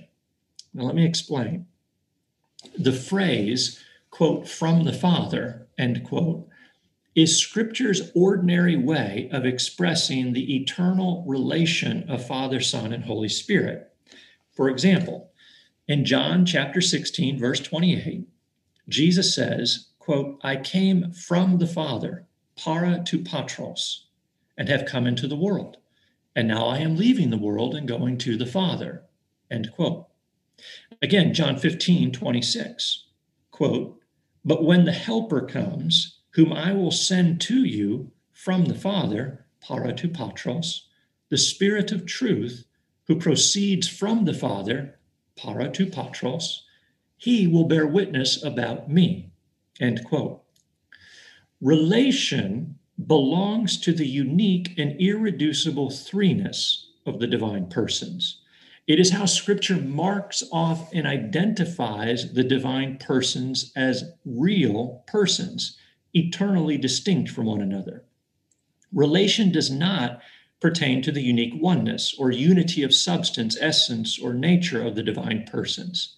Now, 0.73 0.83
let 0.83 0.95
me 0.95 1.05
explain. 1.05 1.65
The 2.77 2.91
phrase, 2.91 3.83
quote, 4.09 4.47
from 4.47 4.83
the 4.83 4.93
Father, 4.93 5.67
end 5.77 6.03
quote, 6.03 6.47
is 7.15 7.37
Scripture's 7.37 8.11
ordinary 8.15 8.75
way 8.75 9.29
of 9.31 9.45
expressing 9.45 10.33
the 10.33 10.55
eternal 10.55 11.23
relation 11.27 12.09
of 12.09 12.25
Father, 12.25 12.59
Son, 12.59 12.93
and 12.93 13.05
Holy 13.05 13.29
Spirit. 13.29 13.91
For 14.53 14.69
example, 14.69 15.31
in 15.87 16.05
John 16.05 16.45
chapter 16.45 16.81
16, 16.81 17.39
verse 17.39 17.59
28, 17.59 18.27
Jesus 18.87 19.33
says, 19.33 19.87
quote, 19.97 20.39
I 20.43 20.55
came 20.55 21.11
from 21.11 21.57
the 21.57 21.67
Father, 21.67 22.25
para 22.55 23.03
to 23.05 23.19
patros, 23.19 24.03
and 24.57 24.69
have 24.69 24.85
come 24.85 25.07
into 25.07 25.27
the 25.27 25.35
world 25.35 25.77
and 26.35 26.47
now 26.47 26.67
I 26.67 26.77
am 26.77 26.95
leaving 26.95 27.31
the 27.31 27.37
world 27.37 27.75
and 27.75 27.87
going 27.87 28.17
to 28.19 28.37
the 28.37 28.45
Father. 28.45 29.03
End 29.51 29.71
quote. 29.73 30.07
Again, 31.01 31.33
John 31.33 31.57
15, 31.57 32.11
26, 32.11 33.05
quote, 33.51 33.99
But 34.43 34.65
when 34.65 34.83
the 34.85 34.91
Helper 34.91 35.41
comes, 35.41 36.19
whom 36.31 36.51
I 36.51 36.73
will 36.73 36.91
send 36.91 37.39
to 37.41 37.63
you 37.63 38.11
from 38.33 38.65
the 38.65 38.75
Father, 38.75 39.45
para 39.61 39.93
to 39.93 40.09
patros, 40.09 40.81
the 41.29 41.37
Spirit 41.37 41.91
of 41.91 42.05
truth, 42.05 42.65
who 43.07 43.15
proceeds 43.15 43.87
from 43.87 44.25
the 44.25 44.33
Father, 44.33 44.99
para 45.37 45.69
to 45.71 45.85
patros, 45.85 46.61
he 47.17 47.47
will 47.47 47.65
bear 47.65 47.87
witness 47.87 48.43
about 48.43 48.89
me. 48.89 49.31
End 49.79 50.03
quote. 50.05 50.43
Relation 51.61 52.77
belongs 53.07 53.77
to 53.77 53.93
the 53.93 54.07
unique 54.07 54.77
and 54.77 54.99
irreducible 54.99 55.89
threeness 55.89 56.87
of 57.05 57.19
the 57.19 57.27
divine 57.27 57.67
persons. 57.67 58.38
It 58.89 58.99
is 58.99 59.11
how 59.11 59.25
scripture 59.27 59.75
marks 59.75 60.41
off 60.51 60.91
and 60.93 61.05
identifies 61.05 62.33
the 62.33 62.43
divine 62.43 62.97
persons 62.97 63.71
as 63.75 64.13
real 64.25 65.03
persons, 65.05 65.77
eternally 66.15 66.75
distinct 66.75 67.29
from 67.29 67.45
one 67.45 67.61
another. 67.61 68.03
Relation 68.91 69.51
does 69.51 69.69
not 69.69 70.23
pertain 70.59 71.03
to 71.03 71.11
the 71.11 71.21
unique 71.21 71.53
oneness 71.61 72.15
or 72.17 72.31
unity 72.31 72.81
of 72.81 72.95
substance, 72.95 73.55
essence, 73.61 74.17
or 74.17 74.33
nature 74.33 74.81
of 74.81 74.95
the 74.95 75.03
divine 75.03 75.43
persons. 75.45 76.15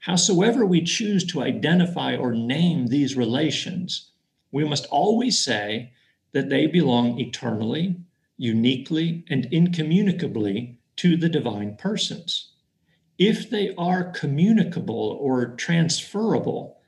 Howsoever 0.00 0.66
we 0.66 0.82
choose 0.82 1.24
to 1.28 1.40
identify 1.40 2.14
or 2.14 2.34
name 2.34 2.88
these 2.88 3.16
relations, 3.16 4.10
we 4.50 4.64
must 4.64 4.84
always 4.90 5.42
say 5.42 5.92
that 6.32 6.50
they 6.50 6.66
belong 6.66 7.18
eternally, 7.18 7.96
uniquely, 8.36 9.24
and 9.30 9.46
incommunicably 9.46 10.78
to 11.02 11.16
the 11.16 11.28
divine 11.28 11.74
persons. 11.74 12.52
If 13.18 13.50
they 13.50 13.74
are 13.76 14.12
communicable 14.12 15.18
or 15.20 15.56
transferable, 15.56 16.78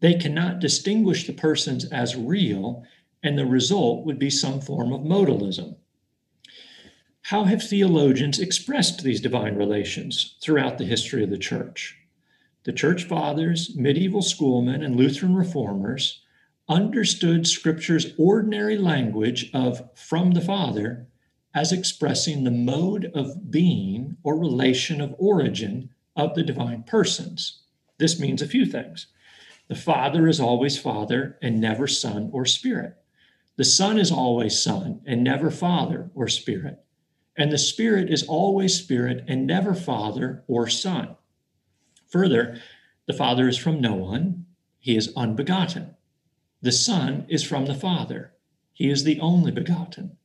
they 0.00 0.14
cannot 0.14 0.58
distinguish 0.58 1.24
the 1.24 1.32
persons 1.32 1.84
as 1.84 2.16
real, 2.16 2.82
and 3.22 3.38
the 3.38 3.46
result 3.46 4.04
would 4.04 4.18
be 4.18 4.28
some 4.28 4.60
form 4.60 4.92
of 4.92 5.02
modalism. 5.02 5.76
How 7.22 7.44
have 7.44 7.62
theologians 7.62 8.40
expressed 8.40 9.04
these 9.04 9.20
divine 9.20 9.54
relations 9.54 10.34
throughout 10.42 10.78
the 10.78 10.84
history 10.84 11.22
of 11.22 11.30
the 11.30 11.38
church? 11.38 11.96
The 12.64 12.72
church 12.72 13.04
fathers, 13.04 13.76
medieval 13.76 14.22
schoolmen, 14.22 14.82
and 14.82 14.96
Lutheran 14.96 15.36
reformers 15.36 16.22
understood 16.68 17.46
Scripture's 17.46 18.14
ordinary 18.18 18.76
language 18.76 19.48
of 19.54 19.88
from 19.94 20.32
the 20.32 20.40
Father 20.40 21.06
as 21.54 21.72
expressing 21.72 22.44
the 22.44 22.50
mode 22.50 23.10
of 23.14 23.50
being 23.50 24.16
or 24.22 24.38
relation 24.38 25.00
of 25.00 25.14
origin 25.18 25.90
of 26.16 26.34
the 26.34 26.42
divine 26.42 26.82
persons. 26.82 27.62
This 27.98 28.20
means 28.20 28.40
a 28.40 28.48
few 28.48 28.66
things. 28.66 29.06
The 29.68 29.74
Father 29.74 30.26
is 30.26 30.40
always 30.40 30.78
Father 30.78 31.38
and 31.42 31.60
never 31.60 31.86
Son 31.86 32.30
or 32.32 32.44
Spirit. 32.44 32.96
The 33.56 33.64
Son 33.64 33.98
is 33.98 34.10
always 34.10 34.60
Son 34.60 35.00
and 35.06 35.22
never 35.22 35.50
Father 35.50 36.10
or 36.14 36.28
Spirit. 36.28 36.82
And 37.36 37.52
the 37.52 37.58
Spirit 37.58 38.10
is 38.10 38.22
always 38.26 38.78
Spirit 38.78 39.24
and 39.28 39.46
never 39.46 39.74
Father 39.74 40.44
or 40.46 40.68
Son. 40.68 41.16
Further, 42.08 42.60
the 43.06 43.12
Father 43.12 43.48
is 43.48 43.58
from 43.58 43.80
no 43.80 43.94
one, 43.94 44.46
he 44.78 44.96
is 44.96 45.12
unbegotten. 45.16 45.94
The 46.62 46.72
Son 46.72 47.26
is 47.28 47.42
from 47.42 47.66
the 47.66 47.74
Father. 47.74 48.32
He 48.72 48.90
is 48.90 49.04
the 49.04 49.20
only 49.20 49.52
begotten. 49.52 50.16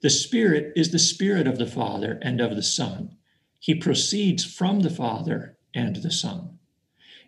The 0.00 0.10
Spirit 0.10 0.72
is 0.76 0.90
the 0.90 0.98
Spirit 0.98 1.48
of 1.48 1.58
the 1.58 1.66
Father 1.66 2.20
and 2.22 2.40
of 2.40 2.54
the 2.54 2.62
Son. 2.62 3.16
He 3.58 3.74
proceeds 3.74 4.44
from 4.44 4.80
the 4.80 4.90
Father 4.90 5.56
and 5.74 5.96
the 5.96 6.12
Son. 6.12 6.58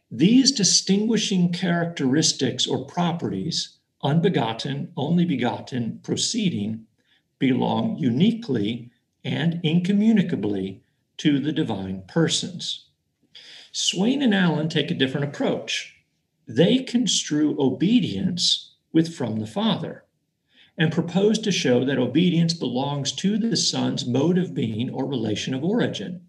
These 0.09 0.53
distinguishing 0.53 1.53
characteristics 1.53 2.69
or 2.69 2.85
properties, 2.85 3.79
unbegotten, 4.03 4.93
only 4.97 5.25
begotten, 5.25 5.99
proceeding, 6.05 6.87
belong 7.41 7.99
uniquely 7.99 8.91
and 9.25 9.61
incommunicably 9.65 10.83
to 11.17 11.41
the 11.41 11.53
divine 11.53 12.03
persons. 12.07 12.87
Swain 13.73 14.23
and 14.23 14.35
Allen 14.35 14.69
take 14.69 14.91
a 14.91 14.95
different 14.95 15.27
approach 15.27 15.97
they 16.47 16.79
construe 16.79 17.61
obedience 17.61 18.75
with 18.93 19.15
from 19.15 19.39
the 19.39 19.47
Father 19.47 20.05
and 20.81 20.91
proposed 20.91 21.45
to 21.45 21.53
show 21.53 21.85
that 21.85 21.99
obedience 21.99 22.55
belongs 22.55 23.13
to 23.13 23.37
the 23.37 23.55
Son's 23.55 24.07
mode 24.07 24.39
of 24.39 24.55
being 24.55 24.89
or 24.89 25.05
relation 25.05 25.53
of 25.53 25.63
origin. 25.63 26.23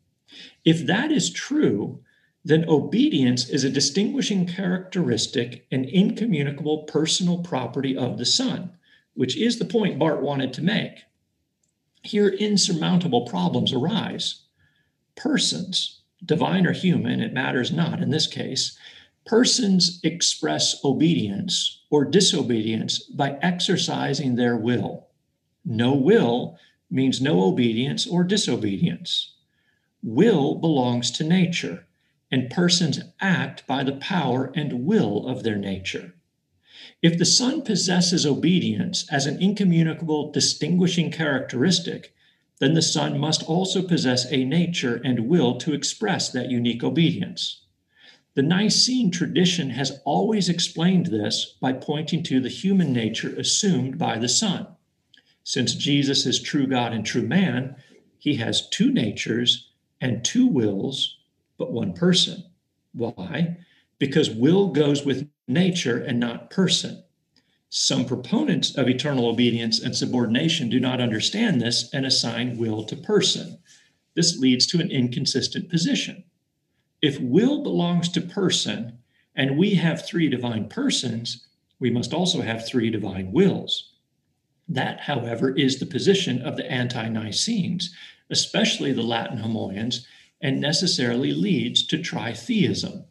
If 0.65 0.85
that 0.87 1.09
is 1.09 1.31
true, 1.31 2.03
then 2.43 2.67
obedience 2.67 3.47
is 3.49 3.63
a 3.63 3.69
distinguishing 3.69 4.45
characteristic 4.45 5.65
and 5.71 5.85
incommunicable 5.85 6.83
personal 6.83 7.37
property 7.37 7.95
of 7.95 8.17
the 8.17 8.25
Son, 8.25 8.71
which 9.13 9.37
is 9.37 9.57
the 9.57 9.63
point 9.63 9.97
Barth 9.97 10.21
wanted 10.21 10.51
to 10.53 10.61
make. 10.61 11.03
Here, 12.03 12.27
insurmountable 12.27 13.25
problems 13.25 13.71
arise. 13.71 14.41
Persons, 15.15 16.01
divine 16.25 16.67
or 16.67 16.73
human, 16.73 17.21
it 17.21 17.31
matters 17.31 17.71
not 17.71 18.01
in 18.01 18.09
this 18.09 18.27
case, 18.27 18.77
persons 19.25 19.99
express 20.03 20.83
obedience 20.83 21.83
or 21.89 22.05
disobedience 22.05 22.99
by 22.99 23.37
exercising 23.41 24.35
their 24.35 24.57
will. 24.57 25.07
No 25.63 25.93
will 25.93 26.57
means 26.89 27.21
no 27.21 27.43
obedience 27.43 28.07
or 28.07 28.23
disobedience. 28.23 29.35
Will 30.03 30.55
belongs 30.55 31.11
to 31.11 31.23
nature, 31.23 31.85
and 32.31 32.49
persons 32.49 32.99
act 33.19 33.65
by 33.67 33.83
the 33.83 33.93
power 33.93 34.51
and 34.55 34.85
will 34.85 35.27
of 35.27 35.43
their 35.43 35.57
nature. 35.57 36.15
If 37.01 37.17
the 37.17 37.25
Son 37.25 37.61
possesses 37.61 38.25
obedience 38.25 39.05
as 39.11 39.27
an 39.27 39.41
incommunicable 39.41 40.31
distinguishing 40.31 41.11
characteristic, 41.11 42.13
then 42.59 42.73
the 42.73 42.81
Son 42.81 43.19
must 43.19 43.43
also 43.43 43.81
possess 43.81 44.31
a 44.31 44.45
nature 44.45 45.01
and 45.03 45.27
will 45.27 45.57
to 45.57 45.73
express 45.73 46.29
that 46.31 46.49
unique 46.49 46.83
obedience. 46.83 47.61
The 48.33 48.41
Nicene 48.41 49.11
tradition 49.11 49.71
has 49.71 49.99
always 50.05 50.47
explained 50.47 51.07
this 51.07 51.57
by 51.59 51.73
pointing 51.73 52.23
to 52.23 52.39
the 52.39 52.49
human 52.49 52.93
nature 52.93 53.35
assumed 53.35 53.97
by 53.97 54.17
the 54.17 54.29
Son. 54.29 54.67
Since 55.43 55.75
Jesus 55.75 56.25
is 56.25 56.41
true 56.41 56.65
God 56.65 56.93
and 56.93 57.05
true 57.05 57.27
man, 57.27 57.75
he 58.17 58.35
has 58.35 58.69
two 58.69 58.89
natures 58.89 59.71
and 59.99 60.23
two 60.23 60.47
wills, 60.47 61.17
but 61.57 61.73
one 61.73 61.91
person. 61.91 62.45
Why? 62.93 63.57
Because 63.99 64.29
will 64.29 64.69
goes 64.69 65.03
with 65.03 65.29
nature 65.47 65.97
and 65.97 66.19
not 66.19 66.49
person. 66.49 67.03
Some 67.67 68.05
proponents 68.05 68.75
of 68.75 68.87
eternal 68.87 69.27
obedience 69.27 69.79
and 69.79 69.95
subordination 69.95 70.69
do 70.69 70.79
not 70.79 71.01
understand 71.01 71.61
this 71.61 71.89
and 71.93 72.05
assign 72.05 72.57
will 72.57 72.83
to 72.85 72.95
person. 72.95 73.59
This 74.15 74.37
leads 74.37 74.65
to 74.67 74.79
an 74.79 74.89
inconsistent 74.89 75.69
position. 75.69 76.23
If 77.01 77.19
will 77.19 77.63
belongs 77.63 78.09
to 78.09 78.21
person 78.21 78.99
and 79.35 79.57
we 79.57 79.75
have 79.75 80.05
three 80.05 80.29
divine 80.29 80.69
persons, 80.69 81.47
we 81.79 81.89
must 81.89 82.13
also 82.13 82.41
have 82.41 82.65
three 82.65 82.91
divine 82.91 83.31
wills. 83.31 83.93
That, 84.69 85.01
however, 85.01 85.55
is 85.55 85.79
the 85.79 85.85
position 85.87 86.41
of 86.41 86.57
the 86.57 86.71
anti 86.71 87.09
Nicenes, 87.09 87.93
especially 88.29 88.93
the 88.93 89.01
Latin 89.01 89.39
Homoians, 89.39 90.05
and 90.41 90.61
necessarily 90.61 91.33
leads 91.33 91.85
to 91.87 91.97
tritheism. 91.97 93.05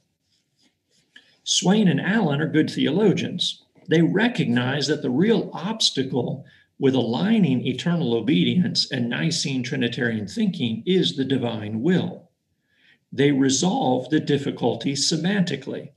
Swain 1.43 1.89
and 1.89 2.01
Allen 2.01 2.41
are 2.41 2.49
good 2.49 2.71
theologians. 2.71 3.63
They 3.89 4.03
recognize 4.03 4.87
that 4.87 5.03
the 5.03 5.11
real 5.11 5.51
obstacle 5.53 6.45
with 6.79 6.95
aligning 6.95 7.67
eternal 7.67 8.15
obedience 8.15 8.91
and 8.91 9.11
Nicene 9.11 9.65
Trinitarian 9.65 10.29
thinking 10.29 10.85
is 10.87 11.17
the 11.17 11.25
divine 11.25 11.83
will 11.83 12.30
they 13.13 13.33
resolve 13.33 14.09
the 14.11 14.21
difficulty 14.21 14.93
semantically 14.93 15.91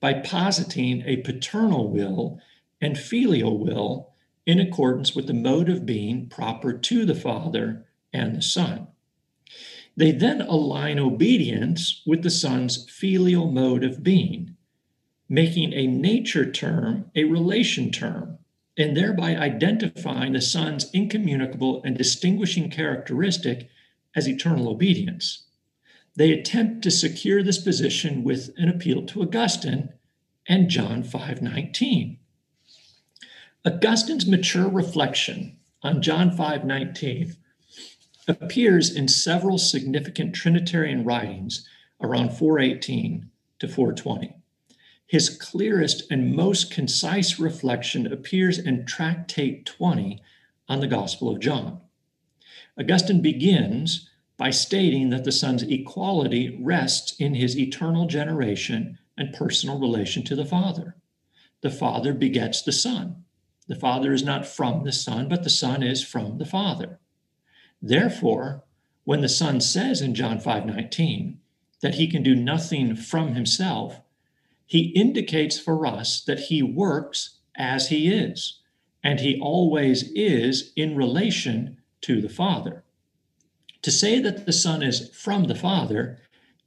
by 0.00 0.14
positing 0.14 1.02
a 1.06 1.16
paternal 1.18 1.90
will 1.90 2.40
and 2.80 2.98
filial 2.98 3.58
will 3.58 4.12
in 4.46 4.60
accordance 4.60 5.14
with 5.14 5.26
the 5.26 5.34
mode 5.34 5.68
of 5.68 5.86
being 5.86 6.28
proper 6.28 6.72
to 6.72 7.04
the 7.04 7.14
Father 7.14 7.84
and 8.12 8.36
the 8.36 8.42
Son. 8.42 8.88
They 9.96 10.10
then 10.10 10.40
align 10.40 10.98
obedience 10.98 12.02
with 12.06 12.22
the 12.22 12.30
Son's 12.30 12.90
filial 12.90 13.50
mode 13.50 13.84
of 13.84 14.02
being, 14.02 14.56
making 15.28 15.72
a 15.72 15.86
nature 15.86 16.50
term 16.50 17.10
a 17.14 17.24
relation 17.24 17.90
term, 17.90 18.38
and 18.76 18.96
thereby 18.96 19.36
identifying 19.36 20.32
the 20.32 20.40
Son's 20.40 20.90
incommunicable 20.92 21.82
and 21.84 21.96
distinguishing 21.96 22.70
characteristic 22.70 23.68
as 24.16 24.28
eternal 24.28 24.68
obedience 24.68 25.44
they 26.16 26.32
attempt 26.32 26.82
to 26.82 26.90
secure 26.90 27.42
this 27.42 27.58
position 27.58 28.22
with 28.24 28.50
an 28.56 28.68
appeal 28.68 29.04
to 29.06 29.22
Augustine 29.22 29.90
and 30.46 30.68
John 30.68 31.02
5:19. 31.02 32.18
Augustine's 33.64 34.26
mature 34.26 34.68
reflection 34.68 35.56
on 35.82 36.02
John 36.02 36.36
5:19 36.36 37.36
appears 38.28 38.94
in 38.94 39.08
several 39.08 39.58
significant 39.58 40.34
Trinitarian 40.34 41.04
writings 41.04 41.68
around 42.00 42.30
418 42.32 43.30
to 43.58 43.68
420. 43.68 44.34
His 45.06 45.28
clearest 45.28 46.04
and 46.10 46.34
most 46.34 46.70
concise 46.70 47.38
reflection 47.38 48.10
appears 48.10 48.58
in 48.58 48.86
Tractate 48.86 49.66
20 49.66 50.20
on 50.68 50.80
the 50.80 50.86
Gospel 50.86 51.28
of 51.30 51.40
John. 51.40 51.80
Augustine 52.78 53.20
begins 53.20 54.08
by 54.36 54.50
stating 54.50 55.10
that 55.10 55.24
the 55.24 55.32
Son's 55.32 55.62
equality 55.62 56.58
rests 56.60 57.14
in 57.18 57.34
his 57.34 57.58
eternal 57.58 58.06
generation 58.06 58.98
and 59.16 59.34
personal 59.34 59.78
relation 59.78 60.22
to 60.24 60.34
the 60.34 60.44
Father. 60.44 60.96
The 61.60 61.70
Father 61.70 62.12
begets 62.12 62.62
the 62.62 62.72
Son. 62.72 63.24
The 63.68 63.76
Father 63.76 64.12
is 64.12 64.24
not 64.24 64.46
from 64.46 64.84
the 64.84 64.92
Son, 64.92 65.28
but 65.28 65.44
the 65.44 65.50
Son 65.50 65.82
is 65.82 66.02
from 66.02 66.38
the 66.38 66.44
Father. 66.44 66.98
Therefore, 67.80 68.64
when 69.04 69.20
the 69.20 69.28
Son 69.28 69.60
says 69.60 70.00
in 70.00 70.14
John 70.14 70.38
5:19 70.38 71.38
that 71.80 71.96
he 71.96 72.06
can 72.06 72.22
do 72.22 72.34
nothing 72.34 72.96
from 72.96 73.34
himself, 73.34 74.00
he 74.66 74.88
indicates 74.90 75.58
for 75.58 75.86
us 75.86 76.20
that 76.22 76.40
he 76.40 76.62
works 76.62 77.38
as 77.56 77.88
he 77.88 78.08
is, 78.08 78.60
and 79.02 79.20
he 79.20 79.38
always 79.38 80.10
is 80.12 80.72
in 80.74 80.96
relation 80.96 81.76
to 82.00 82.20
the 82.20 82.28
Father. 82.28 82.84
To 83.82 83.90
say 83.90 84.20
that 84.20 84.46
the 84.46 84.52
Son 84.52 84.82
is 84.82 85.10
from 85.14 85.44
the 85.44 85.54
Father 85.54 86.18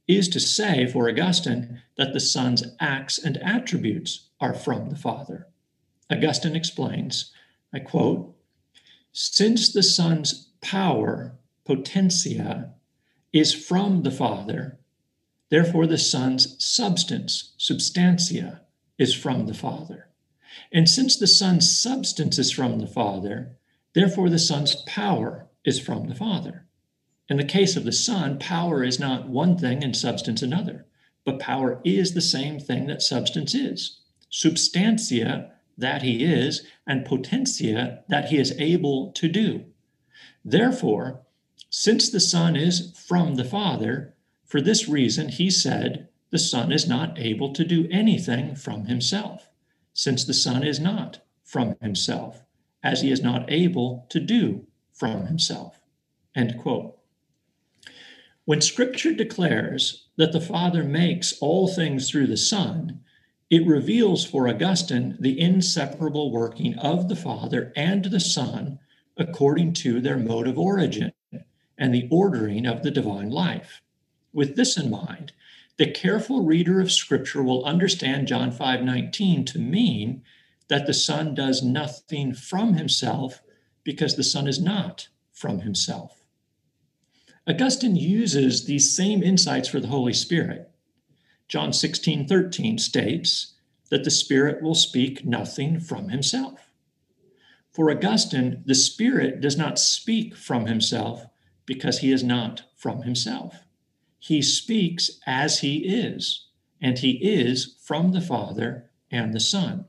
is 0.06 0.28
to 0.28 0.40
say, 0.40 0.86
for 0.86 1.08
Augustine, 1.08 1.82
that 1.96 2.12
the 2.12 2.20
Son's 2.20 2.62
acts 2.78 3.18
and 3.18 3.38
attributes 3.38 4.28
are 4.40 4.54
from 4.54 4.90
the 4.90 4.96
Father. 4.96 5.48
Augustine 6.10 6.54
explains, 6.54 7.32
I 7.72 7.80
quote, 7.80 8.34
since 9.12 9.72
the 9.72 9.82
Son's 9.82 10.50
power, 10.60 11.36
potentia, 11.64 12.74
is 13.32 13.54
from 13.54 14.02
the 14.02 14.10
Father, 14.10 14.78
therefore 15.48 15.86
the 15.86 15.98
Son's 15.98 16.62
substance, 16.64 17.54
substantia, 17.56 18.60
is 18.98 19.14
from 19.14 19.46
the 19.46 19.54
Father. 19.54 20.08
And 20.72 20.88
since 20.88 21.16
the 21.16 21.26
Son's 21.26 21.80
substance 21.80 22.38
is 22.38 22.52
from 22.52 22.78
the 22.78 22.86
Father, 22.86 23.56
therefore 23.94 24.28
the 24.28 24.38
Son's 24.38 24.76
power 24.86 25.48
is 25.64 25.80
from 25.80 26.08
the 26.08 26.14
Father. 26.14 26.65
In 27.28 27.38
the 27.38 27.44
case 27.44 27.76
of 27.76 27.84
the 27.84 27.92
Son, 27.92 28.38
power 28.38 28.84
is 28.84 29.00
not 29.00 29.28
one 29.28 29.58
thing 29.58 29.82
and 29.82 29.96
substance 29.96 30.42
another, 30.42 30.86
but 31.24 31.40
power 31.40 31.80
is 31.84 32.14
the 32.14 32.20
same 32.20 32.60
thing 32.60 32.86
that 32.86 33.02
substance 33.02 33.54
is. 33.54 34.00
Substantia, 34.30 35.52
that 35.76 36.02
he 36.02 36.24
is, 36.24 36.66
and 36.86 37.04
potentia, 37.04 38.04
that 38.08 38.26
he 38.26 38.38
is 38.38 38.52
able 38.58 39.10
to 39.12 39.28
do. 39.28 39.64
Therefore, 40.44 41.22
since 41.68 42.08
the 42.08 42.20
Son 42.20 42.54
is 42.54 42.92
from 42.96 43.34
the 43.34 43.44
Father, 43.44 44.14
for 44.44 44.60
this 44.60 44.88
reason 44.88 45.28
he 45.28 45.50
said, 45.50 46.08
the 46.30 46.38
Son 46.38 46.70
is 46.70 46.88
not 46.88 47.18
able 47.18 47.52
to 47.52 47.64
do 47.64 47.88
anything 47.90 48.54
from 48.54 48.86
himself, 48.86 49.48
since 49.92 50.24
the 50.24 50.34
Son 50.34 50.62
is 50.62 50.78
not 50.78 51.24
from 51.42 51.76
himself, 51.80 52.44
as 52.82 53.02
he 53.02 53.10
is 53.10 53.22
not 53.22 53.50
able 53.50 54.06
to 54.10 54.20
do 54.20 54.66
from 54.92 55.26
himself. 55.26 55.80
End 56.34 56.56
quote. 56.58 56.98
When 58.46 58.60
scripture 58.60 59.12
declares 59.12 60.06
that 60.16 60.30
the 60.30 60.40
Father 60.40 60.84
makes 60.84 61.36
all 61.40 61.66
things 61.66 62.08
through 62.08 62.28
the 62.28 62.36
Son, 62.36 63.00
it 63.50 63.66
reveals 63.66 64.24
for 64.24 64.48
Augustine 64.48 65.16
the 65.18 65.40
inseparable 65.40 66.30
working 66.30 66.78
of 66.78 67.08
the 67.08 67.16
Father 67.16 67.72
and 67.74 68.04
the 68.04 68.20
Son 68.20 68.78
according 69.16 69.72
to 69.72 70.00
their 70.00 70.16
mode 70.16 70.46
of 70.46 70.60
origin 70.60 71.10
and 71.76 71.92
the 71.92 72.06
ordering 72.08 72.66
of 72.66 72.84
the 72.84 72.90
divine 72.92 73.30
life. 73.30 73.82
With 74.32 74.54
this 74.54 74.76
in 74.76 74.90
mind, 74.90 75.32
the 75.76 75.90
careful 75.90 76.44
reader 76.44 76.80
of 76.80 76.92
scripture 76.92 77.42
will 77.42 77.64
understand 77.64 78.28
John 78.28 78.52
5:19 78.52 79.44
to 79.46 79.58
mean 79.58 80.22
that 80.68 80.86
the 80.86 80.94
Son 80.94 81.34
does 81.34 81.64
nothing 81.64 82.32
from 82.32 82.74
himself 82.74 83.42
because 83.82 84.14
the 84.14 84.22
Son 84.22 84.46
is 84.46 84.60
not 84.60 85.08
from 85.32 85.62
himself. 85.62 86.15
Augustine 87.48 87.94
uses 87.94 88.64
these 88.64 88.94
same 88.94 89.22
insights 89.22 89.68
for 89.68 89.78
the 89.78 89.86
Holy 89.86 90.12
Spirit. 90.12 90.70
John 91.48 91.72
16, 91.72 92.26
13 92.26 92.78
states 92.78 93.54
that 93.88 94.02
the 94.02 94.10
Spirit 94.10 94.62
will 94.62 94.74
speak 94.74 95.24
nothing 95.24 95.78
from 95.78 96.08
himself. 96.08 96.70
For 97.70 97.90
Augustine, 97.90 98.64
the 98.66 98.74
Spirit 98.74 99.40
does 99.40 99.56
not 99.56 99.78
speak 99.78 100.34
from 100.34 100.66
himself 100.66 101.26
because 101.66 101.98
he 101.98 102.10
is 102.10 102.24
not 102.24 102.62
from 102.74 103.02
himself. 103.02 103.64
He 104.18 104.42
speaks 104.42 105.10
as 105.24 105.60
he 105.60 105.78
is, 105.86 106.48
and 106.80 106.98
he 106.98 107.12
is 107.22 107.76
from 107.80 108.10
the 108.10 108.20
Father 108.20 108.90
and 109.10 109.32
the 109.32 109.40
Son. 109.40 109.84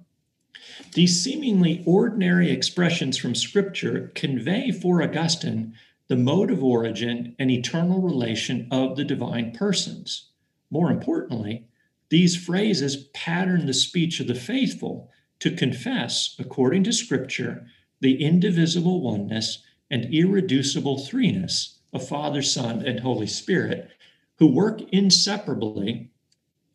These 0.93 1.23
seemingly 1.23 1.81
ordinary 1.87 2.51
expressions 2.51 3.17
from 3.17 3.33
Scripture 3.33 4.11
convey 4.13 4.71
for 4.71 5.01
Augustine 5.01 5.73
the 6.07 6.15
mode 6.15 6.51
of 6.51 6.63
origin 6.63 7.35
and 7.37 7.51
eternal 7.51 8.01
relation 8.01 8.67
of 8.71 8.95
the 8.95 9.03
divine 9.03 9.51
persons. 9.51 10.29
More 10.69 10.91
importantly, 10.91 11.67
these 12.09 12.35
phrases 12.35 13.07
pattern 13.13 13.65
the 13.65 13.73
speech 13.73 14.19
of 14.19 14.27
the 14.27 14.35
faithful 14.35 15.11
to 15.39 15.51
confess, 15.51 16.35
according 16.39 16.83
to 16.85 16.93
Scripture, 16.93 17.67
the 17.99 18.23
indivisible 18.23 19.01
oneness 19.01 19.63
and 19.91 20.13
irreducible 20.13 20.97
threeness 20.97 21.77
of 21.93 22.07
Father, 22.07 22.41
Son, 22.41 22.85
and 22.85 22.99
Holy 22.99 23.27
Spirit, 23.27 23.89
who 24.37 24.47
work 24.47 24.81
inseparably 24.91 26.11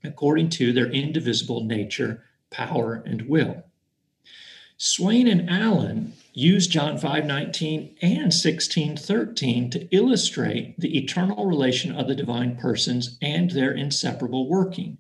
according 0.04 0.48
to 0.50 0.72
their 0.72 0.90
indivisible 0.90 1.64
nature, 1.64 2.24
power, 2.50 3.02
and 3.06 3.22
will. 3.28 3.64
Swain 4.76 5.28
and 5.28 5.48
Allen 5.48 6.12
use 6.32 6.66
John 6.66 6.96
5:19 6.96 7.96
and 8.00 8.32
16:13 8.32 9.70
to 9.70 9.88
illustrate 9.94 10.78
the 10.78 10.96
eternal 10.96 11.46
relation 11.46 11.92
of 11.92 12.08
the 12.08 12.14
divine 12.14 12.56
persons 12.56 13.18
and 13.20 13.50
their 13.50 13.72
inseparable 13.72 14.48
working. 14.48 14.98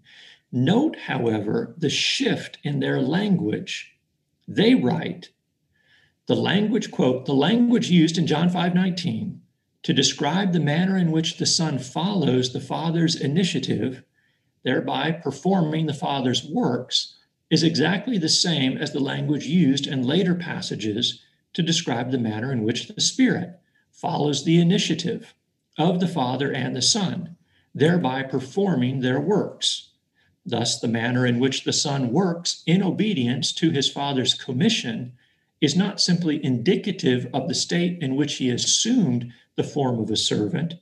Note, 0.50 0.96
however, 1.06 1.74
the 1.78 1.88
shift 1.88 2.58
in 2.62 2.80
their 2.80 3.00
language. 3.00 3.92
They 4.46 4.74
write, 4.74 5.30
the 6.26 6.36
language 6.36 6.90
quote, 6.90 7.24
the 7.24 7.34
language 7.34 7.90
used 7.90 8.18
in 8.18 8.26
John 8.26 8.50
5:19 8.50 9.40
to 9.82 9.92
describe 9.92 10.52
the 10.52 10.60
manner 10.60 10.96
in 10.96 11.10
which 11.10 11.38
the 11.38 11.46
Son 11.46 11.78
follows 11.78 12.52
the 12.52 12.60
Father's 12.60 13.16
initiative, 13.16 14.04
thereby 14.62 15.10
performing 15.10 15.86
the 15.86 15.94
Father's 15.94 16.44
works, 16.44 17.16
is 17.52 17.62
exactly 17.62 18.16
the 18.16 18.30
same 18.30 18.78
as 18.78 18.92
the 18.92 18.98
language 18.98 19.44
used 19.44 19.86
in 19.86 20.02
later 20.02 20.34
passages 20.34 21.20
to 21.52 21.62
describe 21.62 22.10
the 22.10 22.18
manner 22.18 22.50
in 22.50 22.62
which 22.62 22.88
the 22.88 22.98
Spirit 22.98 23.60
follows 23.90 24.44
the 24.44 24.58
initiative 24.58 25.34
of 25.76 26.00
the 26.00 26.08
Father 26.08 26.50
and 26.50 26.74
the 26.74 26.80
Son, 26.80 27.36
thereby 27.74 28.22
performing 28.22 29.00
their 29.00 29.20
works. 29.20 29.90
Thus, 30.46 30.80
the 30.80 30.88
manner 30.88 31.26
in 31.26 31.38
which 31.38 31.64
the 31.64 31.74
Son 31.74 32.10
works 32.10 32.62
in 32.64 32.82
obedience 32.82 33.52
to 33.52 33.68
his 33.68 33.90
Father's 33.90 34.32
commission 34.32 35.12
is 35.60 35.76
not 35.76 36.00
simply 36.00 36.42
indicative 36.42 37.28
of 37.34 37.48
the 37.48 37.54
state 37.54 37.98
in 38.02 38.16
which 38.16 38.36
he 38.36 38.48
assumed 38.48 39.30
the 39.56 39.62
form 39.62 39.98
of 39.98 40.08
a 40.10 40.16
servant, 40.16 40.76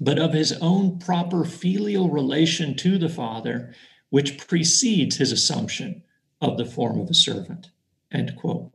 but 0.00 0.20
of 0.20 0.34
his 0.34 0.52
own 0.60 1.00
proper 1.00 1.44
filial 1.44 2.08
relation 2.08 2.76
to 2.76 2.96
the 2.96 3.08
Father 3.08 3.74
which 4.10 4.38
precedes 4.38 5.16
his 5.16 5.32
assumption 5.32 6.02
of 6.40 6.58
the 6.58 6.64
form 6.64 7.00
of 7.00 7.08
a 7.08 7.14
servant. 7.14 7.70
End 8.12 8.36
quote. 8.36 8.72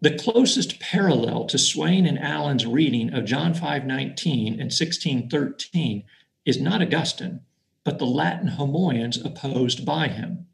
The 0.00 0.16
closest 0.16 0.78
parallel 0.78 1.46
to 1.46 1.58
Swain 1.58 2.06
and 2.06 2.18
Allen's 2.18 2.64
reading 2.66 3.12
of 3.12 3.24
John 3.24 3.52
5:19 3.52 4.60
and 4.60 4.72
16:13 4.72 6.04
is 6.44 6.60
not 6.60 6.82
Augustine, 6.82 7.40
but 7.84 7.98
the 7.98 8.06
Latin 8.06 8.50
Homoians 8.50 9.22
opposed 9.24 9.84
by 9.84 10.08
him. 10.08 10.46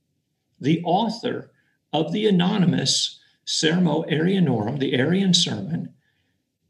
The 0.60 0.82
author 0.82 1.52
of 1.92 2.12
the 2.12 2.26
anonymous 2.26 3.20
Sermo 3.46 4.10
Arianorum, 4.10 4.78
the 4.78 4.94
Arian 4.94 5.34
sermon, 5.34 5.94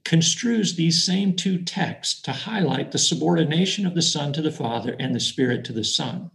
construes 0.05 0.75
these 0.75 1.05
same 1.05 1.35
two 1.35 1.63
texts 1.63 2.21
to 2.23 2.33
highlight 2.33 2.93
the 2.93 2.99
subordination 2.99 3.87
of 3.87 3.95
the 3.95 4.03
Son 4.03 4.33
to 4.35 4.43
the 4.43 4.53
Father 4.53 4.95
and 4.99 5.15
the 5.15 5.21
Spirit 5.21 5.65
to 5.65 5.73
the 5.73 5.85
Son. 5.85 6.31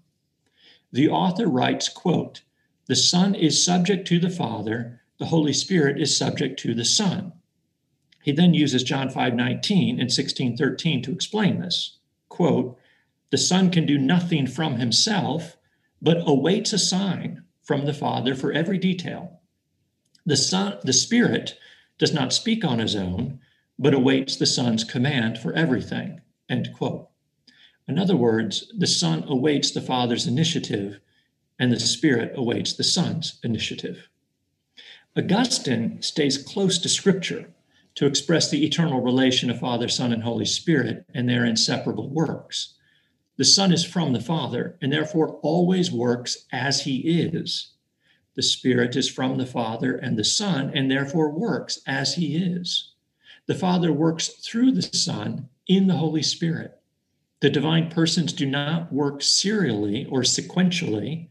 The 0.91 1.07
author 1.07 1.47
writes, 1.47 1.87
quote, 1.87 2.41
the 2.87 2.95
Son 2.95 3.35
is 3.35 3.63
subject 3.63 4.07
to 4.07 4.19
the 4.19 4.31
Father, 4.31 5.01
the 5.19 5.27
Holy 5.27 5.53
Spirit 5.53 6.01
is 6.01 6.17
subject 6.17 6.59
to 6.61 6.73
the 6.73 6.85
Son. 6.85 7.33
He 8.23 8.31
then 8.31 8.53
uses 8.53 8.83
John 8.83 9.09
5:19 9.09 9.99
and 9.99 10.11
16:13 10.11 11.03
to 11.03 11.11
explain 11.11 11.59
this. 11.59 11.97
Quote, 12.27 12.77
the 13.29 13.37
Son 13.37 13.69
can 13.69 13.85
do 13.85 13.97
nothing 13.99 14.47
from 14.47 14.77
himself, 14.77 15.57
but 16.01 16.27
awaits 16.27 16.73
a 16.73 16.79
sign 16.79 17.43
from 17.61 17.85
the 17.85 17.93
Father 17.93 18.33
for 18.33 18.51
every 18.51 18.79
detail. 18.79 19.39
The 20.25 20.37
Son, 20.37 20.79
the 20.83 20.93
Spirit 20.93 21.57
does 21.99 22.13
not 22.13 22.33
speak 22.33 22.65
on 22.65 22.79
his 22.79 22.95
own, 22.95 23.39
but 23.79 23.93
awaits 23.93 24.35
the 24.35 24.45
Son's 24.45 24.83
command 24.83 25.37
for 25.37 25.53
everything. 25.53 26.19
End 26.49 26.69
quote. 26.75 27.07
In 27.87 27.97
other 27.97 28.17
words, 28.17 28.71
the 28.77 28.85
Son 28.85 29.23
awaits 29.25 29.71
the 29.71 29.81
Father's 29.81 30.27
initiative, 30.27 30.99
and 31.57 31.71
the 31.71 31.79
Spirit 31.79 32.33
awaits 32.35 32.73
the 32.73 32.83
Son's 32.83 33.39
initiative. 33.41 34.09
Augustine 35.17 36.01
stays 36.01 36.37
close 36.37 36.77
to 36.77 36.89
Scripture 36.89 37.49
to 37.95 38.05
express 38.05 38.49
the 38.49 38.65
eternal 38.65 39.01
relation 39.01 39.49
of 39.49 39.59
Father, 39.59 39.87
Son, 39.87 40.13
and 40.13 40.23
Holy 40.23 40.45
Spirit 40.45 41.05
and 41.13 41.27
their 41.27 41.45
inseparable 41.45 42.09
works. 42.09 42.75
The 43.37 43.45
Son 43.45 43.71
is 43.71 43.83
from 43.83 44.13
the 44.13 44.21
Father 44.21 44.77
and 44.81 44.91
therefore 44.91 45.39
always 45.41 45.91
works 45.91 46.45
as 46.51 46.81
he 46.81 46.97
is. 46.97 47.71
The 48.35 48.43
Spirit 48.43 48.95
is 48.95 49.09
from 49.09 49.37
the 49.37 49.45
Father 49.45 49.95
and 49.95 50.17
the 50.17 50.23
Son 50.23 50.71
and 50.75 50.91
therefore 50.91 51.31
works 51.31 51.79
as 51.87 52.15
he 52.15 52.37
is. 52.37 52.93
The 53.49 53.55
Father 53.55 53.91
works 53.91 54.27
through 54.27 54.73
the 54.73 54.83
Son 54.83 55.49
in 55.67 55.87
the 55.87 55.95
Holy 55.95 56.21
Spirit. 56.21 56.79
The 57.39 57.49
divine 57.49 57.89
persons 57.89 58.31
do 58.31 58.45
not 58.45 58.93
work 58.93 59.23
serially 59.23 60.05
or 60.05 60.21
sequentially. 60.21 61.29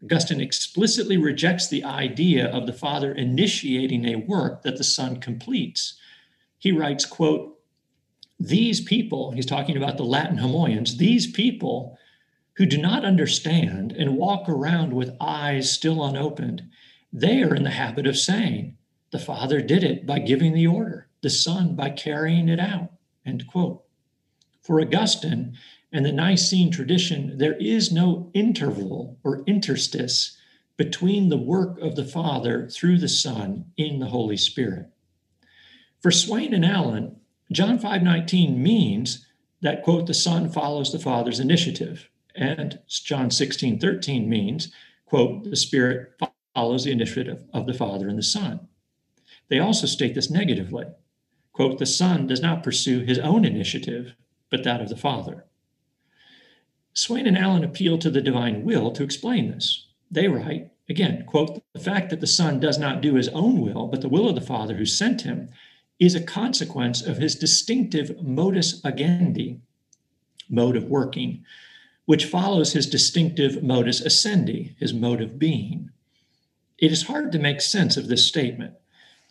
Augustine 0.00 0.40
explicitly 0.40 1.16
rejects 1.16 1.66
the 1.66 1.82
idea 1.82 2.46
of 2.46 2.68
the 2.68 2.72
Father 2.72 3.12
initiating 3.12 4.04
a 4.04 4.24
work 4.24 4.62
that 4.62 4.76
the 4.76 4.84
Son 4.84 5.18
completes. 5.18 5.98
He 6.58 6.70
writes, 6.70 7.04
quote, 7.04 7.58
these 8.38 8.80
people, 8.80 9.32
he's 9.32 9.44
talking 9.44 9.76
about 9.76 9.96
the 9.96 10.04
Latin 10.04 10.38
Homoians, 10.38 10.98
these 10.98 11.28
people 11.28 11.98
who 12.52 12.66
do 12.66 12.78
not 12.78 13.04
understand 13.04 13.90
and 13.90 14.16
walk 14.16 14.48
around 14.48 14.92
with 14.92 15.16
eyes 15.20 15.72
still 15.72 16.04
unopened, 16.04 16.70
they 17.12 17.42
are 17.42 17.52
in 17.52 17.64
the 17.64 17.70
habit 17.70 18.06
of 18.06 18.16
saying, 18.16 18.76
the 19.10 19.18
Father 19.18 19.60
did 19.60 19.82
it 19.82 20.06
by 20.06 20.20
giving 20.20 20.52
the 20.52 20.68
order 20.68 21.07
the 21.20 21.30
Son 21.30 21.74
by 21.74 21.90
carrying 21.90 22.48
it 22.48 22.60
out. 22.60 22.92
End 23.26 23.46
quote. 23.46 23.84
For 24.62 24.80
Augustine 24.80 25.56
and 25.92 26.04
the 26.04 26.12
Nicene 26.12 26.70
tradition, 26.70 27.38
there 27.38 27.56
is 27.56 27.90
no 27.90 28.30
interval 28.34 29.18
or 29.24 29.42
interstice 29.46 30.36
between 30.76 31.28
the 31.28 31.36
work 31.36 31.78
of 31.80 31.96
the 31.96 32.04
Father 32.04 32.68
through 32.68 32.98
the 32.98 33.08
Son 33.08 33.66
in 33.76 33.98
the 33.98 34.06
Holy 34.06 34.36
Spirit. 34.36 34.90
For 36.00 36.10
Swain 36.10 36.54
and 36.54 36.64
Allen, 36.64 37.16
John 37.50 37.78
5:19 37.78 38.58
means 38.58 39.26
that 39.60 39.82
quote 39.82 40.06
the 40.06 40.14
Son 40.14 40.48
follows 40.48 40.92
the 40.92 40.98
Father's 40.98 41.40
initiative, 41.40 42.08
and 42.34 42.78
John 42.86 43.30
16:13 43.30 44.28
means 44.28 44.70
quote 45.06 45.44
the 45.44 45.56
Spirit 45.56 46.12
follows 46.54 46.84
the 46.84 46.92
initiative 46.92 47.44
of 47.52 47.66
the 47.66 47.74
Father 47.74 48.08
and 48.08 48.18
the 48.18 48.22
Son. 48.22 48.68
They 49.48 49.58
also 49.58 49.86
state 49.86 50.14
this 50.14 50.30
negatively. 50.30 50.84
Quote, 51.58 51.80
the 51.80 51.86
Son 51.86 52.28
does 52.28 52.40
not 52.40 52.62
pursue 52.62 53.00
his 53.00 53.18
own 53.18 53.44
initiative, 53.44 54.14
but 54.48 54.62
that 54.62 54.80
of 54.80 54.88
the 54.88 54.96
Father. 54.96 55.44
Swain 56.92 57.26
and 57.26 57.36
Allen 57.36 57.64
appeal 57.64 57.98
to 57.98 58.10
the 58.10 58.20
divine 58.20 58.62
will 58.62 58.92
to 58.92 59.02
explain 59.02 59.50
this. 59.50 59.88
They 60.08 60.28
write, 60.28 60.70
again, 60.88 61.24
quote, 61.26 61.60
the 61.72 61.80
fact 61.80 62.10
that 62.10 62.20
the 62.20 62.28
Son 62.28 62.60
does 62.60 62.78
not 62.78 63.00
do 63.00 63.16
his 63.16 63.26
own 63.30 63.60
will, 63.60 63.88
but 63.88 64.02
the 64.02 64.08
will 64.08 64.28
of 64.28 64.36
the 64.36 64.40
Father 64.40 64.76
who 64.76 64.86
sent 64.86 65.22
him, 65.22 65.48
is 65.98 66.14
a 66.14 66.22
consequence 66.22 67.02
of 67.02 67.16
his 67.16 67.34
distinctive 67.34 68.22
modus 68.22 68.80
agendi, 68.82 69.58
mode 70.48 70.76
of 70.76 70.84
working, 70.84 71.44
which 72.04 72.26
follows 72.26 72.72
his 72.72 72.86
distinctive 72.86 73.64
modus 73.64 74.00
essendi, 74.00 74.76
his 74.78 74.94
mode 74.94 75.20
of 75.20 75.40
being. 75.40 75.90
It 76.78 76.92
is 76.92 77.08
hard 77.08 77.32
to 77.32 77.40
make 77.40 77.60
sense 77.60 77.96
of 77.96 78.06
this 78.06 78.24
statement. 78.24 78.74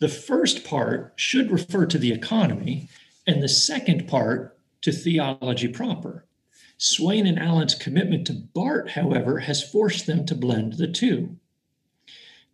The 0.00 0.08
first 0.08 0.64
part 0.64 1.12
should 1.16 1.50
refer 1.50 1.86
to 1.86 1.98
the 1.98 2.12
economy, 2.12 2.88
and 3.26 3.42
the 3.42 3.48
second 3.48 4.06
part 4.06 4.56
to 4.82 4.92
theology 4.92 5.68
proper. 5.68 6.24
Swain 6.76 7.26
and 7.26 7.38
Allen's 7.38 7.74
commitment 7.74 8.26
to 8.28 8.32
Barth, 8.32 8.90
however, 8.90 9.40
has 9.40 9.68
forced 9.68 10.06
them 10.06 10.24
to 10.26 10.36
blend 10.36 10.74
the 10.74 10.86
two. 10.86 11.36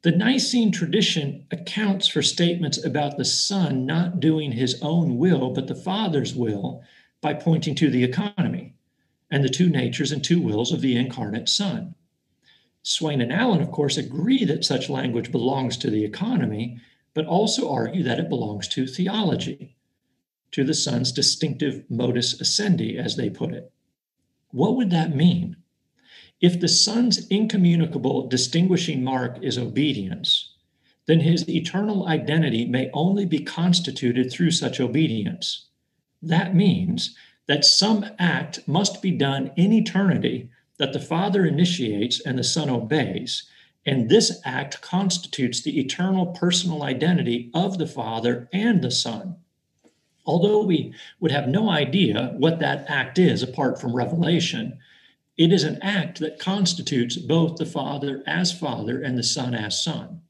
The 0.01 0.13
Nicene 0.13 0.73
tradition 0.73 1.47
accounts 1.51 2.09
for 2.09 2.23
statements 2.23 2.83
about 2.83 3.17
the 3.19 3.25
Son 3.25 3.85
not 3.85 4.21
doing 4.21 4.53
his 4.53 4.81
own 4.83 5.19
will, 5.19 5.51
but 5.51 5.67
the 5.67 5.75
Father's 5.75 6.35
will, 6.35 6.83
by 7.21 7.35
pointing 7.35 7.75
to 7.77 7.91
the 7.91 8.05
economy 8.05 8.75
and 9.31 9.45
the 9.45 9.49
two 9.49 9.69
natures 9.69 10.13
and 10.13 10.23
two 10.23 10.41
wills 10.41 10.73
of 10.73 10.81
the 10.81 10.97
incarnate 10.97 11.49
Son. 11.49 11.95
Swain 12.83 13.21
and 13.21 13.33
Allen, 13.33 13.63
of 13.63 13.71
course, 13.71 13.97
agree 13.97 14.45
that 14.45 14.65
such 14.65 14.91
language 14.91 15.33
belongs 15.33 15.77
to 15.79 15.91
the 15.91 16.05
economy 16.05 16.81
but 17.15 17.27
also 17.27 17.73
argue 17.73 18.03
that 18.03 18.19
it 18.19 18.29
belongs 18.29 18.69
to 18.69 18.87
theology, 18.87 19.77
to 20.51 20.65
the 20.65 20.75
Son's 20.75 21.13
distinctive 21.13 21.85
modus 21.89 22.41
essendi, 22.41 22.99
as 22.99 23.17
they 23.17 23.31
put 23.31 23.53
it. 23.53 23.73
What 24.51 24.77
would 24.77 24.91
that 24.91 25.17
mean? 25.17 25.57
If 26.41 26.61
the 26.61 26.69
Son's 26.69 27.27
incommunicable 27.29 28.29
distinguishing 28.29 29.03
mark 29.03 29.39
is 29.43 29.57
obedience, 29.57 30.51
then 31.07 31.21
his 31.21 31.49
eternal 31.49 32.07
identity 32.07 32.65
may 32.67 32.91
only 32.93 33.27
be 33.27 33.41
constituted 33.41 34.31
through 34.31 34.51
such 34.51 34.81
obedience. 34.81 35.67
That 36.23 36.55
means 36.55 37.15
that 37.47 37.65
some 37.65 38.07
act 38.19 38.67
must 38.67 39.03
be 39.03 39.11
done 39.11 39.53
in 39.57 39.73
eternity 39.73 40.51
that 40.79 40.93
the 40.93 41.01
Father 41.01 41.45
initiates 41.45 42.21
and 42.21 42.39
the 42.39 42.45
Son 42.45 42.71
obeys, 42.71 43.45
and 43.87 44.09
this 44.09 44.41
act 44.45 44.81
constitutes 44.81 45.61
the 45.61 45.79
eternal 45.79 46.27
personal 46.27 46.83
identity 46.83 47.51
of 47.55 47.79
the 47.79 47.87
Father 47.87 48.49
and 48.53 48.83
the 48.83 48.91
Son. 48.91 49.37
Although 50.27 50.65
we 50.65 50.95
would 51.21 51.31
have 51.33 51.49
no 51.49 51.69
idea 51.69 52.35
what 52.39 52.61
that 52.61 52.87
act 52.89 53.19
is 53.19 53.43
apart 53.43 53.79
from 53.79 53.95
revelation, 53.95 54.79
it 55.37 55.53
is 55.53 55.65
an 55.65 55.83
act 55.83 56.19
that 56.21 56.39
constitutes 56.39 57.17
both 57.17 57.57
the 57.57 57.67
Father 57.67 58.23
as 58.27 58.57
Father 58.57 59.03
and 59.03 59.19
the 59.19 59.23
Son 59.23 59.55
as 59.55 59.83
Son. 59.83 60.23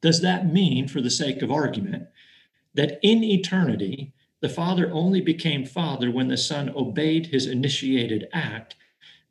Does 0.00 0.20
that 0.20 0.52
mean, 0.52 0.86
for 0.86 1.00
the 1.00 1.10
sake 1.10 1.42
of 1.42 1.50
argument, 1.50 2.08
that 2.74 3.00
in 3.02 3.24
eternity, 3.24 4.12
the 4.40 4.48
Father 4.48 4.90
only 4.92 5.20
became 5.20 5.64
Father 5.64 6.10
when 6.10 6.28
the 6.28 6.36
Son 6.36 6.70
obeyed 6.76 7.26
his 7.26 7.46
initiated 7.46 8.28
act, 8.32 8.76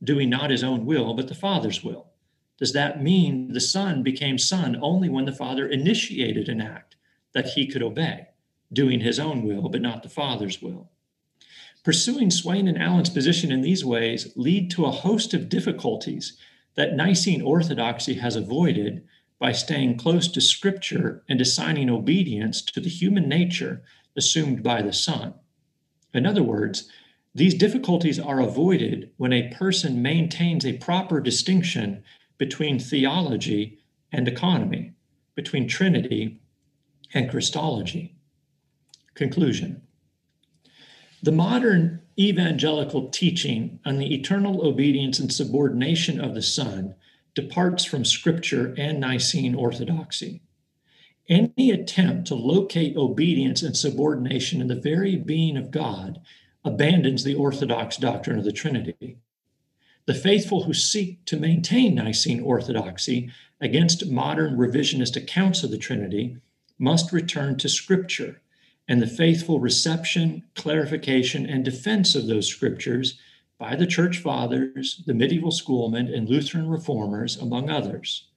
doing 0.03 0.30
not 0.30 0.49
his 0.49 0.64
own 0.64 0.86
will, 0.86 1.14
but 1.14 1.28
the 1.28 1.36
Father's 1.36 1.84
will? 1.84 2.07
Does 2.64 2.72
that 2.72 3.03
mean 3.03 3.51
the 3.51 3.59
Son 3.59 4.03
became 4.03 4.38
Son 4.38 4.78
only 4.82 5.09
when 5.09 5.26
the 5.26 5.34
Father 5.34 5.68
initiated 5.68 6.47
an 6.47 6.61
act 6.61 6.95
that 7.34 7.47
he 7.47 7.68
could 7.68 7.84
obey, 7.84 8.28
doing 8.72 9.01
his 9.01 9.20
own 9.20 9.43
will, 9.43 9.68
but 9.68 9.82
not 9.82 10.01
the 10.01 10.07
Father's 10.07 10.61
will? 10.61 10.89
Pursuing 11.84 12.32
Swain 12.32 12.70
and 12.70 12.82
Allen's 12.82 13.09
position 13.09 13.51
in 13.51 13.59
these 13.59 13.84
ways 13.84 14.32
lead 14.38 14.72
to 14.72 14.86
a 14.86 14.91
host 14.91 15.34
of 15.34 15.49
difficulties 15.49 16.38
that 16.76 16.95
Nicene 16.95 17.41
orthodoxy 17.41 18.14
has 18.14 18.38
avoided 18.38 19.03
by 19.39 19.51
staying 19.51 19.97
close 19.97 20.30
to 20.30 20.39
Scripture 20.39 21.22
and 21.28 21.41
assigning 21.41 21.89
obedience 21.89 22.61
to 22.61 22.80
the 22.80 22.89
human 22.89 23.28
nature 23.28 23.82
assumed 24.16 24.64
by 24.64 24.82
the 24.82 24.93
Son. 24.93 25.34
In 26.14 26.26
other 26.26 26.43
words, 26.43 26.89
these 27.36 27.55
difficulties 27.55 28.22
are 28.22 28.39
avoided 28.39 29.11
when 29.18 29.34
a 29.34 29.53
person 29.53 30.01
maintains 30.01 30.66
a 30.66 30.78
proper 30.78 31.20
distinction 31.20 32.05
between 32.38 32.80
theology 32.80 33.80
and 34.12 34.28
economy, 34.28 34.94
between 35.36 35.68
Trinity 35.68 36.40
and 37.14 37.30
Christology. 37.30 38.16
Conclusion 39.16 39.82
The 41.22 41.32
modern 41.32 42.02
evangelical 42.20 43.10
teaching 43.10 43.80
on 43.86 43.98
the 43.98 44.14
eternal 44.14 44.66
obedience 44.66 45.20
and 45.20 45.32
subordination 45.32 46.20
of 46.20 46.36
the 46.36 46.42
Son 46.42 46.96
departs 47.36 47.84
from 47.84 48.06
Scripture 48.06 48.76
and 48.78 49.00
Nicene 49.00 49.56
orthodoxy. 49.56 50.42
Any 51.30 51.72
attempt 51.72 52.28
to 52.28 52.36
locate 52.36 52.98
obedience 52.98 53.64
and 53.64 53.76
subordination 53.76 54.62
in 54.62 54.68
the 54.68 54.76
very 54.76 55.16
being 55.16 55.58
of 55.58 55.72
God 55.72 56.20
abandons 56.66 57.24
the 57.24 57.36
orthodox 57.36 57.98
doctrine 57.98 58.38
of 58.38 58.46
the 58.46 58.52
Trinity. 58.52 59.18
The 60.06 60.14
faithful 60.14 60.64
who 60.64 60.74
seek 60.74 61.24
to 61.26 61.39
maintain 61.39 61.95
Nicene 61.95 62.41
orthodoxy 62.41 63.32
against 63.62 64.12
modern 64.12 64.58
revisionist 64.58 65.16
accounts 65.16 65.64
of 65.64 65.72
the 65.72 65.78
Trinity 65.78 66.38
must 66.78 67.14
return 67.14 67.58
to 67.60 67.70
Scripture 67.70 68.41
and 68.88 69.01
the 69.01 69.08
faithful 69.08 69.62
reception, 69.62 70.43
clarification, 70.56 71.45
and 71.45 71.64
defense 71.64 72.16
of 72.16 72.28
those 72.28 72.47
Scriptures 72.47 73.18
by 73.58 73.78
the 73.78 73.88
church 73.88 74.18
fathers, 74.18 75.01
the 75.06 75.14
medieval 75.14 75.51
schoolmen, 75.51 76.14
and 76.14 76.28
Lutheran 76.28 76.68
reformers, 76.68 77.38
among 77.38 77.70
others. 77.70 78.28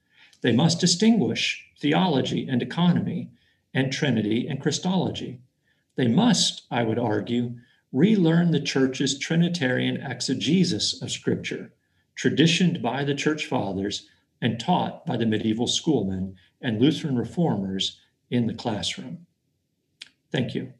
They 0.42 0.52
must 0.52 0.78
distinguish 0.78 1.66
theology 1.80 2.46
and 2.48 2.62
economy, 2.62 3.30
and 3.74 3.92
Trinity 3.92 4.46
and 4.46 4.62
Christology. 4.62 5.40
They 5.96 6.06
must, 6.06 6.62
I 6.70 6.84
would 6.84 6.98
argue, 6.98 7.56
relearn 7.92 8.50
the 8.50 8.60
church's 8.60 9.18
Trinitarian 9.18 9.96
exegesis 9.96 11.00
of 11.02 11.10
Scripture, 11.10 11.72
traditioned 12.14 12.82
by 12.82 13.04
the 13.04 13.14
church 13.14 13.46
fathers 13.46 14.08
and 14.40 14.60
taught 14.60 15.06
by 15.06 15.16
the 15.16 15.26
medieval 15.26 15.66
schoolmen 15.66 16.34
and 16.60 16.80
Lutheran 16.80 17.16
reformers 17.16 18.00
in 18.30 18.46
the 18.46 18.54
classroom. 18.54 19.26
Thank 20.32 20.54
you. 20.54 20.72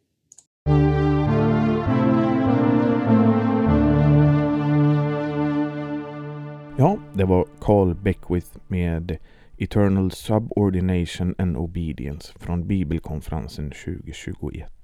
Ja, 6.79 6.99
det 7.15 7.25
var 7.25 7.47
Carl 7.61 7.95
Beckwith 7.95 8.57
med 8.69 9.17
Eternal 9.59 10.11
Subordination 10.11 11.35
and 11.39 11.57
Obedience 11.57 12.33
från 12.39 12.67
Bibelkonferensen 12.67 13.71
2021. 13.71 14.76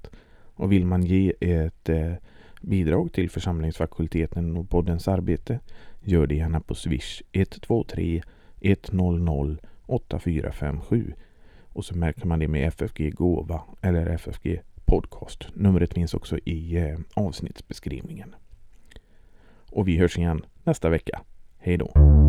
Och 0.62 0.72
vill 0.72 0.86
man 0.86 1.02
ge 1.02 1.32
ett 1.40 1.88
eh, 1.88 2.12
bidrag 2.60 3.12
till 3.12 3.30
församlingsfakulteten 3.30 4.56
och 4.56 4.70
poddens 4.70 5.08
arbete 5.08 5.60
gör 6.00 6.26
det 6.26 6.34
gärna 6.34 6.60
på 6.60 6.74
swish 6.74 7.22
123 7.32 8.22
100 8.60 9.56
8457 9.86 11.12
och 11.68 11.84
så 11.84 11.96
märker 11.96 12.26
man 12.26 12.38
det 12.38 12.48
med 12.48 12.68
FFG 12.68 13.14
Gåva 13.14 13.62
eller 13.80 14.06
FFG 14.06 14.60
Podcast. 14.84 15.44
Numret 15.54 15.94
finns 15.94 16.14
också 16.14 16.38
i 16.38 16.76
eh, 16.76 16.98
avsnittsbeskrivningen. 17.14 18.34
Och 19.70 19.88
vi 19.88 19.98
hörs 19.98 20.18
igen 20.18 20.44
nästa 20.64 20.88
vecka. 20.88 21.20
Hej 21.58 21.76
då! 21.76 22.21